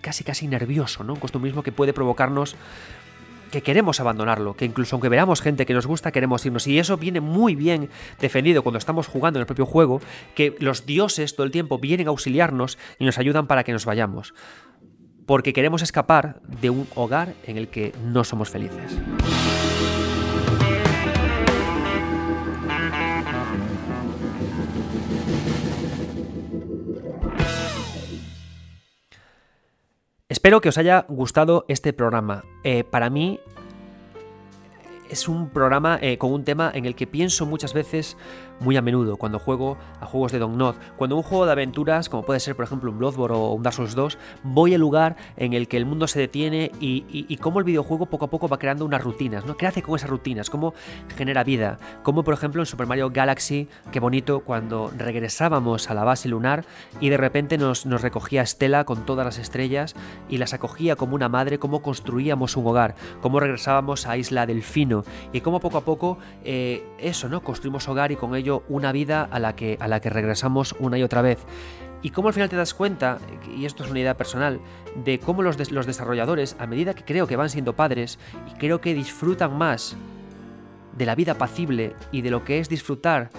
casi 0.00 0.24
casi 0.24 0.48
nervioso, 0.48 1.04
¿no? 1.04 1.14
Un 1.14 1.20
costumbrismo 1.20 1.62
que 1.62 1.72
puede 1.72 1.92
provocarnos 1.92 2.56
que 3.52 3.62
queremos 3.62 4.00
abandonarlo, 4.00 4.54
que 4.54 4.64
incluso 4.64 4.96
aunque 4.96 5.08
veamos 5.08 5.40
gente 5.40 5.66
que 5.66 5.72
nos 5.72 5.86
gusta, 5.86 6.10
queremos 6.10 6.44
irnos. 6.44 6.66
Y 6.66 6.80
eso 6.80 6.96
viene 6.96 7.20
muy 7.20 7.54
bien 7.54 7.88
defendido 8.20 8.62
cuando 8.62 8.78
estamos 8.78 9.06
jugando 9.06 9.38
en 9.38 9.42
el 9.42 9.46
propio 9.46 9.66
juego, 9.66 10.00
que 10.34 10.56
los 10.58 10.84
dioses 10.84 11.36
todo 11.36 11.46
el 11.46 11.52
tiempo 11.52 11.78
vienen 11.78 12.08
a 12.08 12.10
auxiliarnos 12.10 12.76
y 12.98 13.04
nos 13.04 13.18
ayudan 13.18 13.46
para 13.46 13.62
que 13.62 13.72
nos 13.72 13.84
vayamos 13.84 14.34
porque 15.26 15.52
queremos 15.52 15.82
escapar 15.82 16.40
de 16.60 16.70
un 16.70 16.86
hogar 16.94 17.34
en 17.44 17.58
el 17.58 17.68
que 17.68 17.92
no 18.04 18.24
somos 18.24 18.48
felices. 18.48 18.96
Espero 30.28 30.60
que 30.60 30.68
os 30.68 30.78
haya 30.78 31.06
gustado 31.08 31.64
este 31.68 31.92
programa. 31.92 32.44
Eh, 32.62 32.84
para 32.84 33.10
mí 33.10 33.40
es 35.10 35.28
un 35.28 35.50
programa 35.50 35.98
eh, 36.00 36.18
con 36.18 36.32
un 36.32 36.44
tema 36.44 36.70
en 36.74 36.84
el 36.84 36.94
que 36.94 37.06
pienso 37.06 37.46
muchas 37.46 37.74
veces 37.74 38.16
muy 38.60 38.76
a 38.76 38.82
menudo 38.82 39.16
cuando 39.16 39.38
juego 39.38 39.76
a 40.00 40.06
juegos 40.06 40.32
de 40.32 40.38
Not. 40.38 40.76
Cuando 40.96 41.16
un 41.16 41.22
juego 41.22 41.46
de 41.46 41.52
aventuras, 41.52 42.08
como 42.08 42.24
puede 42.24 42.40
ser 42.40 42.56
por 42.56 42.64
ejemplo 42.64 42.90
un 42.90 42.98
Bloodborne 42.98 43.36
o 43.36 43.52
un 43.52 43.62
Dark 43.62 43.74
Souls 43.74 43.94
2, 43.94 44.18
voy 44.42 44.74
al 44.74 44.80
lugar 44.80 45.16
en 45.36 45.52
el 45.52 45.68
que 45.68 45.76
el 45.76 45.86
mundo 45.86 46.06
se 46.06 46.20
detiene 46.20 46.70
y, 46.80 47.04
y, 47.08 47.36
cómo 47.36 47.58
el 47.58 47.64
videojuego 47.64 48.06
poco 48.06 48.26
a 48.26 48.30
poco 48.30 48.48
va 48.48 48.58
creando 48.58 48.84
unas 48.84 49.02
rutinas, 49.02 49.44
¿no? 49.44 49.56
¿Qué 49.56 49.66
hace 49.66 49.82
con 49.82 49.96
esas 49.96 50.10
rutinas? 50.10 50.50
¿Cómo 50.50 50.74
genera 51.16 51.44
vida? 51.44 51.78
Como 52.02 52.22
por 52.22 52.34
ejemplo 52.34 52.62
en 52.62 52.66
Super 52.66 52.86
Mario 52.86 53.10
Galaxy, 53.10 53.68
qué 53.92 54.00
bonito 54.00 54.40
cuando 54.40 54.92
regresábamos 54.96 55.90
a 55.90 55.94
la 55.94 56.04
base 56.04 56.28
lunar 56.28 56.64
y 57.00 57.08
de 57.08 57.16
repente 57.16 57.58
nos, 57.58 57.86
nos 57.86 58.02
recogía 58.02 58.42
Estela 58.42 58.84
con 58.84 59.04
todas 59.06 59.26
las 59.26 59.38
estrellas 59.38 59.94
y 60.28 60.38
las 60.38 60.54
acogía 60.54 60.96
como 60.96 61.14
una 61.14 61.28
madre, 61.28 61.58
cómo 61.58 61.82
construíamos 61.82 62.56
un 62.56 62.66
hogar, 62.66 62.94
cómo 63.20 63.40
regresábamos 63.40 64.06
a 64.06 64.16
Isla 64.16 64.46
Delfino 64.46 65.04
y 65.32 65.40
cómo 65.40 65.60
poco 65.60 65.78
a 65.78 65.82
poco 65.82 66.18
eh, 66.44 66.84
eso, 66.98 67.28
¿no? 67.28 67.42
Construimos 67.42 67.88
hogar 67.88 68.12
y 68.12 68.16
con 68.16 68.34
ello 68.34 68.45
una 68.68 68.92
vida 68.92 69.22
a 69.30 69.38
la 69.38 69.56
que, 69.56 69.76
a 69.80 69.88
la 69.88 70.00
que 70.00 70.10
regresamos 70.10 70.74
una 70.78 70.98
y 70.98 71.02
otra 71.02 71.22
vez. 71.22 71.38
Y 72.02 72.10
cómo 72.10 72.28
al 72.28 72.34
final 72.34 72.48
te 72.48 72.56
das 72.56 72.74
cuenta, 72.74 73.18
y 73.56 73.64
esto 73.64 73.84
es 73.84 73.90
una 73.90 74.00
idea 74.00 74.16
personal, 74.16 74.60
de 75.04 75.18
cómo 75.18 75.42
los, 75.42 75.70
los 75.70 75.86
desarrolladores, 75.86 76.56
a 76.58 76.66
medida 76.66 76.94
que 76.94 77.04
creo 77.04 77.26
que 77.26 77.36
van 77.36 77.50
siendo 77.50 77.74
padres, 77.74 78.18
y 78.52 78.58
creo 78.58 78.80
que 78.80 78.94
disfrutan 78.94 79.56
más 79.56 79.96
de 80.96 81.06
la 81.06 81.14
vida 81.14 81.34
pacible 81.34 81.94
y 82.12 82.22
de 82.22 82.30
lo 82.30 82.44
que 82.44 82.58
es 82.58 82.68
disfrutar 82.68 83.30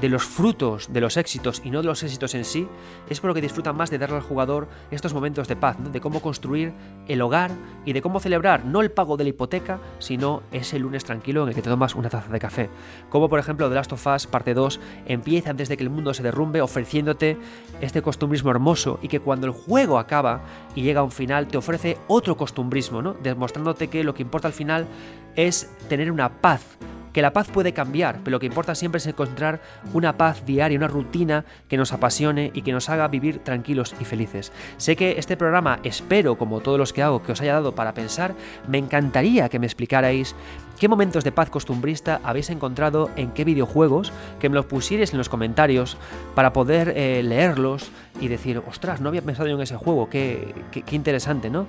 de 0.00 0.08
los 0.08 0.24
frutos 0.24 0.92
de 0.92 1.00
los 1.00 1.16
éxitos 1.16 1.62
y 1.64 1.70
no 1.70 1.80
de 1.80 1.88
los 1.88 2.02
éxitos 2.02 2.34
en 2.34 2.44
sí, 2.44 2.68
es 3.08 3.20
por 3.20 3.28
lo 3.28 3.34
que 3.34 3.40
disfrutan 3.40 3.76
más 3.76 3.90
de 3.90 3.98
darle 3.98 4.16
al 4.16 4.22
jugador 4.22 4.68
estos 4.90 5.14
momentos 5.14 5.48
de 5.48 5.56
paz, 5.56 5.76
de 5.92 6.00
cómo 6.00 6.20
construir 6.20 6.72
el 7.08 7.22
hogar 7.22 7.50
y 7.84 7.92
de 7.92 8.02
cómo 8.02 8.20
celebrar 8.20 8.64
no 8.64 8.80
el 8.80 8.90
pago 8.90 9.16
de 9.16 9.24
la 9.24 9.30
hipoteca, 9.30 9.80
sino 9.98 10.42
ese 10.52 10.78
lunes 10.78 11.04
tranquilo 11.04 11.42
en 11.42 11.50
el 11.50 11.54
que 11.54 11.62
te 11.62 11.70
tomas 11.70 11.94
una 11.94 12.08
taza 12.08 12.30
de 12.30 12.38
café. 12.38 12.70
Como 13.08 13.28
por 13.28 13.38
ejemplo 13.38 13.68
The 13.68 13.74
Last 13.74 13.92
of 13.92 14.06
Us 14.06 14.26
parte 14.26 14.54
2 14.54 14.80
empieza 15.06 15.50
antes 15.50 15.68
de 15.68 15.76
que 15.76 15.82
el 15.82 15.90
mundo 15.90 16.14
se 16.14 16.22
derrumbe 16.22 16.60
ofreciéndote 16.60 17.36
este 17.80 18.02
costumbrismo 18.02 18.50
hermoso 18.50 18.98
y 19.02 19.08
que 19.08 19.20
cuando 19.20 19.46
el 19.46 19.52
juego 19.52 19.98
acaba 19.98 20.42
y 20.74 20.82
llega 20.82 21.00
a 21.00 21.04
un 21.04 21.10
final 21.10 21.46
te 21.48 21.56
ofrece 21.56 21.98
otro 22.08 22.36
costumbrismo, 22.36 23.14
demostrándote 23.22 23.88
que 23.88 24.04
lo 24.04 24.14
que 24.14 24.22
importa 24.22 24.48
al 24.48 24.54
final 24.54 24.86
es 25.34 25.70
tener 25.88 26.10
una 26.10 26.40
paz 26.40 26.78
que 27.16 27.22
la 27.22 27.32
paz 27.32 27.48
puede 27.50 27.72
cambiar, 27.72 28.18
pero 28.22 28.32
lo 28.34 28.40
que 28.40 28.44
importa 28.44 28.74
siempre 28.74 28.98
es 28.98 29.06
encontrar 29.06 29.62
una 29.94 30.18
paz 30.18 30.44
diaria, 30.44 30.76
una 30.76 30.86
rutina 30.86 31.46
que 31.66 31.78
nos 31.78 31.94
apasione 31.94 32.50
y 32.52 32.60
que 32.60 32.72
nos 32.72 32.90
haga 32.90 33.08
vivir 33.08 33.38
tranquilos 33.38 33.94
y 33.98 34.04
felices. 34.04 34.52
Sé 34.76 34.96
que 34.96 35.12
este 35.18 35.38
programa, 35.38 35.78
espero, 35.82 36.36
como 36.36 36.60
todos 36.60 36.78
los 36.78 36.92
que 36.92 37.02
hago, 37.02 37.22
que 37.22 37.32
os 37.32 37.40
haya 37.40 37.54
dado 37.54 37.74
para 37.74 37.94
pensar, 37.94 38.34
me 38.68 38.76
encantaría 38.76 39.48
que 39.48 39.58
me 39.58 39.64
explicarais 39.64 40.34
qué 40.78 40.88
momentos 40.88 41.24
de 41.24 41.32
paz 41.32 41.48
costumbrista 41.48 42.20
habéis 42.22 42.50
encontrado 42.50 43.08
en 43.16 43.30
qué 43.30 43.44
videojuegos, 43.44 44.12
que 44.38 44.50
me 44.50 44.56
los 44.56 44.66
pusierais 44.66 45.12
en 45.12 45.16
los 45.18 45.30
comentarios 45.30 45.96
para 46.34 46.52
poder 46.52 46.92
eh, 46.96 47.22
leerlos 47.22 47.90
y 48.20 48.28
decir, 48.28 48.62
ostras, 48.68 49.00
no 49.00 49.08
había 49.08 49.22
pensado 49.22 49.48
yo 49.48 49.54
en 49.54 49.62
ese 49.62 49.76
juego, 49.76 50.10
qué, 50.10 50.54
qué 50.70 50.94
interesante, 50.94 51.48
¿no? 51.48 51.66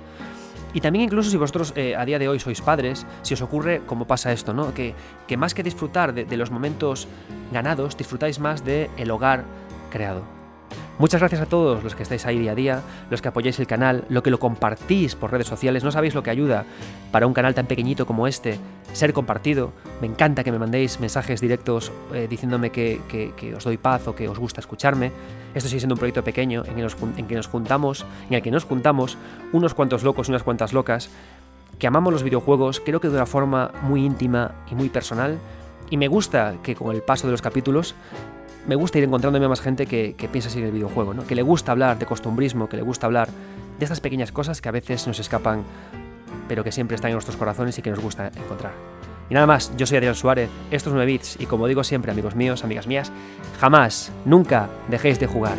Y 0.74 0.80
también 0.80 1.04
incluso 1.04 1.30
si 1.30 1.36
vosotros 1.36 1.72
eh, 1.76 1.96
a 1.96 2.04
día 2.04 2.18
de 2.18 2.28
hoy 2.28 2.38
sois 2.38 2.60
padres, 2.60 3.06
si 3.22 3.34
os 3.34 3.42
ocurre 3.42 3.82
como 3.86 4.06
pasa 4.06 4.32
esto, 4.32 4.52
¿no? 4.52 4.74
Que, 4.74 4.94
que 5.26 5.36
más 5.36 5.54
que 5.54 5.62
disfrutar 5.62 6.12
de, 6.12 6.36
los 6.36 6.50
momentos 6.50 7.08
ganados, 7.52 7.96
disfrutáis 7.96 8.38
más 8.38 8.64
del 8.64 8.90
el 8.96 9.10
hogar 9.10 9.44
creado. 9.90 10.38
Muchas 10.98 11.20
gracias 11.20 11.40
a 11.40 11.46
todos 11.46 11.84
los 11.84 11.94
que 11.94 12.02
estáis 12.02 12.26
ahí 12.26 12.40
día 12.40 12.52
a 12.52 12.54
día, 12.56 12.82
los 13.08 13.22
que 13.22 13.28
apoyáis 13.28 13.58
el 13.60 13.68
canal, 13.68 14.04
lo 14.08 14.24
que 14.24 14.30
lo 14.30 14.40
compartís 14.40 15.14
por 15.14 15.30
redes 15.30 15.46
sociales. 15.46 15.84
No 15.84 15.92
sabéis 15.92 16.12
lo 16.12 16.24
que 16.24 16.30
ayuda 16.30 16.64
para 17.12 17.28
un 17.28 17.34
canal 17.34 17.54
tan 17.54 17.66
pequeñito 17.66 18.04
como 18.04 18.26
este 18.26 18.58
ser 18.92 19.12
compartido. 19.12 19.72
Me 20.00 20.08
encanta 20.08 20.42
que 20.42 20.50
me 20.50 20.58
mandéis 20.58 20.98
mensajes 20.98 21.40
directos 21.40 21.92
eh, 22.12 22.26
diciéndome 22.28 22.70
que, 22.70 23.00
os 23.56 23.62
doy 23.62 23.76
paz 23.76 24.08
o 24.08 24.16
que 24.16 24.28
os 24.28 24.40
gusta 24.40 24.60
escucharme. 24.60 25.12
Esto 25.58 25.68
sigue 25.68 25.80
siendo 25.80 25.96
un 25.96 25.98
proyecto 25.98 26.22
pequeño 26.22 26.62
en, 26.66 26.78
en 26.78 27.26
que 27.26 27.34
nos 27.34 27.48
juntamos, 27.48 28.06
en 28.28 28.34
el 28.34 28.42
que 28.42 28.50
nos 28.52 28.64
juntamos 28.64 29.18
unos 29.52 29.74
cuantos 29.74 30.04
locos 30.04 30.28
unas 30.28 30.44
cuantas 30.44 30.72
locas 30.72 31.10
que 31.78 31.86
amamos 31.86 32.12
los 32.12 32.22
videojuegos, 32.22 32.80
creo 32.80 33.00
que 33.00 33.08
de 33.08 33.14
una 33.14 33.26
forma 33.26 33.72
muy 33.82 34.04
íntima 34.04 34.52
y 34.70 34.74
muy 34.74 34.88
personal. 34.88 35.38
Y 35.90 35.96
me 35.96 36.08
gusta 36.08 36.54
que 36.62 36.74
con 36.74 36.94
el 36.94 37.02
paso 37.02 37.26
de 37.26 37.32
los 37.32 37.42
capítulos 37.42 37.94
me 38.66 38.76
gusta 38.76 38.98
ir 38.98 39.04
encontrándome 39.04 39.46
a 39.46 39.48
más 39.48 39.60
gente 39.60 39.86
que, 39.86 40.14
piensa 40.30 40.48
así 40.48 40.60
en 40.60 40.66
el 40.66 40.72
videojuego, 40.72 41.14
¿no? 41.14 41.26
que 41.26 41.34
le 41.34 41.42
gusta 41.42 41.72
hablar 41.72 41.98
de 41.98 42.06
costumbrismo, 42.06 42.68
que 42.68 42.76
le 42.76 42.82
gusta 42.82 43.06
hablar 43.06 43.28
de 43.78 43.84
estas 43.84 44.00
pequeñas 44.00 44.30
cosas 44.30 44.60
que 44.60 44.68
a 44.68 44.72
veces 44.72 45.06
nos 45.06 45.18
escapan 45.18 45.64
pero 46.46 46.64
que 46.64 46.72
siempre 46.72 46.94
están 46.94 47.10
en 47.10 47.14
nuestros 47.14 47.36
corazones 47.36 47.78
y 47.78 47.82
que 47.82 47.90
nos 47.90 48.00
gusta 48.00 48.28
encontrar. 48.28 48.72
Y 49.30 49.34
nada 49.34 49.46
más, 49.46 49.72
yo 49.76 49.86
soy 49.86 49.98
Adrián 49.98 50.14
Suárez, 50.14 50.48
estos 50.70 50.92
9 50.92 51.06
bits 51.06 51.36
y 51.38 51.46
como 51.46 51.66
digo 51.66 51.84
siempre 51.84 52.12
amigos 52.12 52.34
míos, 52.34 52.64
amigas 52.64 52.86
mías, 52.86 53.12
jamás, 53.60 54.12
nunca 54.24 54.68
dejéis 54.88 55.20
de 55.20 55.26
jugar. 55.26 55.56